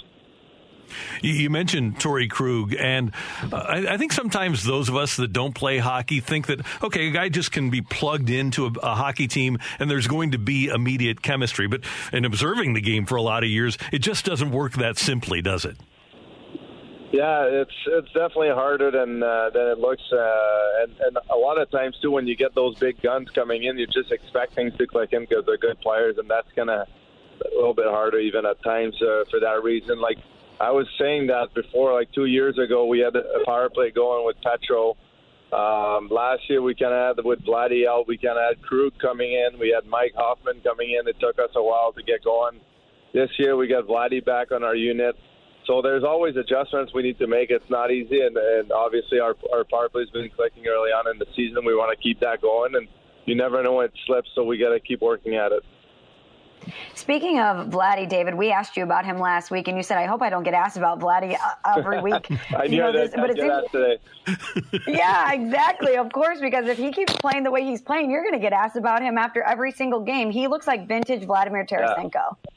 [1.22, 3.12] You mentioned Torey Krug, and
[3.52, 7.08] uh, I, I, think sometimes those of us that don't play hockey think that, okay,
[7.08, 10.38] a guy just can be plugged into a, a, hockey team and there's going to
[10.38, 11.68] be immediate chemistry.
[11.68, 11.82] But
[12.12, 15.42] in observing the game for a lot of years, it just doesn't work that simply,
[15.42, 15.76] does it?
[17.12, 21.60] Yeah, it's it's definitely harder than uh, than it looks, uh, and and a lot
[21.60, 24.76] of times too, when you get those big guns coming in, you just expect things
[24.78, 26.86] to click in because they're good players, and that's gonna
[27.44, 30.00] a little bit harder even at times uh, for that reason.
[30.00, 30.18] Like
[30.60, 34.24] I was saying that before, like two years ago, we had a power play going
[34.24, 34.96] with Petro.
[35.52, 38.96] Um, last year we kind of had with Vladdy out, we kind of had Krug
[39.00, 41.08] coming in, we had Mike Hoffman coming in.
[41.08, 42.60] It took us a while to get going.
[43.12, 45.16] This year we got Vladdy back on our unit.
[45.66, 47.50] So there's always adjustments we need to make.
[47.50, 51.18] It's not easy, and, and obviously our our power play's been clicking early on in
[51.18, 51.64] the season.
[51.64, 52.88] We want to keep that going, and
[53.26, 55.62] you never know when it slips, so we got to keep working at it.
[56.94, 60.06] Speaking of Vladdy, David, we asked you about him last week, and you said, "I
[60.06, 63.30] hope I don't get asked about Vladdy uh, every week." I you know, this, but
[63.30, 63.98] it's today.
[64.86, 65.96] yeah, exactly.
[65.96, 68.52] Of course, because if he keeps playing the way he's playing, you're going to get
[68.52, 70.30] asked about him after every single game.
[70.30, 72.12] He looks like vintage Vladimir Tarasenko.
[72.12, 72.50] Yeah.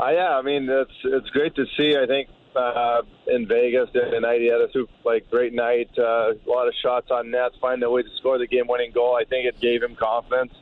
[0.00, 1.96] Uh, yeah, I mean it's it's great to see.
[1.96, 5.90] I think uh, in Vegas the other night he had a super like great night.
[5.98, 9.14] Uh, a lot of shots on net, find a way to score the game-winning goal.
[9.14, 10.54] I think it gave him confidence.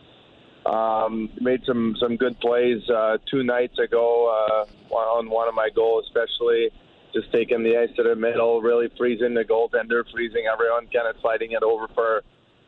[0.67, 5.69] Um, made some some good plays uh, two nights ago uh, on one of my
[5.75, 6.71] goals, especially
[7.15, 11.15] just taking the ice to the middle, really freezing the goaltender, freezing everyone, kind of
[11.21, 12.23] sliding it over for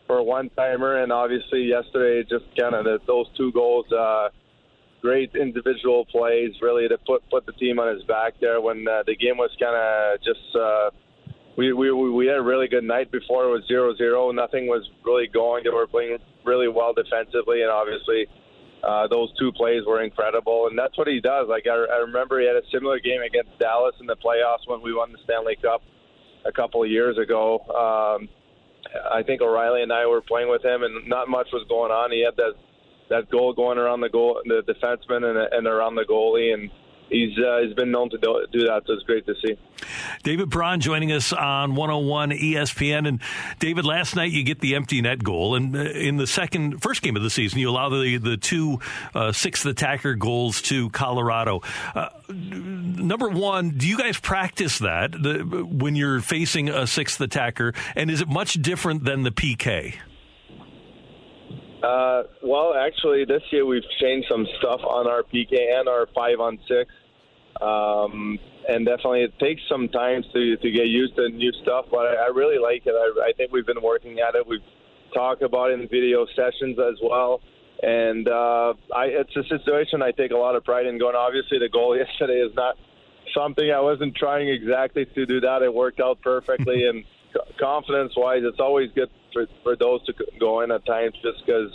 [0.07, 1.03] for one timer.
[1.03, 3.91] And obviously yesterday, just kind of those two goals.
[3.91, 4.29] Uh,
[5.01, 9.03] great individual plays, really to put put the team on his back there when uh,
[9.07, 10.57] the game was kind of just.
[10.57, 10.91] Uh,
[11.57, 14.31] we, we we had a really good night before it was zero zero.
[14.31, 15.65] Nothing was really going.
[15.65, 18.27] They were playing really well defensively, and obviously
[18.83, 20.69] uh, those two plays were incredible.
[20.69, 21.49] And that's what he does.
[21.49, 24.81] Like I, I remember he had a similar game against Dallas in the playoffs when
[24.81, 25.83] we won the Stanley Cup
[26.47, 27.61] a couple of years ago.
[27.69, 28.29] Um,
[29.13, 32.11] I think O'Reilly and I were playing with him, and not much was going on.
[32.11, 32.55] He had that
[33.11, 36.71] that goal going around the goal, the defenseman and, and around the goalie, and
[37.11, 38.83] he's uh, he's been known to do, do, that.
[38.87, 39.57] So it's great to see.
[40.23, 43.09] David Perron joining us on 101 ESPN.
[43.09, 43.21] And
[43.59, 47.03] David, last night you get the empty net goal, and uh, in the second first
[47.03, 48.79] game of the season, you allow the the two
[49.15, 51.63] uh, sixth attacker goals to Colorado.
[51.95, 57.75] Uh, number one, do you guys practice that the, when you're facing a sixth attacker,
[57.97, 59.97] and is it much different than the PK?
[61.83, 66.39] Uh, well, actually, this year we've changed some stuff on our PK and our five
[66.39, 66.93] on six,
[67.61, 68.39] um,
[68.69, 71.87] and definitely it takes some time to to get used to new stuff.
[71.91, 72.95] But I, I really like it.
[72.95, 74.47] I, I think we've been working at it.
[74.47, 74.61] We've
[75.15, 77.41] talked about it in video sessions as well.
[77.83, 81.17] And uh, I, it's a situation I take a lot of pride in going.
[81.17, 82.77] Obviously, the goal yesterday is not
[83.35, 85.63] something I wasn't trying exactly to do that.
[85.63, 87.05] It worked out perfectly, and
[87.59, 91.73] confidence wise, it's always good for, for those to go in at times just because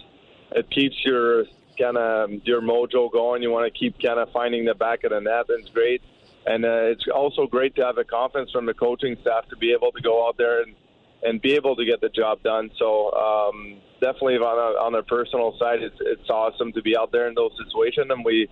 [0.51, 1.45] it keeps your
[1.77, 3.41] kind of your mojo going.
[3.43, 5.45] You want to keep kind of finding the back of the net.
[5.49, 6.01] And It's great.
[6.45, 9.71] And uh, it's also great to have the confidence from the coaching staff to be
[9.71, 10.75] able to go out there and,
[11.23, 12.69] and be able to get the job done.
[12.77, 17.11] So um, definitely on a, on a personal side, it's, it's awesome to be out
[17.11, 18.47] there in those situations, and we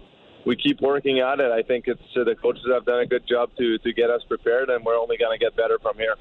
[0.46, 1.52] we keep working at it.
[1.52, 4.22] I think it's uh, the coaches have done a good job to to get us
[4.28, 6.16] prepared, and we're only going to get better from here.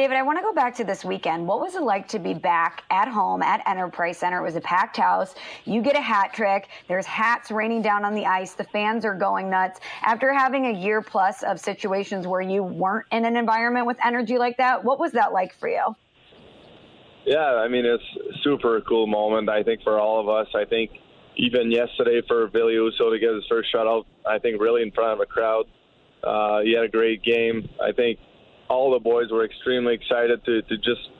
[0.00, 1.46] David, I want to go back to this weekend.
[1.46, 4.38] What was it like to be back at home at Enterprise Center?
[4.38, 5.34] It was a packed house.
[5.66, 6.70] You get a hat trick.
[6.88, 8.54] There's hats raining down on the ice.
[8.54, 9.78] The fans are going nuts.
[10.00, 14.38] After having a year plus of situations where you weren't in an environment with energy
[14.38, 15.94] like that, what was that like for you?
[17.26, 19.50] Yeah, I mean, it's super cool moment.
[19.50, 20.92] I think for all of us, I think
[21.36, 25.12] even yesterday for Ville Husso to get his first shutout, I think really in front
[25.12, 25.66] of a crowd.
[26.24, 27.68] Uh, he had a great game.
[27.82, 28.18] I think
[28.70, 31.10] all the boys were extremely excited to, to just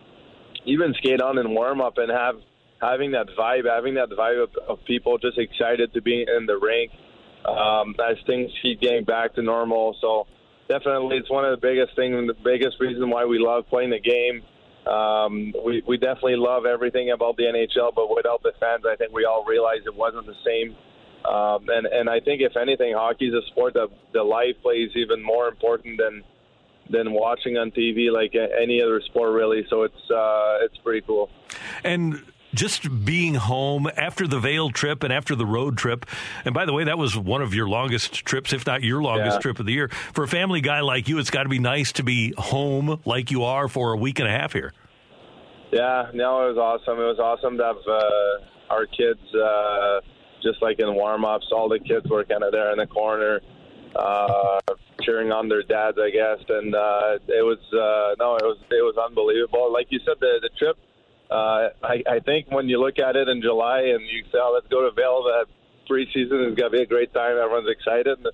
[0.65, 2.37] even skate on and warm up and have
[2.81, 6.57] having that vibe, having that vibe of, of people just excited to be in the
[6.57, 6.91] rink
[7.45, 9.97] um, as things keep getting back to normal.
[10.01, 10.27] So
[10.69, 13.91] definitely, it's one of the biggest things and the biggest reason why we love playing
[13.91, 14.43] the game.
[14.91, 19.13] Um, we, we definitely love everything about the NHL, but without the fans, I think
[19.13, 20.75] we all realize it wasn't the same.
[21.29, 24.89] Um, and and I think if anything, hockey is a sport that the life plays
[24.95, 26.25] even more important than
[26.91, 29.65] than watching on TV like any other sport really.
[29.71, 31.31] So it's uh, it's pretty cool.
[31.85, 32.23] And
[32.53, 36.05] just being home after the Vail trip and after the road trip.
[36.45, 39.37] And by the way, that was one of your longest trips, if not your longest
[39.37, 39.41] Yeah.
[39.41, 39.87] trip of the year.
[39.89, 43.31] For a family guy like you, it's got to be nice to be home like
[43.31, 44.73] you are for a week and a half here.
[45.73, 46.99] Yeah, no, it was awesome.
[46.99, 50.01] It was awesome to have uh, our kids uh,
[50.43, 51.47] just like in warm ups.
[51.53, 53.41] All the kids were kind of there in the corner,
[53.97, 54.61] uh,
[55.03, 56.45] cheering on their dads, I guess.
[56.49, 59.73] And uh, it was uh, no, it was it was unbelievable.
[59.73, 60.77] Like you said, the the trip.
[61.31, 64.51] Uh, I, I think when you look at it in July and you say, oh,
[64.53, 65.47] let's go to Vail, that
[65.89, 67.39] preseason is going to be a great time.
[67.39, 68.19] Everyone's excited.
[68.19, 68.27] And,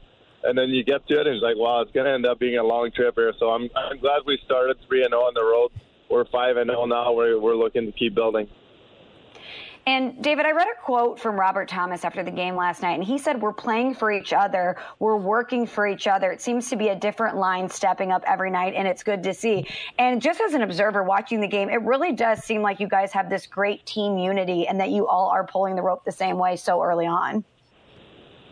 [0.45, 2.39] and then you get to it and it's like, wow, it's going to end up
[2.39, 3.35] being a long trip here.
[3.39, 5.73] So I'm, I'm glad we started 3 and 0 on the road.
[6.09, 7.13] We're 5 and 0 now.
[7.13, 8.49] We're, we're looking to keep building.
[9.89, 13.05] And David, I read a quote from Robert Thomas after the game last night, and
[13.05, 14.77] he said, We're playing for each other.
[14.99, 16.33] We're working for each other.
[16.33, 19.33] It seems to be a different line stepping up every night, and it's good to
[19.33, 19.65] see.
[19.97, 23.13] And just as an observer watching the game, it really does seem like you guys
[23.13, 26.37] have this great team unity and that you all are pulling the rope the same
[26.37, 27.45] way so early on.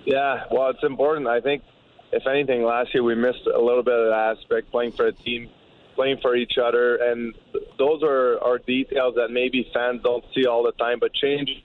[0.05, 1.27] Yeah, well, it's important.
[1.27, 1.65] I think,
[2.13, 5.13] if anything, last year we missed a little bit of that aspect, playing for a
[5.13, 5.51] team,
[5.95, 7.35] playing for each other, and
[7.79, 10.99] those are, are details that maybe fans don't see all the time.
[11.01, 11.63] But changing,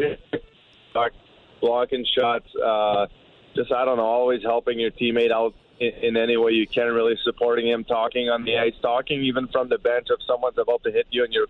[0.94, 1.12] block-
[1.62, 3.08] blocking shots, uh,
[3.56, 6.88] just I don't know, always helping your teammate out in, in any way you can,
[6.94, 10.84] really supporting him, talking on the ice, talking even from the bench if someone's about
[10.84, 11.48] to hit you and you're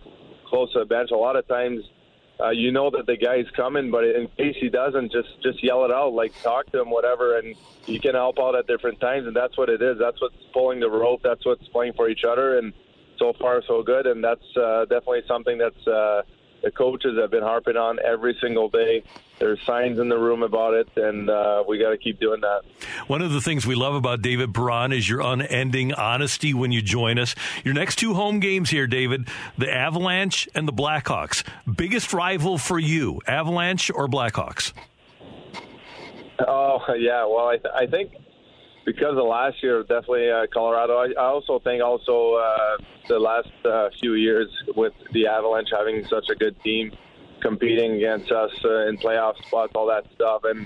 [0.48, 1.12] close to the bench.
[1.12, 1.82] A lot of times
[2.42, 5.84] uh, you know that the guy's coming, but in case he doesn't, just just yell
[5.84, 7.56] it out, like talk to him, whatever, and
[7.86, 9.98] you can help out at different times, and that's what it is.
[10.00, 11.22] That's what's pulling the rope.
[11.24, 12.74] That's what's playing for each other, and
[13.18, 14.08] so far so good.
[14.08, 16.22] And that's uh, definitely something that's uh,
[16.62, 19.04] the coaches have been harping on every single day.
[19.40, 22.62] There's signs in the room about it, and uh, we got to keep doing that.
[23.08, 26.82] One of the things we love about David Perron is your unending honesty when you
[26.82, 27.36] join us.
[27.64, 31.48] Your next two home games here, David, the Avalanche and the Blackhawks.
[31.74, 34.74] Biggest rival for you, Avalanche or Blackhawks?
[36.46, 38.14] Oh yeah, well I, th- I think
[38.94, 40.98] because of last year, definitely uh, Colorado.
[40.98, 46.04] I, I also think also uh, the last uh, few years with the Avalanche having
[46.06, 46.92] such a good team
[47.40, 50.66] competing against us uh, in playoff spots, all that stuff, and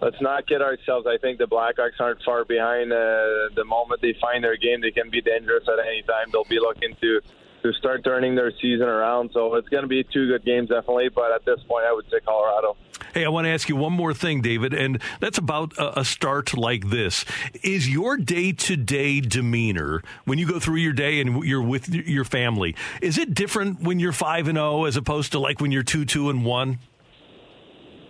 [0.00, 1.08] let's not kid ourselves.
[1.08, 2.92] I think the Blackhawks aren't far behind.
[2.92, 6.28] Uh, the moment they find their game, they can be dangerous at any time.
[6.30, 7.20] They'll be looking to
[7.66, 9.30] to start turning their season around.
[9.32, 11.08] So it's going to be two good games, definitely.
[11.08, 12.76] But at this point, I would say Colorado.
[13.12, 16.56] Hey, I want to ask you one more thing, David, and that's about a, start
[16.56, 17.24] like this.
[17.62, 21.88] Is your day to day demeanor when you go through your day and you're with
[21.88, 25.72] your family, is it different when you're 5 and 0 as opposed to like when
[25.72, 26.78] you're 2 2 and 1?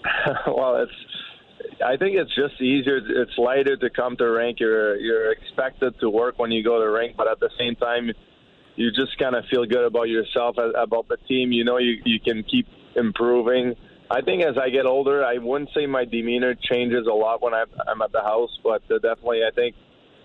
[0.47, 0.93] well, it's.
[1.85, 2.97] I think it's just easier.
[2.97, 4.59] It's lighter to come to rank.
[4.61, 8.11] You're you're expected to work when you go to rank, but at the same time,
[8.77, 11.53] you just kind of feel good about yourself, about the team.
[11.53, 13.75] You know, you you can keep improving.
[14.11, 17.55] I think as I get older, I wouldn't say my demeanor changes a lot when
[17.55, 19.75] I'm, at the house, but uh, definitely I think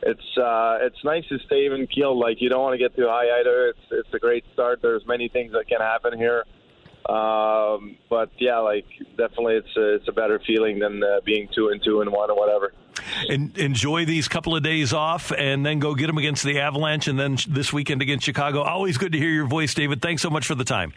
[0.04, 2.18] it's uh, it's nice to stay even keeled.
[2.18, 3.70] Like you don't want to get too high either.
[3.70, 4.80] It's it's a great start.
[4.82, 6.44] There's many things that can happen here.
[7.10, 8.86] Um, but yeah, like
[9.18, 12.30] definitely, it's a, it's a better feeling than uh, being two and two and one
[12.30, 12.74] or whatever.
[13.30, 17.08] And enjoy these couple of days off and then go get them against the Avalanche
[17.08, 18.62] and then this weekend against Chicago.
[18.62, 20.02] Always good to hear your voice, David.
[20.02, 20.94] Thanks so much for the time.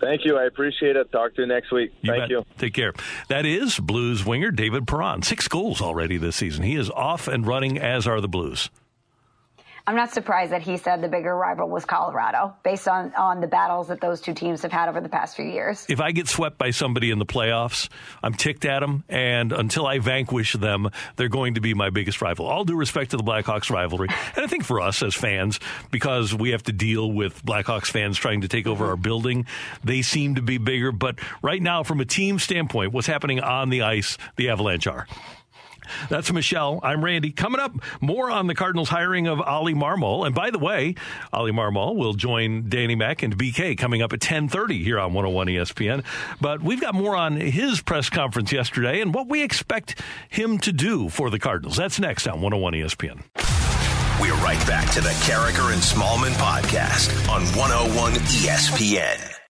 [0.00, 0.36] Thank you.
[0.36, 1.12] I appreciate it.
[1.12, 1.92] Talk to you next week.
[2.00, 2.30] You Thank bet.
[2.30, 2.44] you.
[2.58, 2.92] Take care.
[3.28, 5.22] That is Blues winger David Perron.
[5.22, 6.64] Six goals already this season.
[6.64, 8.68] He is off and running, as are the Blues.
[9.84, 13.48] I'm not surprised that he said the bigger rival was Colorado, based on, on the
[13.48, 15.84] battles that those two teams have had over the past few years.
[15.88, 17.88] If I get swept by somebody in the playoffs,
[18.22, 22.22] I'm ticked at them, and until I vanquish them, they're going to be my biggest
[22.22, 22.46] rival.
[22.46, 25.58] All due respect to the Blackhawks rivalry, and I think for us as fans,
[25.90, 29.46] because we have to deal with Blackhawks fans trying to take over our building,
[29.82, 30.92] they seem to be bigger.
[30.92, 35.08] But right now, from a team standpoint, what's happening on the ice, the Avalanche are.
[36.08, 36.80] That's Michelle.
[36.82, 37.30] I'm Randy.
[37.30, 40.26] Coming up, more on the Cardinals hiring of Ollie Marmol.
[40.26, 40.94] And by the way,
[41.32, 45.46] Ollie Marmol will join Danny Mack and BK coming up at 1030 here on 101
[45.48, 46.04] ESPN.
[46.40, 50.72] But we've got more on his press conference yesterday and what we expect him to
[50.72, 51.76] do for the Cardinals.
[51.76, 53.22] That's next on 101 ESPN.
[54.20, 59.41] We're right back to the Karraker and Smallman podcast on 101 ESPN.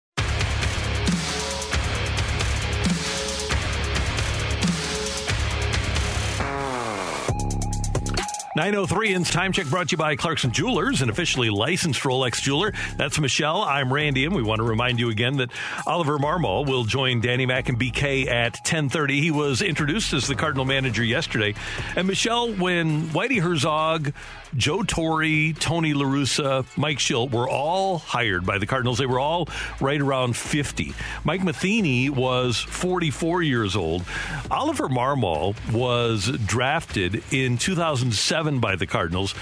[8.54, 12.74] 903 ins time check brought to you by Clarkson Jewelers, an officially licensed Rolex jeweler.
[12.98, 13.62] That's Michelle.
[13.62, 15.50] I'm Randy, and we want to remind you again that
[15.86, 19.22] Oliver Marmol will join Danny Mack and BK at 1030.
[19.22, 21.54] He was introduced as the Cardinal manager yesterday.
[21.96, 24.12] And Michelle, when Whitey Herzog,
[24.56, 28.98] Joe Torre, Tony LaRussa, Mike Shildt were all hired by the Cardinals.
[28.98, 29.48] They were all
[29.80, 30.94] right around 50.
[31.24, 34.04] Mike Matheny was 44 years old.
[34.50, 39.34] Oliver Marmol was drafted in 2007 by the Cardinals.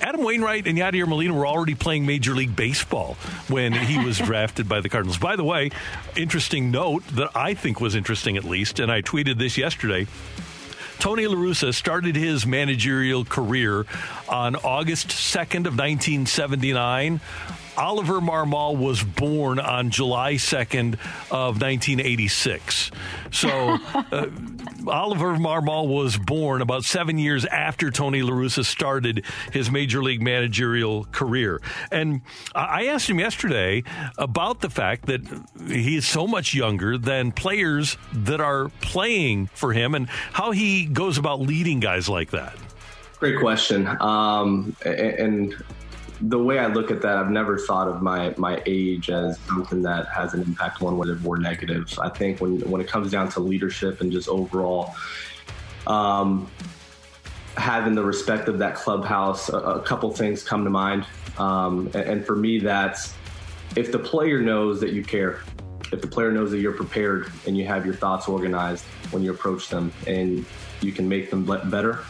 [0.00, 3.14] Adam Wainwright and Yadier Molina were already playing Major League Baseball
[3.48, 5.16] when he was drafted by the Cardinals.
[5.16, 5.70] By the way,
[6.14, 10.06] interesting note that I think was interesting at least, and I tweeted this yesterday.
[10.98, 13.86] Tony LaRussa started his managerial career
[14.28, 17.20] on August 2nd of 1979.
[17.76, 20.94] Oliver Marmol was born on July 2nd
[21.30, 22.90] of 1986.
[23.30, 23.48] So
[23.94, 24.26] uh,
[24.86, 31.04] Oliver Marmol was born about seven years after Tony LaRussa started his major league managerial
[31.06, 31.60] career.
[31.90, 32.22] And
[32.54, 33.82] I asked him yesterday
[34.18, 35.22] about the fact that
[35.66, 40.86] he is so much younger than players that are playing for him and how he
[40.86, 42.56] goes about leading guys like that.
[43.18, 43.88] Great question.
[44.00, 45.56] Um, and
[46.20, 49.82] the way I look at that, I've never thought of my my age as something
[49.82, 51.98] that has an impact one way or negative.
[51.98, 54.94] I think when when it comes down to leadership and just overall
[55.86, 56.50] um,
[57.56, 61.06] having the respect of that clubhouse, a, a couple things come to mind.
[61.38, 63.14] Um, and, and for me, that's
[63.76, 65.40] if the player knows that you care,
[65.92, 69.32] if the player knows that you're prepared and you have your thoughts organized when you
[69.32, 70.44] approach them, and
[70.80, 72.04] you can make them better,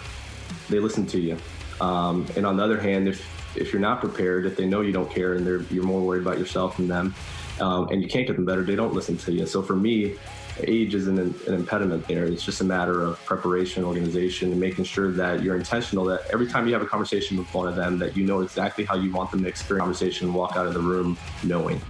[0.69, 1.37] they listen to you.
[1.81, 3.27] Um, and on the other hand, if
[3.57, 6.39] if you're not prepared, if they know you don't care and you're more worried about
[6.39, 7.15] yourself than them,
[7.61, 9.47] um, and you can't get them better, they don't listen to you.
[9.47, 10.17] So for me,
[10.61, 12.25] age isn't an, an, impediment there.
[12.25, 16.05] It's just a matter of preparation, organization, and making sure that you're intentional.
[16.05, 18.85] That every time you have a conversation with one of them, that you know exactly
[18.85, 21.81] how you want them to experience the conversation and walk out of the room knowing.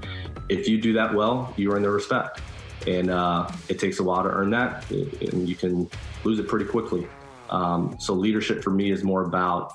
[0.48, 2.40] If you do that well, you earn their respect,
[2.86, 5.88] and uh, it takes a while to earn that, and you can
[6.24, 7.06] lose it pretty quickly.
[7.50, 9.72] Um, so leadership for me is more about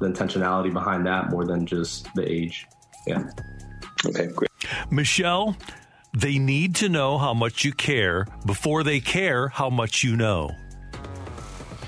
[0.00, 2.66] the intentionality behind that more than just the age.
[3.06, 3.24] Yeah.
[4.06, 4.50] Okay, great.
[4.90, 5.56] Michelle,
[6.12, 10.50] they need to know how much you care before they care how much you know.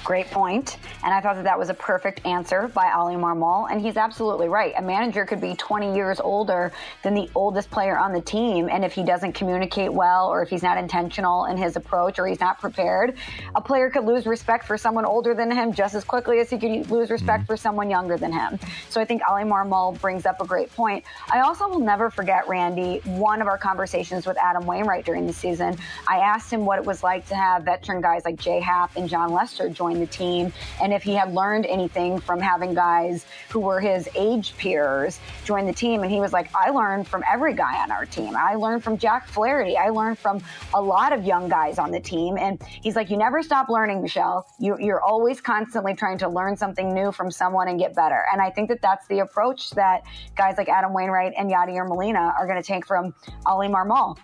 [0.05, 0.76] Great point.
[1.02, 3.70] And I thought that that was a perfect answer by Ollie Marmol.
[3.70, 4.74] And he's absolutely right.
[4.76, 6.72] A manager could be 20 years older
[7.02, 8.68] than the oldest player on the team.
[8.70, 12.26] And if he doesn't communicate well, or if he's not intentional in his approach, or
[12.26, 13.16] he's not prepared,
[13.55, 16.59] a player could lose respect for someone older than him just as quickly as he
[16.59, 17.52] could lose respect mm-hmm.
[17.52, 18.59] for someone younger than him.
[18.90, 21.02] So I think Ollie Marmol brings up a great point.
[21.32, 25.32] I also will never forget, Randy, one of our conversations with Adam Wainwright during the
[25.32, 25.78] season.
[26.06, 29.09] I asked him what it was like to have veteran guys like Jay Happ and
[29.09, 30.53] Jon Lester join join the team
[30.83, 35.66] and if he had learned anything from having guys who were his age peers join
[35.66, 36.03] the team.
[36.03, 38.35] And he was like, I learned from every guy on our team.
[38.37, 39.77] I learned from Jack Flaherty.
[39.77, 40.43] I learned from
[40.75, 42.37] a lot of young guys on the team.
[42.37, 44.47] And he's like, you never stop learning, Michelle.
[44.59, 48.25] You, you're always constantly trying to learn something new from someone and get better.
[48.33, 50.03] And I think that that's the approach that
[50.37, 53.15] guys like Adam Wainwright and Yadier Molina are going to take from
[53.47, 54.16] Ollie Marmol.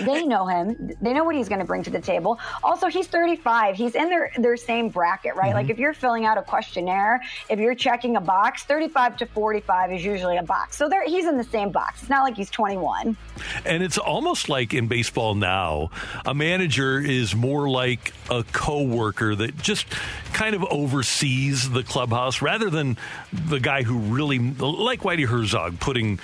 [0.00, 0.92] They know him.
[1.00, 2.38] They know what he's going to bring to the table.
[2.62, 3.76] Also, he's 35.
[3.76, 5.46] He's in their their same bracket, right?
[5.46, 5.54] Mm-hmm.
[5.54, 9.92] Like if you're filling out a questionnaire, if you're checking a box, 35 to 45
[9.92, 10.76] is usually a box.
[10.76, 12.02] So there, he's in the same box.
[12.02, 13.16] It's not like he's 21.
[13.64, 15.90] And it's almost like in baseball now,
[16.24, 19.86] a manager is more like a coworker that just
[20.32, 22.96] kind of oversees the clubhouse rather than
[23.32, 26.18] the guy who really, like Whitey Herzog, putting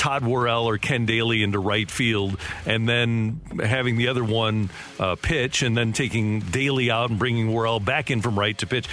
[0.00, 5.14] Todd Worrell or Ken Dayley into right field, and then having the other one uh,
[5.16, 8.88] pitch, and then taking Dayley out and bringing Worrell back in from right to pitch.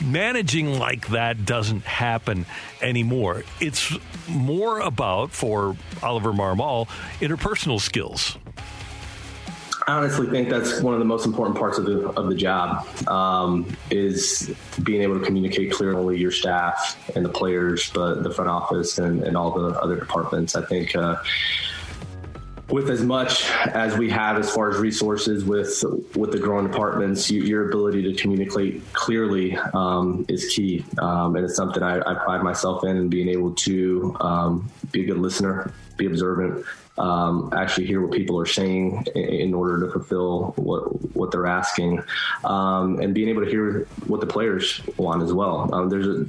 [0.00, 2.46] Managing like that doesn't happen
[2.80, 3.42] anymore.
[3.60, 3.92] It's
[4.28, 6.86] more about, for Oliver Marmol,
[7.18, 8.38] interpersonal skills.
[9.86, 12.86] I honestly think that's one of the most important parts of the of the job
[13.08, 18.50] um, is being able to communicate clearly your staff and the players, but the front
[18.50, 20.54] office and, and all the other departments.
[20.54, 21.16] I think uh,
[22.68, 25.84] with as much as we have as far as resources with
[26.14, 31.44] with the growing departments, you, your ability to communicate clearly um, is key, um, and
[31.44, 35.18] it's something I, I, pride myself in, and being able to um, be a good
[35.18, 36.64] listener, be observant,
[36.98, 40.82] um, actually hear what people are saying in order to fulfill what
[41.16, 42.02] what they're asking,
[42.44, 45.72] um, and being able to hear what the players want as well.
[45.74, 46.26] Um, there's a,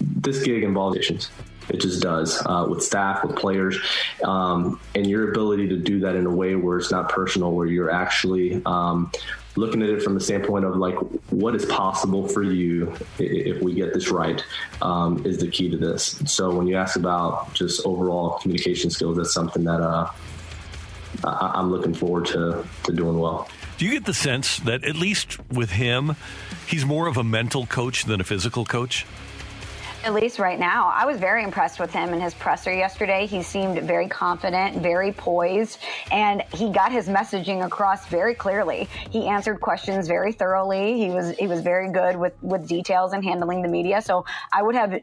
[0.00, 1.30] this gig involves patience.
[1.68, 3.78] It just does uh, with staff, with players,
[4.22, 7.66] um, and your ability to do that in a way where it's not personal, where
[7.66, 9.10] you're actually um,
[9.56, 10.94] looking at it from the standpoint of like
[11.30, 14.44] what is possible for you if we get this right
[14.82, 16.22] um, is the key to this.
[16.26, 20.10] So when you ask about just overall communication skills, that's something that uh,
[21.24, 23.48] I- am looking forward to, to doing well.
[23.78, 26.16] Do you get the sense that at least with him,
[26.66, 29.04] he's more of a mental coach than a physical coach?
[30.06, 30.92] At least right now.
[30.94, 33.26] I was very impressed with him in his presser yesterday.
[33.26, 35.80] He seemed very confident, very poised,
[36.12, 38.88] and he got his messaging across very clearly.
[39.10, 40.96] He answered questions very thoroughly.
[40.96, 44.00] He was he was very good with with details and handling the media.
[44.00, 45.00] So I would have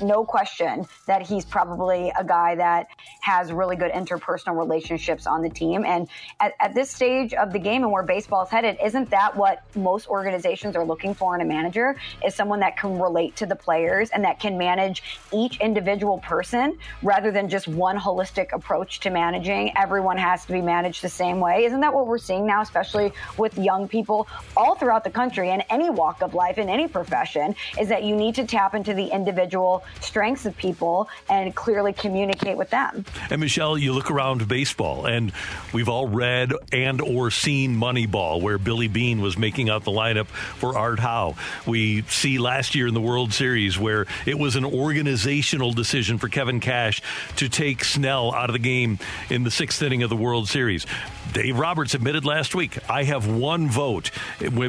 [0.00, 2.86] no question that he's probably a guy that
[3.20, 5.84] has really good interpersonal relationships on the team.
[5.84, 6.08] And
[6.40, 9.62] at, at this stage of the game and where baseball is headed, isn't that what
[9.76, 11.96] most organizations are looking for in a manager?
[12.24, 15.02] Is someone that can relate to the players and that that can manage
[15.32, 19.76] each individual person rather than just one holistic approach to managing.
[19.76, 21.64] Everyone has to be managed the same way.
[21.64, 25.62] Isn't that what we're seeing now, especially with young people all throughout the country in
[25.62, 29.06] any walk of life, in any profession, is that you need to tap into the
[29.06, 33.04] individual strengths of people and clearly communicate with them.
[33.30, 35.32] And Michelle, you look around baseball and
[35.72, 40.28] we've all read and or seen Moneyball where Billy Beane was making out the lineup
[40.28, 41.34] for Art Howe.
[41.66, 46.28] We see last year in the World Series where it was an organizational decision for
[46.28, 47.02] Kevin Cash
[47.36, 48.98] to take Snell out of the game
[49.28, 50.86] in the sixth inning of the World Series.
[51.32, 54.10] Dave Roberts admitted last week, I have one vote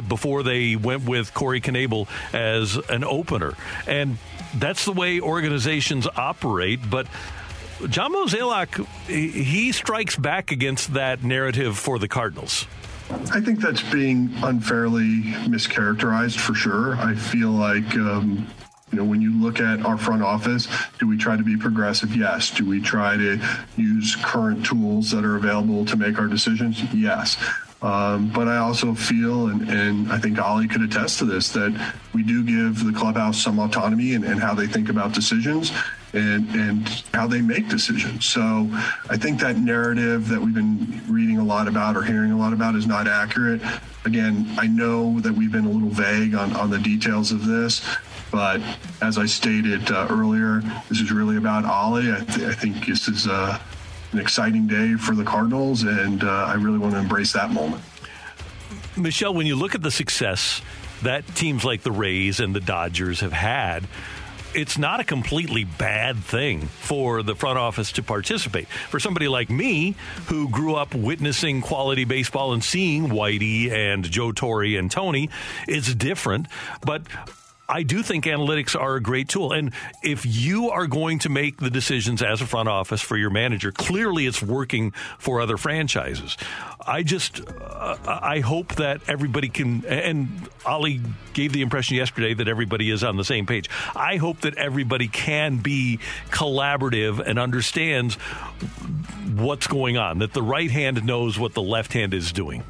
[0.08, 3.54] before they went with Corey Knebel as an opener.
[3.86, 4.18] And
[4.54, 6.80] that's the way organizations operate.
[6.88, 7.06] But
[7.88, 12.66] John Mozeliak, he strikes back against that narrative for the Cardinals.
[13.10, 16.96] I think that's being unfairly mischaracterized for sure.
[16.96, 18.46] I feel like um,
[18.92, 22.14] you know, when you look at our front office, do we try to be progressive?
[22.14, 22.50] Yes.
[22.50, 23.40] Do we try to
[23.76, 26.82] use current tools that are available to make our decisions?
[26.92, 27.42] Yes.
[27.80, 31.94] Um, but I also feel, and, and, I think Ollie could attest to this, that
[32.14, 35.72] we do give the clubhouse some autonomy in, in how they think about decisions
[36.12, 38.24] and, and how they make decisions.
[38.26, 38.68] So
[39.10, 42.52] I think that narrative that we've been reading a lot about or hearing a lot
[42.52, 43.60] about is not accurate.
[44.04, 47.80] Again, I know that we've been a little vague on, on the details of this,
[48.32, 48.60] but
[49.02, 52.10] as I stated uh, earlier, this is really about Ollie.
[52.10, 53.60] I, th- I think this is uh,
[54.12, 57.82] an exciting day for the Cardinals, and uh, I really want to embrace that moment.
[58.96, 60.62] Michelle, when you look at the success
[61.02, 63.86] that teams like the Rays and the Dodgers have had,
[64.54, 68.66] it's not a completely bad thing for the front office to participate.
[68.68, 69.94] For somebody like me,
[70.26, 75.30] who grew up witnessing quality baseball and seeing Whitey and Joe Torre and Tony,
[75.66, 76.48] it's different.
[76.84, 77.02] But
[77.72, 79.52] I do think analytics are a great tool.
[79.52, 79.72] And
[80.02, 83.72] if you are going to make the decisions as a front office for your manager,
[83.72, 86.36] clearly it's working for other franchises.
[86.86, 91.00] I just, uh, I hope that everybody can, and Ollie
[91.32, 93.70] gave the impression yesterday that everybody is on the same page.
[93.96, 95.98] I hope that everybody can be
[96.30, 98.16] collaborative and understands
[99.34, 102.64] what's going on, that the right hand knows what the left hand is doing.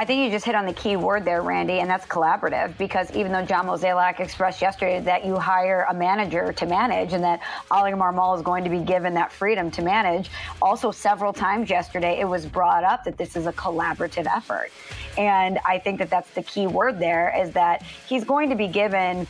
[0.00, 2.74] I think you just hit on the key word there, Randy, and that's collaborative.
[2.78, 7.22] Because even though John Mozeliak expressed yesterday that you hire a manager to manage and
[7.22, 7.40] that
[7.70, 10.30] Oli Marmol is going to be given that freedom to manage,
[10.62, 14.70] also several times yesterday it was brought up that this is a collaborative effort.
[15.18, 18.68] And I think that that's the key word there is that he's going to be
[18.68, 19.26] given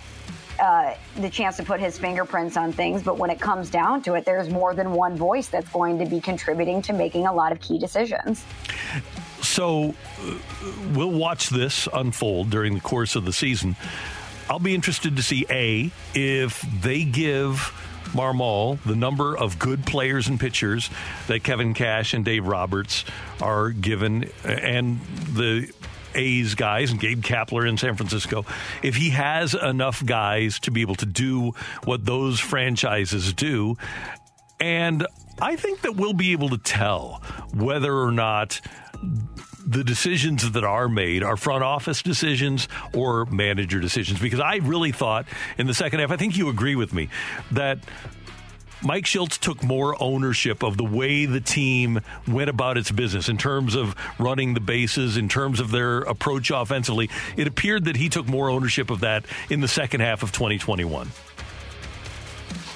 [0.60, 3.02] uh, the chance to put his fingerprints on things.
[3.02, 6.06] But when it comes down to it, there's more than one voice that's going to
[6.06, 8.44] be contributing to making a lot of key decisions.
[9.42, 10.34] So uh,
[10.92, 13.76] we'll watch this unfold during the course of the season.
[14.48, 17.72] I'll be interested to see A, if they give
[18.12, 20.90] Marmol the number of good players and pitchers
[21.28, 23.04] that Kevin Cash and Dave Roberts
[23.40, 25.00] are given, and
[25.32, 25.72] the
[26.14, 28.44] A's guys and Gabe Kapler in San Francisco,
[28.82, 31.52] if he has enough guys to be able to do
[31.84, 33.76] what those franchises do.
[34.58, 35.06] And
[35.40, 37.22] I think that we'll be able to tell
[37.54, 38.60] whether or not
[39.66, 44.92] the decisions that are made are front office decisions or manager decisions because I really
[44.92, 45.26] thought
[45.58, 47.08] in the second half, I think you agree with me,
[47.52, 47.78] that
[48.82, 53.36] Mike Shildt took more ownership of the way the team went about its business in
[53.36, 57.10] terms of running the bases, in terms of their approach offensively.
[57.36, 61.08] It appeared that he took more ownership of that in the second half of 2021.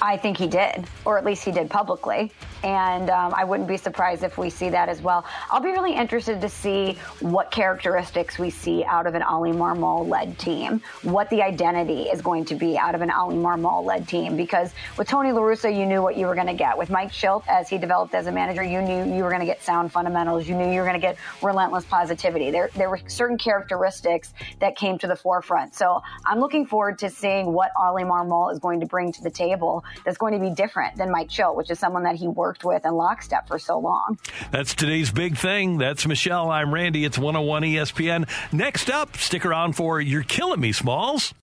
[0.01, 2.31] I think he did, or at least he did publicly.
[2.63, 5.25] And um, I wouldn't be surprised if we see that as well.
[5.51, 10.07] I'll be really interested to see what characteristics we see out of an Oli Marmol
[10.07, 14.07] led team, what the identity is going to be out of an Oli Marmol led
[14.07, 14.35] team.
[14.35, 16.77] Because with Tony La Russa, you knew what you were going to get.
[16.77, 19.45] With Mike Shildt, as he developed as a manager, you knew you were going to
[19.45, 20.47] get sound fundamentals.
[20.47, 22.51] You knew you were going to get relentless positivity.
[22.51, 25.75] There, there were certain characteristics that came to the forefront.
[25.75, 29.29] So I'm looking forward to seeing what Oli Marmol is going to bring to the
[29.29, 32.44] table that's going to be different than Mike Shildt, which is someone that he worked
[32.63, 34.17] with in lockstep for so long.
[34.51, 35.77] That's today's big thing.
[35.77, 36.49] That's Michelle.
[36.49, 37.05] I'm Randy.
[37.05, 38.29] It's 101 ESPN.
[38.53, 41.33] Next up, stick around for You're Killing Me, Smalls.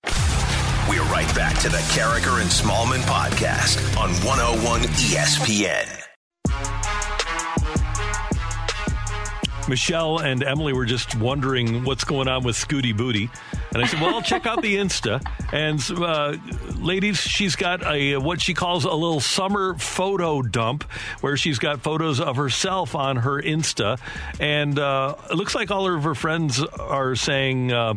[0.89, 6.12] We're right back to the Karraker and Smallman podcast on 101 ESPN.
[9.67, 13.29] Michelle and Emily were just wondering what's going on with Scooty Booty.
[13.73, 15.21] And I said, well, I'll check out the Insta.
[15.51, 16.37] And uh,
[16.75, 20.83] ladies, she's got a what she calls a little summer photo dump
[21.21, 23.99] where she's got photos of herself on her Insta.
[24.39, 27.95] And uh, it looks like all of her friends are saying, uh,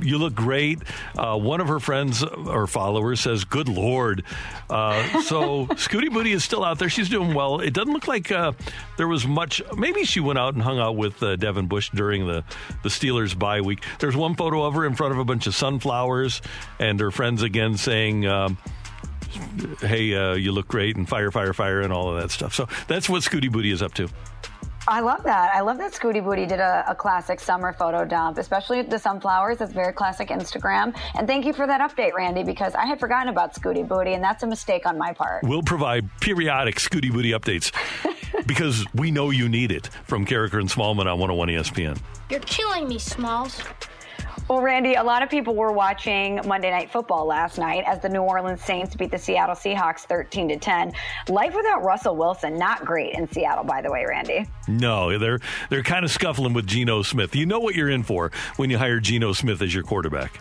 [0.00, 0.80] you look great.
[1.16, 4.22] Uh, one of her friends or followers says, "Good Lord."
[4.68, 6.88] Uh, so Scooty Booty is still out there.
[6.88, 7.60] She's doing well.
[7.60, 8.52] It doesn't look like uh,
[8.96, 9.62] there was much.
[9.76, 12.44] Maybe she went out and hung out with uh, Devin Bush during the
[12.82, 13.82] the Steelers bye week.
[13.98, 16.42] There's one photo of her in front of a bunch of sunflowers,
[16.78, 18.26] and her friends again saying.
[18.26, 18.58] Um,
[19.80, 22.54] hey, uh, you look great, and fire, fire, fire, and all of that stuff.
[22.54, 24.08] So that's what Scooty Booty is up to.
[24.88, 25.52] I love that.
[25.52, 29.58] I love that Scooty Booty did a, a, classic summer photo dump, especially the sunflowers.
[29.58, 30.96] That's very classic Instagram.
[31.16, 34.22] And thank you for that update, Randy, because I had forgotten about Scooty Booty, and
[34.22, 35.42] that's a mistake on my part.
[35.42, 37.72] We'll provide periodic Scooty Booty updates
[38.46, 42.00] because we know you need it from Karraker and Smallman on 101 ESPN.
[42.30, 43.60] You're killing me, Smalls.
[44.48, 48.08] Well, Randy, a lot of people were watching Monday Night Football last night as the
[48.08, 50.92] New Orleans Saints beat the Seattle Seahawks 13 to 10.
[51.28, 54.46] Life without Russell Wilson, not great in Seattle, by the way, Randy.
[54.68, 57.34] No, they're they're kind of scuffling with Geno Smith.
[57.34, 60.38] You know what you're in for when you hire Geno Smith as your quarterback.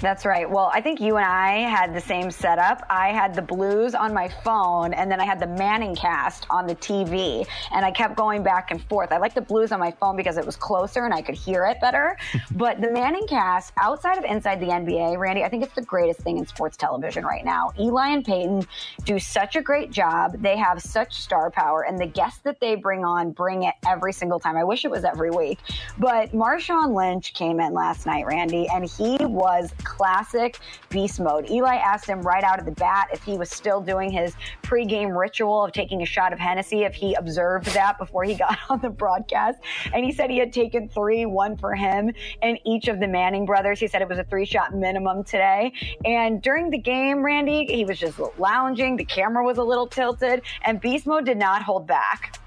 [0.00, 0.48] That's right.
[0.48, 2.86] Well, I think you and I had the same setup.
[2.88, 6.68] I had the Blues on my phone, and then I had the Manning cast on
[6.68, 9.10] the TV, and I kept going back and forth.
[9.10, 11.64] I like the Blues on my phone because it was closer and I could hear
[11.64, 12.16] it better.
[12.52, 16.20] but the Manning cast, outside of inside the NBA, Randy, I think it's the greatest
[16.20, 17.72] thing in sports television right now.
[17.78, 18.66] Eli and Peyton
[19.04, 20.40] do such a great job.
[20.40, 24.12] They have such star power, and the guests that they bring on bring it every
[24.12, 24.56] single time.
[24.56, 25.58] I wish it was every week.
[25.98, 30.58] But Marshawn Lynch came in last night, Randy, and he was classic
[30.90, 31.50] beast mode.
[31.50, 35.18] Eli asked him right out of the bat if he was still doing his pregame
[35.18, 38.80] ritual of taking a shot of Hennessy, if he observed that before he got on
[38.80, 39.58] the broadcast.
[39.94, 42.12] And he said he had taken three, one for him
[42.42, 43.80] and each of the Manning brothers.
[43.80, 45.72] He said it was a three shot minimum today.
[46.04, 48.96] And during the game, Randy, he was just lounging.
[48.96, 52.38] The camera was a little tilted, and beast mode did not hold back.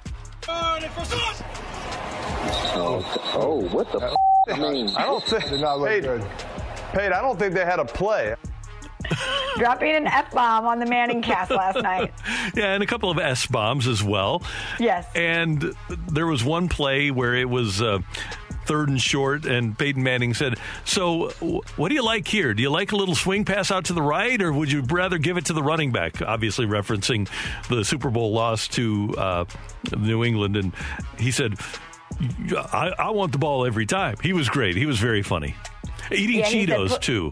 [2.73, 4.15] Oh, oh what the f-
[4.49, 5.49] I mean, I don't think.
[5.49, 6.25] Did not look hey, good.
[6.91, 8.35] Pate, I don't think they had a play.
[9.57, 12.13] Dropping an F bomb on the Manning cast last night.
[12.55, 14.43] Yeah, and a couple of S bombs as well.
[14.79, 15.07] Yes.
[15.15, 15.73] And
[16.07, 17.81] there was one play where it was.
[17.81, 17.99] Uh,
[18.67, 20.53] Third and short, and Peyton Manning said,
[20.85, 21.29] "So,
[21.77, 22.53] what do you like here?
[22.53, 25.17] Do you like a little swing pass out to the right, or would you rather
[25.17, 27.27] give it to the running back?" Obviously, referencing
[27.69, 29.45] the Super Bowl loss to uh,
[29.97, 30.73] New England, and
[31.17, 31.55] he said,
[32.71, 34.15] I, I want the ball every time.
[34.21, 34.75] He was great.
[34.75, 35.55] He was very funny.
[36.15, 37.31] Eating Yeah, he said Cheetos too.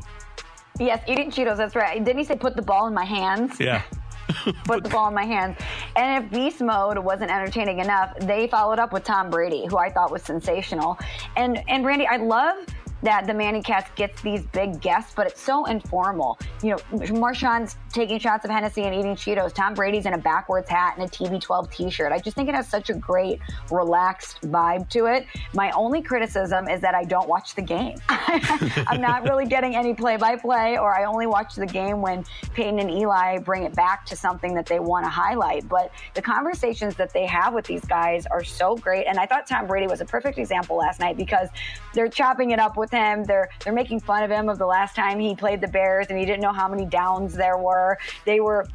[0.80, 1.58] Yes, eating Cheetos.
[1.58, 2.04] That's right.
[2.04, 3.60] Didn't he say put the ball in my hands?
[3.60, 3.82] Yeah.
[4.66, 5.58] put the ball in my hands.
[5.96, 9.90] And if beast mode wasn't entertaining enough, they followed up with Tom Brady, who I
[9.90, 10.98] thought was sensational.
[11.36, 12.66] And and Randy, I love
[13.04, 16.38] that the Manning Cast gets these big guests, but it's so informal.
[16.62, 19.54] You know, Marshawn's taking shots of Hennessy and eating Cheetos.
[19.54, 22.12] Tom Brady's in a backwards hat and a TB12 T-shirt.
[22.12, 23.40] I just think it has such a great,
[23.72, 25.26] relaxed vibe to it.
[25.54, 27.98] My only criticism is that I don't watch the game.
[28.10, 32.92] I'm not really getting any play-by-play, or I only watch the game when Peyton and
[32.92, 35.68] Eli bring it back to something that they want to highlight.
[35.68, 39.48] But the conversations that they have with these guys are so great, and I thought
[39.48, 41.50] Tom Brady was a perfect example last night because
[41.94, 43.24] they're chopping it up with him.
[43.24, 46.18] They're they're making fun of him of the last time he played the Bears and
[46.18, 47.98] he didn't know how many downs there were.
[48.26, 48.68] They were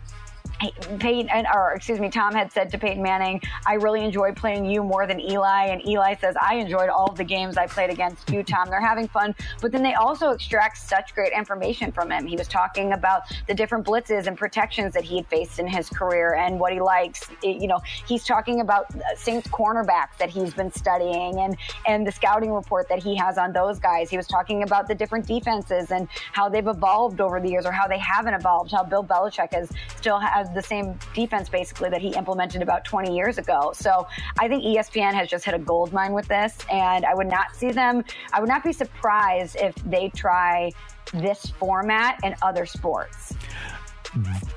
[0.99, 4.83] Peyton, or excuse me, Tom had said to Peyton Manning, I really enjoyed playing you
[4.83, 5.67] more than Eli.
[5.67, 8.69] And Eli says, I enjoyed all of the games I played against you, Tom.
[8.69, 9.35] They're having fun.
[9.61, 12.27] But then they also extract such great information from him.
[12.27, 15.89] He was talking about the different blitzes and protections that he had faced in his
[15.89, 17.29] career and what he likes.
[17.43, 18.87] It, you know, he's talking about
[19.17, 23.53] Saints cornerbacks that he's been studying and, and the scouting report that he has on
[23.53, 24.11] those guys.
[24.11, 27.73] He was talking about the different defenses and how they've evolved over the years or
[27.73, 32.01] how they haven't evolved, how Bill Belichick has still has the same defense basically that
[32.01, 33.73] he implemented about 20 years ago.
[33.75, 34.07] So
[34.39, 37.55] I think ESPN has just hit a gold mine with this, and I would not
[37.55, 38.05] see them.
[38.33, 40.71] I would not be surprised if they try
[41.13, 43.35] this format in other sports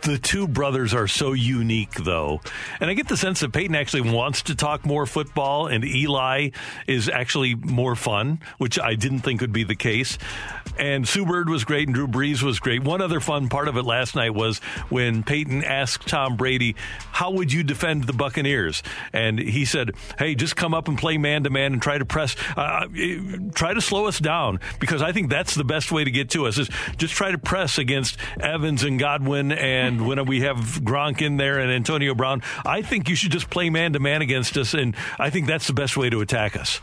[0.03, 2.41] the two brothers are so unique, though.
[2.79, 6.49] And I get the sense that Peyton actually wants to talk more football, and Eli
[6.85, 10.17] is actually more fun, which I didn't think would be the case.
[10.77, 12.83] And Sue Bird was great, and Drew Brees was great.
[12.83, 14.59] One other fun part of it last night was
[14.89, 16.75] when Peyton asked Tom Brady,
[17.11, 18.83] How would you defend the Buccaneers?
[19.11, 22.05] And he said, Hey, just come up and play man to man and try to
[22.05, 22.87] press, uh,
[23.55, 26.45] try to slow us down, because I think that's the best way to get to
[26.45, 30.07] us, is just try to press against Evans and Godwin and mm-hmm.
[30.07, 33.69] when we have Gronk in there and Antonio Brown, I think you should just play
[33.69, 36.81] man to man against us, and I think that's the best way to attack us.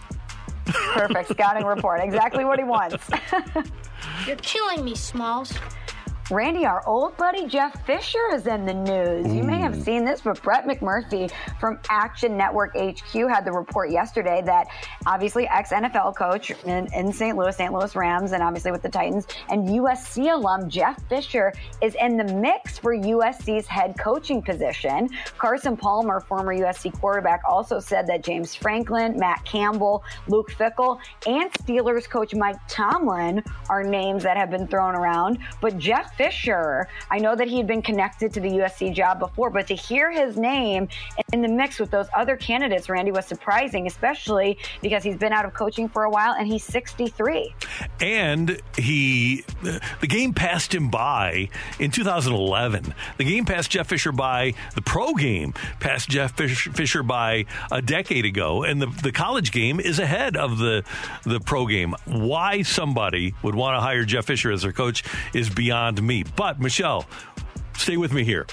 [0.66, 2.00] Perfect scouting report.
[2.02, 3.08] Exactly what he wants.
[4.26, 5.52] You're killing me, Smalls.
[6.30, 9.26] Randy, our old buddy Jeff Fisher is in the news.
[9.26, 9.36] Ooh.
[9.36, 11.30] You may have seen this, but Brett McMurphy
[11.60, 14.68] from Action Network HQ had the report yesterday that
[15.04, 17.36] obviously ex NFL coach in, in St.
[17.36, 17.70] Louis, St.
[17.70, 21.52] Louis Rams, and obviously with the Titans, and USC alum Jeff Fisher
[21.82, 25.10] is in the mix for USC's head coaching position.
[25.36, 31.52] Carson Palmer, former USC quarterback, also said that James Franklin, Matt Campbell, Luke Fickell, and
[31.52, 35.38] Steelers coach Mike Tomlin are names that have been thrown around.
[35.60, 39.50] But Jeff Fisher, I know that he had been connected to the USC job before,
[39.50, 40.88] but to hear his name
[41.32, 45.44] in the mix with those other candidates, Randy, was surprising, especially because he's been out
[45.44, 47.54] of coaching for a while and he's 63.
[48.00, 49.44] And he,
[50.00, 52.94] the game passed him by in 2011.
[53.16, 58.24] The game passed Jeff Fisher by, the pro game passed Jeff Fisher by a decade
[58.24, 60.84] ago, and the, the college game is ahead of the,
[61.24, 61.94] the pro game.
[62.04, 66.24] Why somebody would want to hire Jeff Fisher as their coach is beyond me.
[66.36, 67.06] But Michelle,
[67.76, 68.46] stay with me here.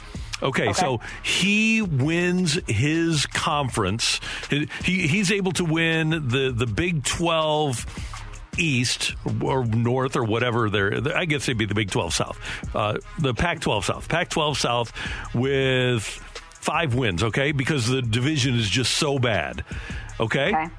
[0.44, 4.20] Okay, okay, so he wins his conference.
[4.50, 7.86] He, he's able to win the, the Big 12
[8.58, 11.16] East or North or whatever there.
[11.16, 14.58] I guess it'd be the Big 12 South, uh, the Pac 12 South, Pac 12
[14.58, 14.94] South
[15.36, 17.52] with five wins, okay?
[17.52, 19.64] Because the division is just so bad,
[20.20, 20.56] okay?
[20.56, 20.70] okay.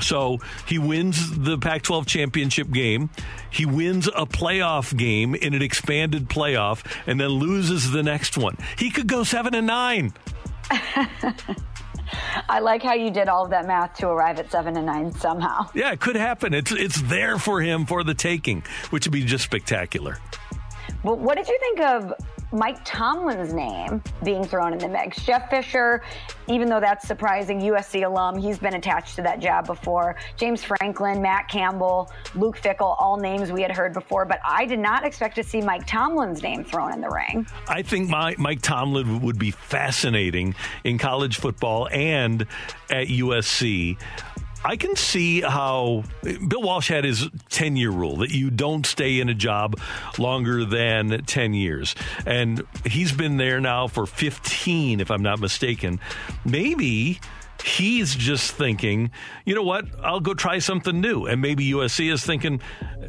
[0.00, 3.10] So he wins the Pac 12 championship game.
[3.50, 8.56] He wins a playoff game in an expanded playoff and then loses the next one.
[8.78, 10.12] He could go seven and nine.
[12.48, 15.12] I like how you did all of that math to arrive at seven and nine
[15.12, 15.68] somehow.
[15.74, 16.54] Yeah, it could happen.
[16.54, 20.18] It's it's there for him for the taking, which would be just spectacular.
[21.02, 22.12] Well, what did you think of
[22.54, 25.24] Mike Tomlin's name being thrown in the mix.
[25.24, 26.02] Jeff Fisher,
[26.46, 30.14] even though that's surprising, USC alum, he's been attached to that job before.
[30.36, 34.78] James Franklin, Matt Campbell, Luke Fickell, all names we had heard before, but I did
[34.78, 37.44] not expect to see Mike Tomlin's name thrown in the ring.
[37.66, 40.54] I think my, Mike Tomlin would be fascinating
[40.84, 42.46] in college football and
[42.88, 43.98] at USC.
[44.64, 49.20] I can see how Bill Walsh had his 10 year rule that you don't stay
[49.20, 49.78] in a job
[50.18, 51.94] longer than 10 years.
[52.24, 56.00] And he's been there now for 15, if I'm not mistaken.
[56.46, 57.20] Maybe
[57.62, 59.10] he's just thinking,
[59.44, 61.26] you know what, I'll go try something new.
[61.26, 62.60] And maybe USC is thinking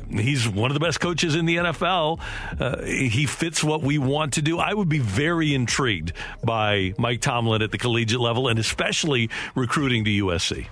[0.09, 2.19] he's one of the best coaches in the NFL.
[2.59, 4.59] Uh, he fits what we want to do.
[4.59, 6.13] I would be very intrigued
[6.43, 10.67] by Mike Tomlin at the collegiate level and especially recruiting to USC.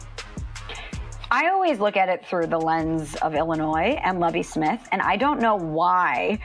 [1.34, 5.18] I always look at it through the lens of Illinois and Lovie Smith, and I
[5.18, 6.38] don't know why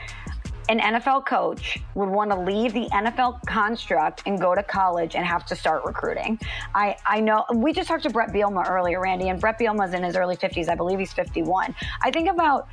[0.67, 5.23] an NFL coach would want to leave the NFL construct and go to college and
[5.23, 6.39] have to start recruiting.
[6.73, 10.01] I, I know we just talked to Bret Bielema earlier, Randy, and Bret Bielema's in
[10.01, 10.69] his early 50s.
[10.69, 11.75] I believe he's 51.
[12.01, 12.67] I think about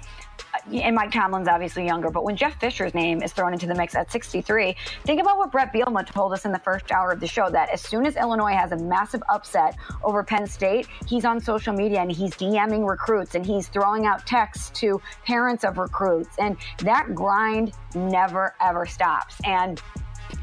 [0.55, 3.75] Uh, and Mike Tomlin's obviously younger, but when Jeff Fisher's name is thrown into the
[3.75, 7.21] mix at 63, think about what Bret Bielema told us in the first hour of
[7.21, 11.25] the show that as soon as Illinois has a massive upset over Penn State, he's
[11.25, 15.79] on social media and he's DMing recruits and he's throwing out texts to parents of
[15.79, 16.37] recruits.
[16.39, 19.37] And that grind never, ever stops.
[19.45, 19.81] And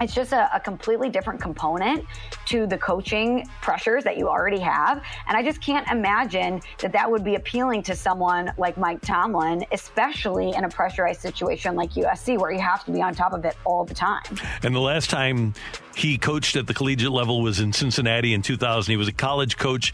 [0.01, 2.05] it's just a, a, completely different component
[2.45, 5.03] to the coaching pressures that you already have.
[5.27, 9.65] And I just can't imagine that that would be appealing to someone like Mike Tomlin,
[9.71, 13.45] especially in a pressurized situation like USC where you have to be on top of
[13.45, 14.23] it all the time.
[14.63, 15.53] And the last time
[15.95, 18.91] he coached at the collegiate level was in Cincinnati in 2000.
[18.91, 19.93] He was a college coach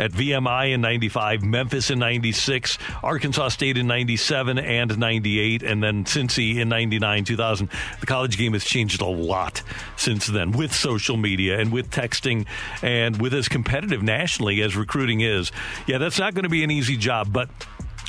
[0.00, 6.04] at VMI in 95, Memphis in 96, Arkansas State in 97 and 98, and then
[6.04, 7.68] Cincy in 99, 2000.
[8.00, 9.62] The college game has changed a lot
[9.96, 12.46] since then with social media and with texting
[12.82, 15.52] and with as competitive nationally as recruiting is.
[15.86, 17.48] Yeah, that's not going to be an easy job, but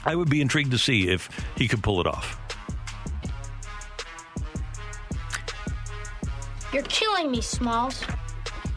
[0.05, 2.44] I would be intrigued to see if he could pull it off.
[6.75, 8.03] You're killing me, Smalls.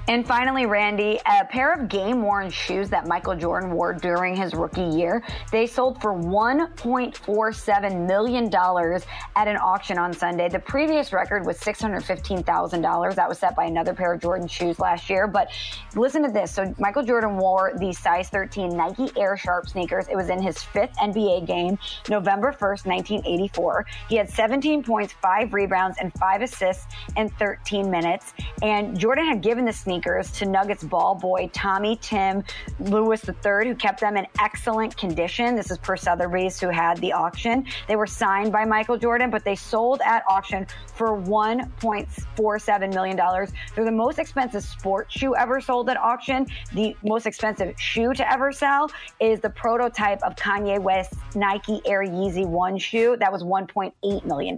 [0.08, 4.54] And finally, Randy, a pair of game worn shoes that Michael Jordan wore during his
[4.54, 5.22] rookie year,
[5.52, 10.48] they sold for $1.47 million at an auction on Sunday.
[10.48, 13.14] The previous record was $615,000.
[13.14, 15.26] That was set by another pair of Jordan shoes last year.
[15.26, 15.50] But
[15.94, 16.54] listen to this.
[16.54, 20.08] So Michael Jordan wore the size 13 Nike Air Ship sneakers.
[20.08, 21.78] It was in his fifth NBA game,
[22.08, 23.84] November 1st, 1984.
[24.08, 26.86] He had 17 points, five rebounds, and five assists
[27.18, 28.32] in 13 minutes.
[28.62, 32.44] And Jordan had given the sneakers sneakers to Nuggets ball boy Tommy Tim
[32.78, 35.56] Lewis III, who kept them in excellent condition.
[35.56, 37.66] This is per Sotheby's, who had the auction.
[37.88, 43.16] They were signed by Michael Jordan, but they sold at auction for $1.47 million.
[43.16, 46.46] They're the most expensive sports shoe ever sold at auction.
[46.72, 52.04] The most expensive shoe to ever sell is the prototype of Kanye West's Nike Air
[52.04, 53.16] Yeezy 1 shoe.
[53.18, 54.56] That was $1.8 million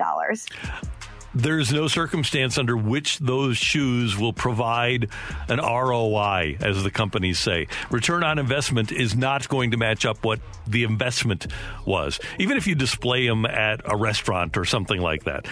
[1.35, 5.09] there's no circumstance under which those shoes will provide
[5.49, 7.69] an ROI, as the companies say.
[7.91, 11.47] Return on investment is not going to match up what the investment
[11.85, 15.47] was, even if you display them at a restaurant or something like that.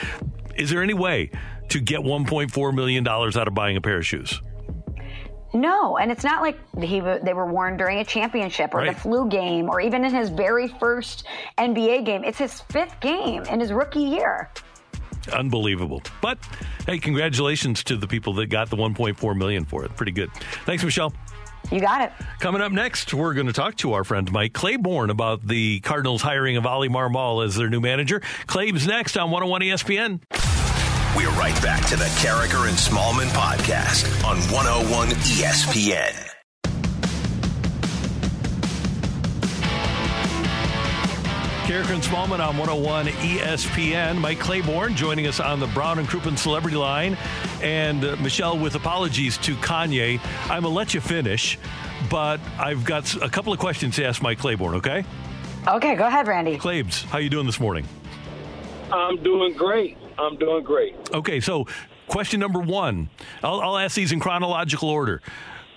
[0.56, 1.30] Is there any way
[1.68, 4.40] to get $1.4 million out of buying a pair of shoes?
[5.54, 8.94] No, and it's not like he they were worn during a championship or right.
[8.94, 11.24] the flu game or even in his very first
[11.56, 12.22] NBA game.
[12.22, 14.50] It's his fifth game in his rookie year
[15.32, 16.02] unbelievable.
[16.20, 16.38] But
[16.86, 19.94] hey, congratulations to the people that got the 1.4 million for it.
[19.96, 20.30] Pretty good.
[20.64, 21.12] Thanks, Michelle.
[21.70, 22.12] You got it.
[22.40, 26.22] Coming up next, we're going to talk to our friend Mike Claiborne about the Cardinals
[26.22, 28.22] hiring of Oli Marmol as their new manager.
[28.46, 30.20] Claib's next on 101 ESPN.
[31.16, 36.37] We're right back to the Karraker and Smallman podcast on 101 ESPN.
[41.68, 44.18] Karraker and Smallman on 101 ESPN.
[44.18, 47.14] Mike Claiborne joining us on the Brown and Crouppen Celebrity Line.
[47.60, 51.58] And uh, Michelle, with apologies to Kanye, I'm going to let you finish,
[52.08, 55.04] but I've got a couple of questions to ask Mike Claiborne, okay?
[55.66, 56.56] Okay, go ahead, Randy.
[56.56, 57.84] Claibs, how you doing this morning?
[58.90, 59.98] I'm doing great.
[60.16, 60.94] I'm doing great.
[61.12, 61.66] Okay, so
[62.06, 63.10] question number one.
[63.42, 65.20] I'll, I'll ask these in chronological order.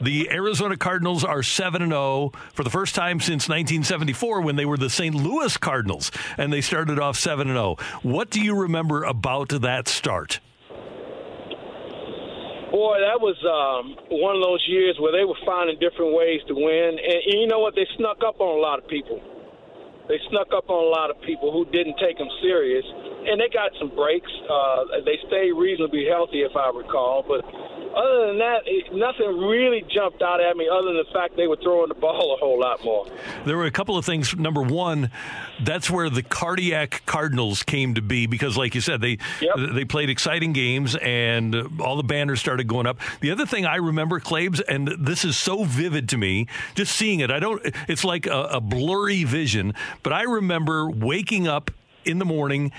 [0.02, 4.78] The Arizona Cardinals are 7 0 for the first time since 1974 when they were
[4.78, 5.14] the St.
[5.14, 7.76] Louis Cardinals and they started off 7 0.
[8.02, 10.40] What do you remember about that start?
[12.74, 16.56] Boy, that was um, one of those years where they were finding different ways to
[16.56, 16.98] win.
[16.98, 17.76] And, and you know what?
[17.76, 19.22] They snuck up on a lot of people.
[20.10, 22.84] They snuck up on a lot of people who didn't take them serious,
[23.30, 24.32] and they got some breaks.
[24.50, 27.22] Uh, they stayed reasonably healthy, if I recall.
[27.22, 27.46] But
[27.96, 31.48] other than that, it, nothing really jumped out at me other than the fact they
[31.48, 33.08] were throwing the ball a whole lot more.
[33.46, 34.36] There were a couple of things.
[34.36, 35.12] Number one,
[35.64, 39.56] that's where the cardiac Cardinals came to be because, like you said, they yep.
[39.74, 43.00] they played exciting games and all the banners started going up.
[43.22, 47.20] The other thing I remember, Claibs, and this is so vivid to me, just seeing
[47.20, 47.32] it.
[47.32, 47.62] I don't.
[47.88, 49.74] It's like a, a blurry vision,
[50.04, 51.72] but I remember waking up
[52.06, 52.72] in the morning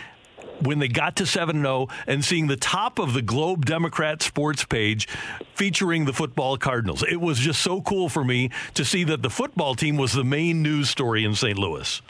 [0.64, 4.64] when they got to 7 0 and seeing the top of the Globe Democrat sports
[4.64, 5.09] page
[5.55, 7.02] featuring the football Cardinals.
[7.02, 10.24] It was just so cool for me to see that the football team was the
[10.24, 11.59] main news story in St.
[11.59, 12.02] Louis.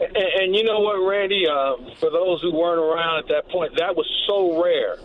[0.00, 1.46] And, and you know what, Randy?
[1.48, 4.98] Uh, for those who weren't around at that point, that was so rare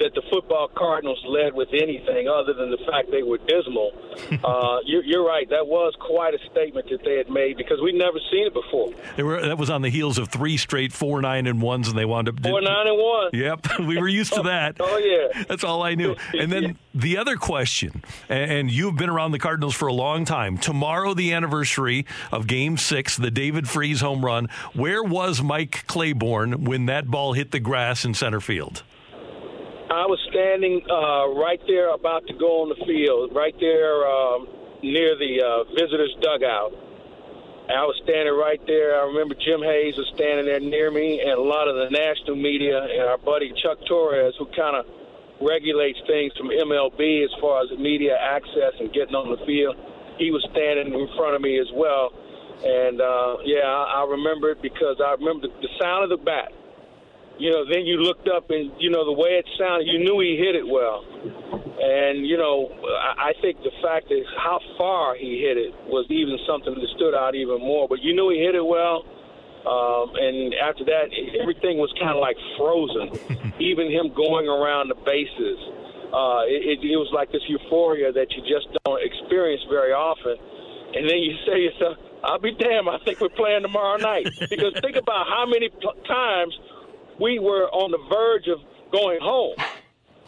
[0.00, 3.92] that the football Cardinals led with anything other than the fact they were dismal.
[4.44, 5.48] uh, you're, you're, right.
[5.50, 8.92] That was quite a statement that they had made because we'd never seen it before.
[9.16, 11.96] They were that was on the heels of three straight four nine and ones, and
[11.96, 13.30] they wound up four nine and one.
[13.32, 14.76] Yep, we were used to that.
[14.80, 16.16] oh yeah, that's all I knew.
[16.32, 20.56] And then the other question, and you've been around the Cardinals for a long time.
[20.58, 24.48] Tomorrow, the anniversary of Game Six, the David Freese home run.
[24.72, 28.82] Where was Mike Claiborne when that ball hit the grass in center field?
[29.90, 34.46] I was standing uh, right there, about to go on the field, right there um,
[34.86, 36.70] near the uh, visitors' dugout.
[37.66, 38.94] I was standing right there.
[38.94, 42.38] I remember Jim Hayes was standing there near me, and a lot of the national
[42.38, 44.86] media, and our buddy Chuck Torres, who kind of
[45.42, 49.74] regulates things from MLB as far as media access and getting on the field.
[50.22, 52.14] He was standing in front of me as well.
[52.62, 56.22] And uh, yeah, I, I remember it because I remember the, the sound of the
[56.22, 56.54] bat
[57.40, 60.20] you know, then you looked up and you know the way it sounded, you knew
[60.20, 61.00] he hit it well.
[61.80, 62.68] And you know,
[63.16, 67.16] I, think the fact is how far he hit it was even something that stood
[67.16, 67.88] out even more.
[67.88, 69.08] But you knew he hit it well.
[69.64, 71.08] Um, and after that,
[71.40, 73.56] everything was kind of like frozen.
[73.60, 75.56] even him going around the bases,
[76.12, 80.36] uh, it, it was like this euphoria that you just don't experience very often.
[80.92, 84.28] And then you say to yourself, I'll be damned, I think we're playing tomorrow night.
[84.52, 86.52] because think about how many pl- times
[87.20, 88.58] we were on the verge of
[88.92, 89.56] going home.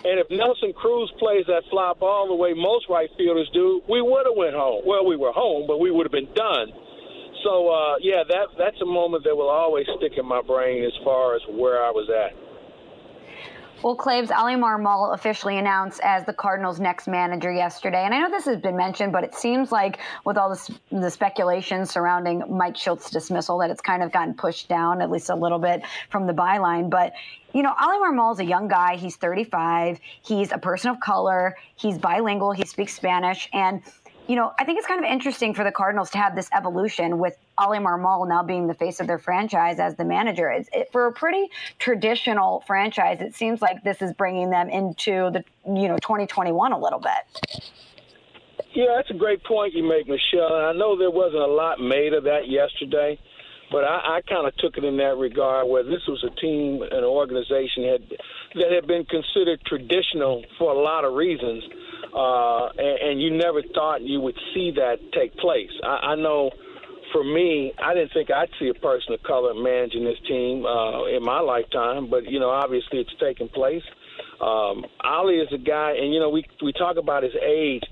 [0.04, 4.02] And if Nelson Cruz plays that fly ball the way most right fielders do, we
[4.02, 4.82] would have went home.
[4.84, 6.74] Well, we were home, but we would have been done.
[7.44, 10.92] So uh, yeah, that that's a moment that will always stick in my brain as
[11.04, 12.34] far as where I was at.
[13.82, 18.04] Well, Claibs, Oli Marmol officially announced as the Cardinals' next manager yesterday.
[18.04, 21.10] And I know this has been mentioned, but it seems like with all this, the
[21.10, 25.34] speculation surrounding Mike Shildt's dismissal that it's kind of gotten pushed down at least a
[25.34, 26.90] little bit from the byline.
[26.90, 27.12] But
[27.52, 28.96] you know, Oli Marmol is a young guy.
[28.96, 29.98] He's 35.
[30.22, 31.56] He's a person of color.
[31.74, 32.52] He's bilingual.
[32.52, 33.48] He speaks Spanish.
[33.52, 33.82] And
[34.28, 37.18] you know, I think it's kind of interesting for the Cardinals to have this evolution
[37.18, 40.48] with Oli Marmol now being the face of their franchise as the manager.
[40.48, 45.30] It's, it, for a pretty traditional franchise, it seems like this is bringing them into
[45.30, 47.60] the you know 2021 a little bit.
[48.74, 50.54] Yeah, that's a great point you make, Michelle.
[50.54, 53.18] I know there wasn't a lot made of that yesterday,
[53.70, 56.82] but I, I kind of took it in that regard where this was a team,
[56.82, 58.02] an organization had
[58.54, 61.64] that had been considered traditional for a lot of reasons
[62.14, 65.70] uh, and, and you never thought you would see that take place.
[65.84, 66.50] I, I know
[67.12, 71.04] for me, I didn't think I'd see a person of color managing this team uh,
[71.06, 73.82] in my lifetime, but you know, obviously it's taking place.
[74.40, 77.82] Um, Oli is a guy, and you know, we we talk about his age.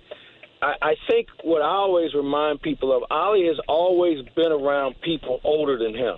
[0.62, 5.40] I, I think what I always remind people of, Oli has always been around people
[5.44, 6.16] older than him.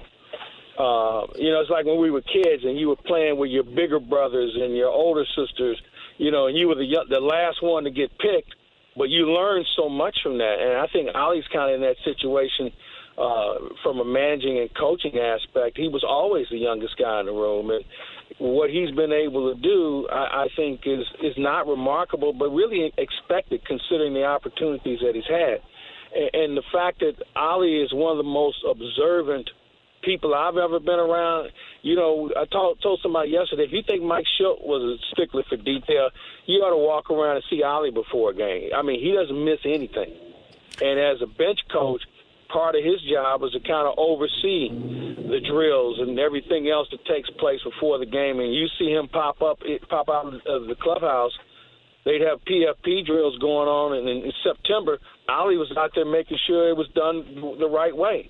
[0.79, 3.63] Uh, you know, it's like when we were kids and you were playing with your
[3.63, 5.81] bigger brothers and your older sisters
[6.19, 8.55] you know, and you were the the last one to get picked,
[8.97, 10.57] but you learned so much from that.
[10.61, 12.71] And I think Oli's kind of in that situation
[13.19, 15.77] uh, from a managing and coaching aspect.
[15.77, 17.85] He was always the youngest guy in the room, and
[18.39, 22.93] what he's been able to do, I, I think, is is not remarkable, but really
[22.97, 25.61] expected considering the opportunities that he's had.
[26.15, 29.51] And, and the fact that Oli is one of the most observant
[30.03, 31.51] people I've ever been around.
[31.83, 35.45] You know, I told, told somebody yesterday, if you think Mike Shildt was a stickler
[35.49, 36.11] for detail,
[36.47, 38.71] you ought to walk around and see Oli before a game.
[38.75, 40.13] I mean, he doesn't miss anything.
[40.81, 42.03] And as a bench coach,
[42.49, 47.05] part of his job is to kind of oversee the drills and everything else that
[47.07, 48.41] takes place before the game.
[48.41, 51.33] And you see him pop up, pop out of the clubhouse.
[52.05, 54.99] They'd have PFP drills going on, and in September,
[55.31, 57.23] Oli was out there making sure it was done
[57.59, 58.29] the right way.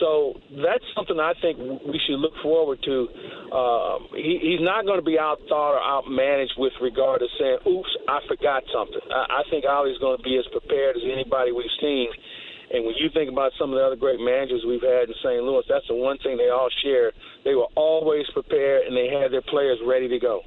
[0.00, 3.08] So that's something I think we should look forward to.
[3.48, 7.88] Um, he, he's not going to be outthought or outmanaged with regard to saying, "Oops,
[8.08, 11.72] I forgot something." I, I think Oli's going to be as prepared as anybody we've
[11.80, 12.12] seen.
[12.68, 15.40] And when you think about some of the other great managers we've had in St.
[15.40, 17.12] Louis, that's the one thing they all share.
[17.44, 20.42] They were always prepared, and they had their players ready to go.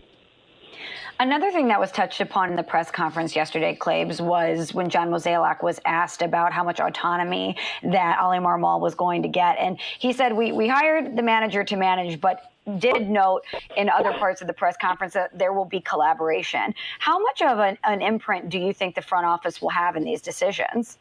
[1.21, 5.09] Another thing that was touched upon in the press conference yesterday, Claibs, was when John
[5.09, 9.57] Mozeliak was asked about how much autonomy that Oli Marmol was going to get.
[9.59, 13.41] And he said, we, we hired the manager to manage, but did note
[13.75, 16.73] in other parts of the press conference that there will be collaboration.
[16.99, 20.05] How much of an, an imprint do you think the front office will have in
[20.05, 20.99] these decisions?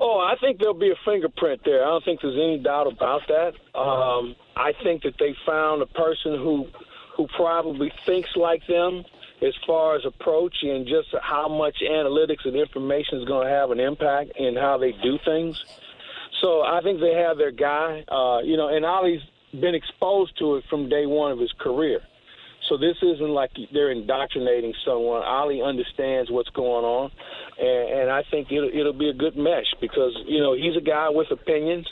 [0.00, 1.84] Oh, I think there'll be a fingerprint there.
[1.84, 3.52] I don't think there's any doubt about that.
[3.78, 6.68] Um, I think that they found a person who
[7.16, 9.04] who probably thinks like them
[9.42, 13.70] as far as approach and just how much analytics and information is going to have
[13.70, 15.64] an impact in how they do things.
[16.40, 19.22] So I think they have their guy, uh, you know, and Oli's
[19.52, 22.00] been exposed to it from day one of his career.
[22.68, 25.22] So this isn't like they're indoctrinating someone.
[25.26, 27.10] Oli understands what's going on,
[27.58, 30.80] and, and I think it'll, it'll be a good mesh because you know he's a
[30.80, 31.88] guy with opinions.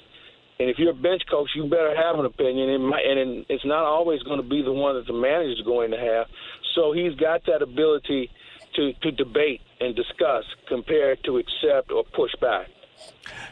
[0.60, 4.20] And if you're a bench coach, you better have an opinion, and it's not always
[4.24, 6.26] going to be the one that the manager is going to have.
[6.74, 8.28] So he's got that ability
[8.74, 12.66] to, to debate and discuss compared to accept or push back.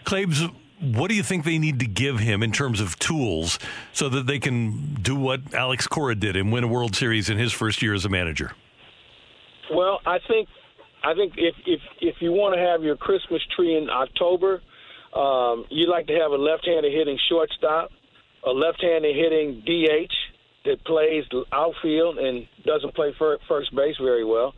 [0.04, 0.50] Claibs,
[0.80, 3.60] what do you think they need to give him in terms of tools
[3.92, 7.38] so that they can do what Alex Cora did and win a World Series in
[7.38, 8.50] his first year as a manager?
[9.72, 10.48] Well, I think
[11.04, 14.60] I think if if if you want to have your Christmas tree in October–
[15.14, 17.90] um, you like to have a left-handed hitting shortstop,
[18.44, 20.12] a left-handed hitting DH
[20.64, 24.54] that plays outfield and doesn't play first base very well,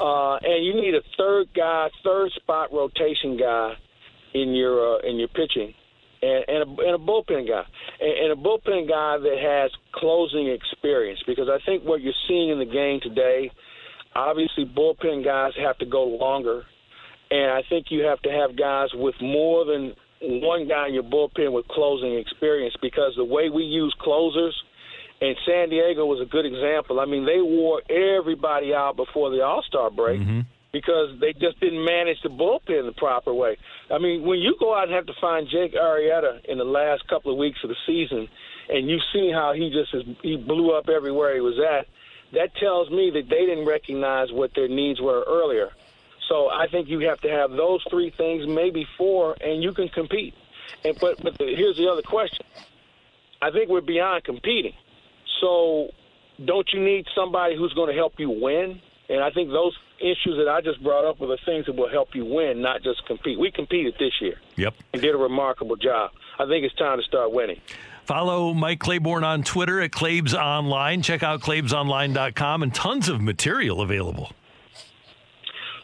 [0.00, 3.74] uh, and you need a third guy, third spot rotation guy
[4.34, 5.74] in your uh, in your pitching.
[6.22, 7.64] and, and, a, and a bullpen guy,
[8.00, 11.20] and, and a bullpen guy that has closing experience.
[11.26, 13.50] Because I think what you're seeing in the game today,
[14.14, 16.64] obviously, bullpen guys have to go longer,
[17.32, 21.02] and I think you have to have guys with more than one guy in your
[21.02, 22.74] bullpen with closing experience.
[22.80, 24.54] Because the way we use closers.
[25.24, 26.98] And San Diego was a good example.
[26.98, 30.40] I mean, they wore everybody out before the All Star break Mm-hmm.
[30.72, 33.56] because they just didn't manage the bullpen the proper way.
[33.88, 37.06] I mean, when you go out and have to find Jake Arrieta in the last
[37.06, 38.26] couple of weeks of the season,
[38.68, 41.86] and you've seen how he just is, he blew up everywhere he was at,
[42.32, 45.70] that tells me that they didn't recognize what their needs were earlier.
[46.28, 49.88] So I think you have to have those three things, maybe four, and you can
[49.88, 50.34] compete.
[50.84, 52.46] And but but the, here's the other question.
[53.40, 54.72] I think we're beyond competing.
[55.40, 55.88] So
[56.44, 58.80] don't you need somebody who's going to help you win?
[59.08, 61.90] And I think those issues that I just brought up are the things that will
[61.90, 63.38] help you win, not just compete.
[63.38, 64.74] We competed this year Yep.
[64.92, 66.12] and did a remarkable job.
[66.38, 67.60] I think it's time to start winning.
[68.04, 71.02] Follow Mike Claiborne on Twitter at Claibs Online.
[71.02, 74.32] Check out claibsonline.com and tons of material available.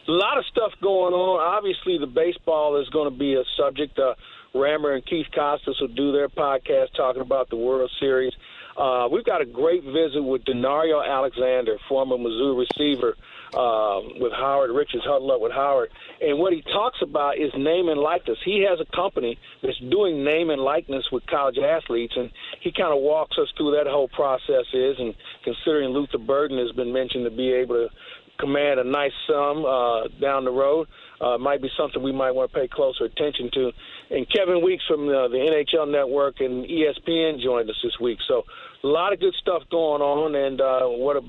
[0.09, 1.39] A lot of stuff going on.
[1.39, 3.99] Obviously, the baseball is going to be a subject.
[3.99, 4.15] Uh,
[4.55, 8.33] Rammer and Keith Costas will do their podcast talking about the World Series.
[8.75, 13.17] Uh, we've got a great visit with Danario Alexander, former Mizzou receiver,
[13.53, 15.91] uh, with Howard Richards, huddle up with Howard.
[16.21, 18.39] And what he talks about is name and likeness.
[18.43, 22.31] He has a company that's doing name and likeness with college athletes, and
[22.61, 24.95] he kind of walks us through that whole process is.
[24.97, 25.13] And
[25.43, 27.89] considering Luther Burden has been mentioned to be able to
[28.39, 30.87] command a nice sum uh, down the road.
[31.21, 33.71] Uh, might be something we might want to pay closer attention to.
[34.09, 38.19] And Kevin Weeks from the, the NHL Network and ESPN joined us this week.
[38.27, 38.43] So
[38.83, 41.21] a lot of good stuff going on, and uh, what a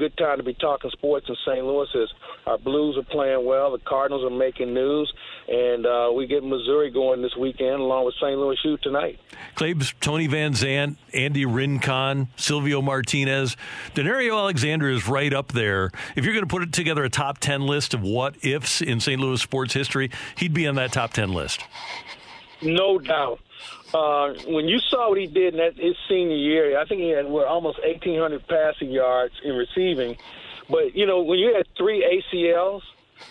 [0.00, 1.62] good time to be talking sports in St.
[1.64, 1.86] Louis.
[1.94, 2.08] As
[2.46, 5.12] our Blues are playing well, the Cardinals are making news,
[5.46, 8.38] and uh, we get Missouri going this weekend along with St.
[8.38, 9.20] Louis U tonight.
[9.56, 13.58] Claibs, Tony Van Zant, Andy Rincon, Silvio Martinez.
[13.94, 15.90] Danario Alexander is right up there.
[16.16, 19.20] If you're going to put together a top 10 list of what ifs in St.
[19.20, 21.62] Louis sports history, he'd be on that top 10 list.
[22.62, 23.40] No doubt.
[23.92, 27.10] Uh, when you saw what he did in that, his senior year, I think he
[27.10, 30.16] had what, almost 1,800 passing yards in receiving.
[30.68, 32.82] But, you know, when you had three ACLs,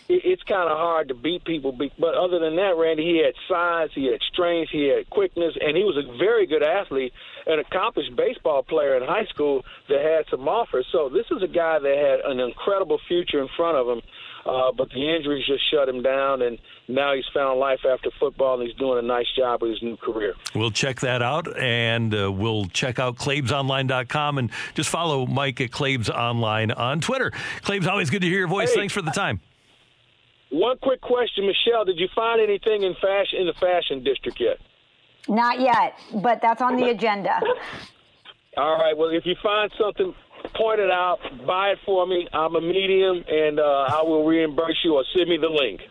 [0.10, 1.72] it, it's kind of hard to beat people.
[1.72, 5.77] But other than that, Randy, he had size, he had strength, he had quickness, and
[5.77, 7.14] he was a very good athlete,
[7.48, 10.88] an accomplished baseball player in high school that had some offers.
[10.91, 14.02] So this is a guy that had an incredible future in front of him.
[14.45, 16.57] Uh, but the injuries just shut him down, and
[16.88, 19.98] now he's found life after football, and he's doing a nice job with his new
[19.98, 20.34] career.
[20.56, 25.72] We'll check that out, and uh, we'll check out claibsonline.com and just follow Mike at
[25.72, 27.32] Claibs Online on Twitter.
[27.61, 28.70] Claibs, always good to hear your voice.
[28.74, 28.80] Hey.
[28.82, 29.40] Thanks for the time.
[30.52, 34.57] One quick question, Michelle: Did you find anything in fashion in the fashion district yet?
[35.28, 37.40] Not yet, but that's on the agenda.
[38.57, 38.98] All right.
[38.98, 40.14] Well, if you find something,
[40.56, 41.20] point it out.
[41.45, 42.28] Buy it for me.
[42.34, 45.82] I'm a medium, and uh, I will reimburse you or send me the link.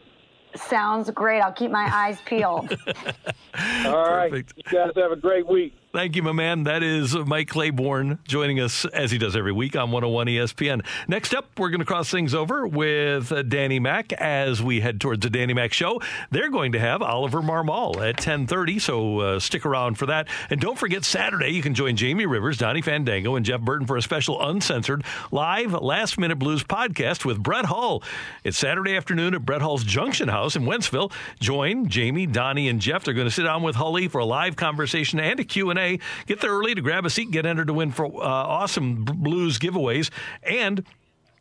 [0.56, 1.40] Sounds great.
[1.40, 2.76] I'll keep my eyes peeled.
[3.84, 4.32] All right.
[4.32, 5.74] You guys have a great week.
[5.98, 6.62] Thank you, my man.
[6.62, 10.86] That is Mike Claiborne joining us as he does every week on 101 ESPN.
[11.08, 15.00] Next up, we're going to cross things over with uh, Danny Mack as we head
[15.00, 16.00] towards the Danny Mack show.
[16.30, 20.28] They're going to have Oliver Marmol at 10:30, so uh, stick around for that.
[20.50, 23.96] And don't forget Saturday, you can join Jamie Rivers, Donnie Fandango, and Jeff Burton for
[23.96, 25.02] a special uncensored
[25.32, 28.04] live last minute blues podcast with Brett Hull.
[28.44, 31.10] It's Saturday afternoon at Brett Hull's Junction House in Wentzville.
[31.40, 33.02] Join Jamie, Donnie, and Jeff.
[33.02, 35.87] They're going to sit down with Hully for a live conversation and a Q&A.
[36.26, 39.58] Get there early to grab a seat, get entered to win for uh, awesome blues
[39.58, 40.10] giveaways,
[40.42, 40.84] and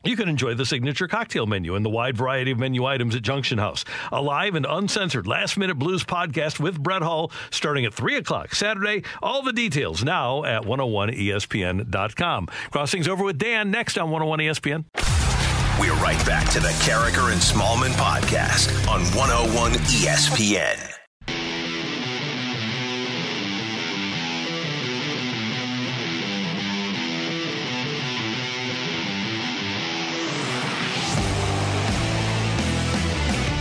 [0.03, 3.23] you can enjoy the signature cocktail menu and the wide variety of menu items at
[3.23, 3.83] Junction House.
[4.11, 8.55] A live and uncensored last minute blues podcast with Brett Hull starting at 3 o'clock
[8.55, 9.03] Saturday.
[9.21, 12.47] All the details now at 101ESPN.com.
[12.71, 14.85] Cross things over with Dan next on 101 ESPN.
[15.79, 21.06] We're right back to the Karraker and Smallman podcast on 101 ESPN.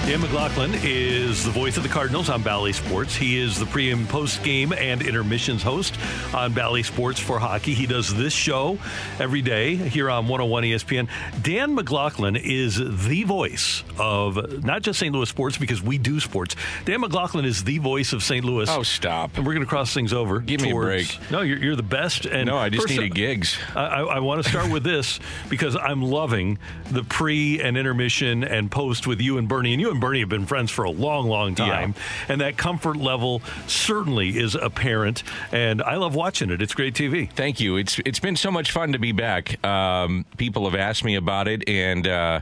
[0.07, 3.17] Dan McLaughlin is the voice of the Cardinals on Bally Sports.
[3.17, 5.99] He is the pre and post game and intermissions host
[6.33, 7.75] on Bally Sports for hockey.
[7.75, 8.79] He does this show
[9.19, 11.09] every day here on 101 ESPN.
[11.43, 12.77] Dan McLaughlin is
[13.09, 15.13] the voice of not just St.
[15.13, 16.55] Louis sports because we do sports.
[16.85, 18.45] Dan McLaughlin is the voice of St.
[18.45, 18.71] Louis.
[18.71, 19.37] Oh, stop.
[19.37, 20.39] And we're going to cross things over.
[20.39, 21.19] Give me a break.
[21.33, 22.27] No, you're, you're the best.
[22.27, 23.59] And No, I just first, needed gigs.
[23.75, 25.19] I, I, I want to start with this
[25.49, 26.61] because I'm loving
[26.93, 29.73] the pre and intermission and post with you and Bernie.
[29.73, 31.95] And you and and Bernie have been friends for a long, long time,
[32.29, 35.23] and that comfort level certainly is apparent.
[35.53, 36.61] And I love watching it.
[36.61, 37.31] It's great TV.
[37.31, 37.77] Thank you.
[37.77, 39.65] It's it's been so much fun to be back.
[39.65, 42.07] Um, people have asked me about it, and.
[42.07, 42.41] Uh,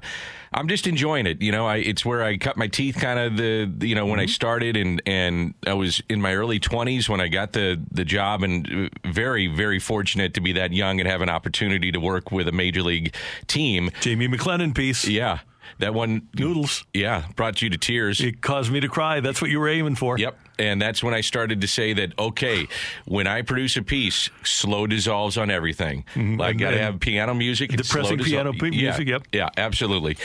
[0.56, 1.42] I'm just enjoying it.
[1.42, 4.20] You know, I, it's where I cut my teeth kind of the, you know, when
[4.20, 8.04] I started and, and I was in my early 20s when I got the, the
[8.04, 12.30] job and very, very fortunate to be that young and have an opportunity to work
[12.30, 13.16] with a major league
[13.48, 13.90] team.
[14.00, 15.08] Jamie McLennan piece.
[15.08, 15.40] Yeah.
[15.78, 18.20] That one noodles, yeah, brought you to tears.
[18.20, 19.20] It caused me to cry.
[19.20, 20.18] That's what you were aiming for.
[20.18, 22.68] Yep, and that's when I started to say that okay,
[23.06, 26.04] when I produce a piece, slow dissolves on everything.
[26.14, 26.38] Mhm.
[26.38, 29.28] Like, And- got to have piano music, depressing piano music, Yeah, yep.
[29.32, 30.16] yeah, absolutely.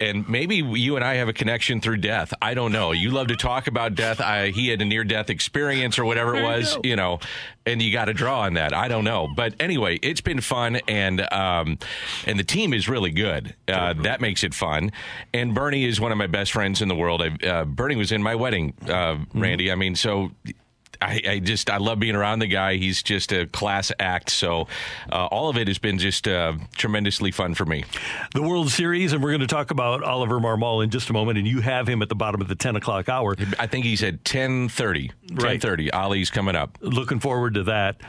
[0.00, 2.32] And maybe you and I have a connection through death.
[2.40, 2.92] I don't know.
[2.92, 4.20] You love to talk about death.
[4.20, 6.80] I, he had a near death experience or whatever it was, know.
[6.84, 7.18] you know,
[7.66, 8.72] and you got to draw on that.
[8.72, 9.28] I don't know.
[9.36, 11.78] But anyway, it's been fun and um,
[12.26, 13.54] and the team is really good.
[13.68, 14.90] Uh, that makes it fun.
[15.34, 17.22] And Bernie is one of my best friends in the world.
[17.22, 19.70] I, uh, Bernie was in my wedding, uh, Randy.
[19.70, 20.32] I mean, so
[21.02, 22.76] I, I just I love being around the guy.
[22.76, 24.30] He's just a class act.
[24.30, 24.68] So
[25.10, 27.84] uh, all of it has been just uh, tremendously fun for me.
[28.34, 31.38] The World Series, and we're going to talk about Oliver Marmol in just a moment.
[31.38, 33.36] And you have him at the bottom of the 10 o'clock hour.
[33.58, 35.10] I think he's at ten thirty.
[35.32, 35.52] Right.
[35.52, 35.90] Ten thirty.
[35.90, 36.78] Oli's coming up.
[36.80, 38.00] Looking forward to that.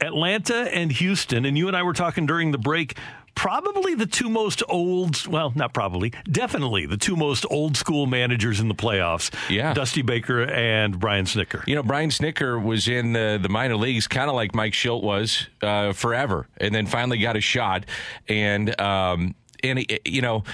[0.00, 2.96] Atlanta and Houston, and you and I were talking during the break.
[3.34, 8.60] Probably the two most old, well, not probably, definitely the two most old school managers
[8.60, 9.34] in the playoffs.
[9.50, 9.74] Yeah.
[9.74, 11.66] Dusty Baker and Brian Snitker.
[11.66, 15.02] You know, Brian Snitker was in the, the minor leagues, kind of like Mike Shildt
[15.02, 17.86] was uh, forever, and then finally got a shot.
[18.28, 20.44] And um, and uh, you know,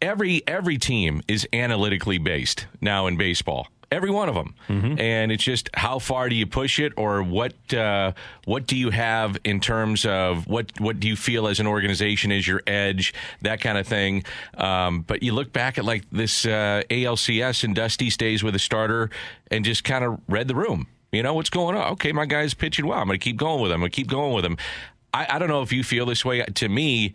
[0.00, 3.68] every every team is analytically based now in baseball.
[3.92, 4.54] Every one of them,
[5.00, 8.12] and it's just how far do you push it, or what uh,
[8.44, 12.30] what do you have in terms of what what do you feel as an organization
[12.30, 13.12] is your edge,
[13.42, 14.22] that kind of thing.
[14.56, 18.60] Um, but you look back at like this uh, ALCS, and Dusty stays with a
[18.60, 19.10] starter
[19.50, 20.86] and just kind of read the room.
[21.10, 21.90] You know what's going on?
[21.94, 23.00] Okay, my guy's pitching well.
[23.00, 23.76] I'm going to keep going with him.
[23.76, 24.56] I'm going to keep going with him.
[25.12, 26.42] I, I don't know if you feel this way.
[26.42, 27.14] To me,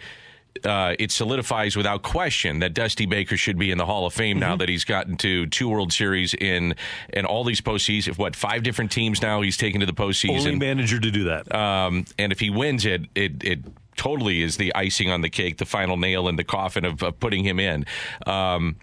[0.63, 4.39] uh, it solidifies without question that Dusty Baker should be in the Hall of Fame
[4.39, 6.75] now that he's gotten to two World Series in
[7.11, 8.07] and all these postseasons.
[8.07, 10.39] Of what five different teams now he's taken to the postseason.
[10.39, 11.53] Only manager to do that.
[11.53, 13.59] Um, and if he wins it, it it
[13.95, 17.19] totally is the icing on the cake, the final nail in the coffin of, of
[17.19, 17.85] putting him in.
[18.25, 18.75] Um,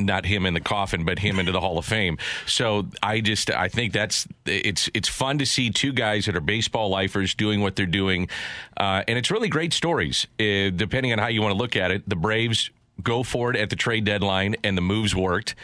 [0.00, 2.18] not him in the coffin, but him into the Hall of Fame.
[2.46, 6.40] So I just I think that's it's it's fun to see two guys that are
[6.40, 8.28] baseball lifers doing what they're doing,
[8.76, 10.26] uh, and it's really great stories.
[10.38, 12.70] Uh, depending on how you want to look at it, the Braves
[13.02, 15.54] go for it at the trade deadline, and the moves worked.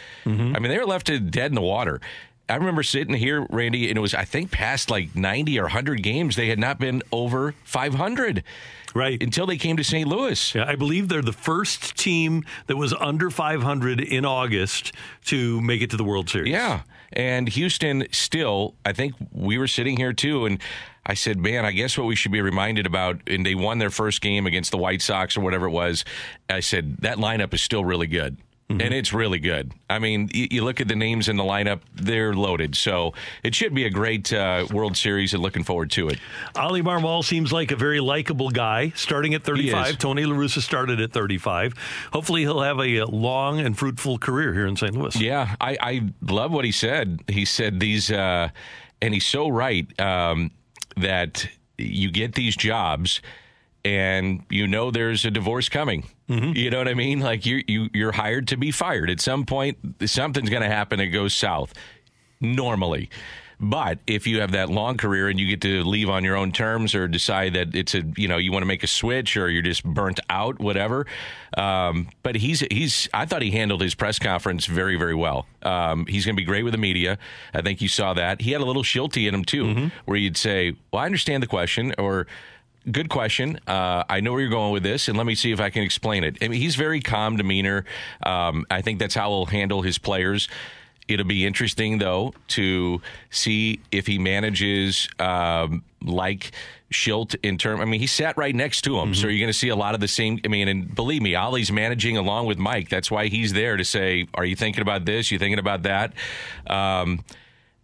[0.55, 2.01] I mean, they were left dead in the water.
[2.49, 6.03] I remember sitting here, Randy, and it was I think past like ninety or hundred
[6.03, 8.43] games they had not been over five hundred.
[8.95, 9.21] Right.
[9.21, 10.07] Until they came to St.
[10.07, 10.55] Louis.
[10.55, 14.91] Yeah, I believe they're the first team that was under 500 in August
[15.25, 16.51] to make it to the World Series.
[16.51, 16.81] Yeah.
[17.13, 20.59] And Houston still, I think we were sitting here too, and
[21.05, 23.89] I said, man, I guess what we should be reminded about, and they won their
[23.89, 26.03] first game against the White Sox or whatever it was.
[26.49, 28.37] I said, that lineup is still really good.
[28.69, 29.71] And it's really good.
[29.89, 32.75] I mean, you, you look at the names in the lineup, they're loaded.
[32.75, 36.19] So it should be a great uh, World Series and looking forward to it.
[36.53, 39.97] Ollie Marmol seems like a very likable guy, starting at 35.
[39.97, 41.75] Tony La Russa started at 35.
[42.11, 44.93] Hopefully, he'll have a long and fruitful career here in St.
[44.93, 45.15] Louis.
[45.15, 47.21] Yeah, I, I love what he said.
[47.29, 48.49] He said these, uh,
[49.01, 50.51] and he's so right um,
[50.97, 53.21] that you get these jobs,
[53.87, 56.03] and you know there's a divorce coming.
[56.53, 57.21] You know what I mean?
[57.21, 59.09] Like you, you, you're hired to be fired.
[59.09, 61.73] At some point, something's going to happen that goes south.
[62.41, 63.09] Normally.
[63.59, 66.51] But if you have that long career and you get to leave on your own
[66.51, 69.49] terms or decide that it's a you know you want to make a switch or
[69.49, 71.07] you're just burnt out whatever
[71.57, 76.05] um, but he's he's I thought he handled his press conference very very well um,
[76.05, 77.17] he's going to be great with the media
[77.51, 80.37] I think you saw that he had a little shilty in him too where you'd
[80.37, 82.27] say well I understand the question or
[82.91, 83.59] good question.
[83.67, 85.83] Uh, I know where you're going with this, and let me see if I can
[85.83, 86.37] explain it.
[86.41, 87.85] I mean, he's very calm demeanor.
[88.23, 90.47] Um, I think that's how he'll handle his players.
[91.07, 96.51] It'll be interesting though to see if he manages um, like
[96.91, 97.79] Shildt in term.
[97.79, 99.93] I mean, he sat right next to him, so you're going to see a lot
[99.93, 100.39] of the same.
[100.43, 102.89] I mean, and believe me, Ollie's managing along with Mike.
[102.89, 105.31] That's why he's there to say, "Are you thinking about this?
[105.31, 106.13] You thinking about that?"
[106.65, 107.23] Um,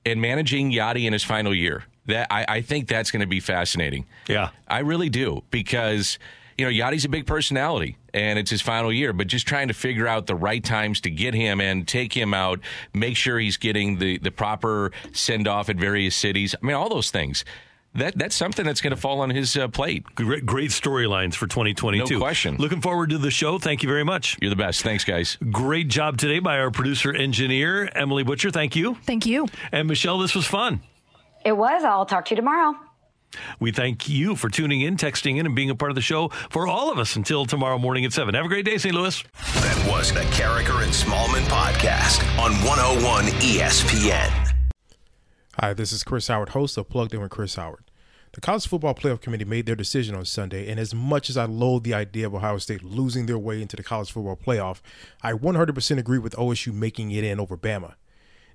[0.06, 1.86] and managing Yadi in his final year.
[2.08, 4.06] That I, I think that's going to be fascinating.
[4.28, 6.20] Yeah, I really do because
[6.58, 9.74] you know Yadi's a big personality and it's his final year, but just trying to
[9.74, 12.60] figure out the right times to get him and take him out,
[12.94, 16.54] make sure he's getting the the proper send off at various cities.
[16.62, 17.46] I mean, all those things.
[17.96, 20.04] that that's something that's going to fall on his uh, plate.
[20.16, 22.14] Great, great storylines for 2022.
[22.16, 22.58] No question.
[22.58, 23.60] Looking forward to the show.
[23.60, 24.38] Thank you very much.
[24.42, 24.82] You're the best.
[24.82, 25.38] Thanks, guys.
[25.52, 28.52] Great job today by our producer engineer Emily Butcher.
[28.52, 28.96] Thank you.
[29.06, 29.48] Thank you.
[29.72, 30.82] And Michelle, this was fun.
[31.46, 31.84] It was.
[31.84, 32.76] I'll talk to you tomorrow.
[33.60, 36.30] We thank you for tuning in, texting in, and being a part of the show
[36.50, 38.34] for all of us until tomorrow morning at 7.
[38.36, 38.94] Have a great day, St.
[38.94, 39.24] Louis.
[39.56, 44.54] That was the Karraker and Smallman podcast on 101 ESPN.
[45.60, 47.84] Hi, this is Chris Howard, host of Plugged In with Chris Howard.
[48.34, 51.46] The College Football Playoff Committee made their decision on Sunday, and as much as I
[51.46, 54.82] loathe the idea of Ohio State losing their way into the College Football Playoff,
[55.22, 57.94] I 100% agree with OSU making it in over Bama.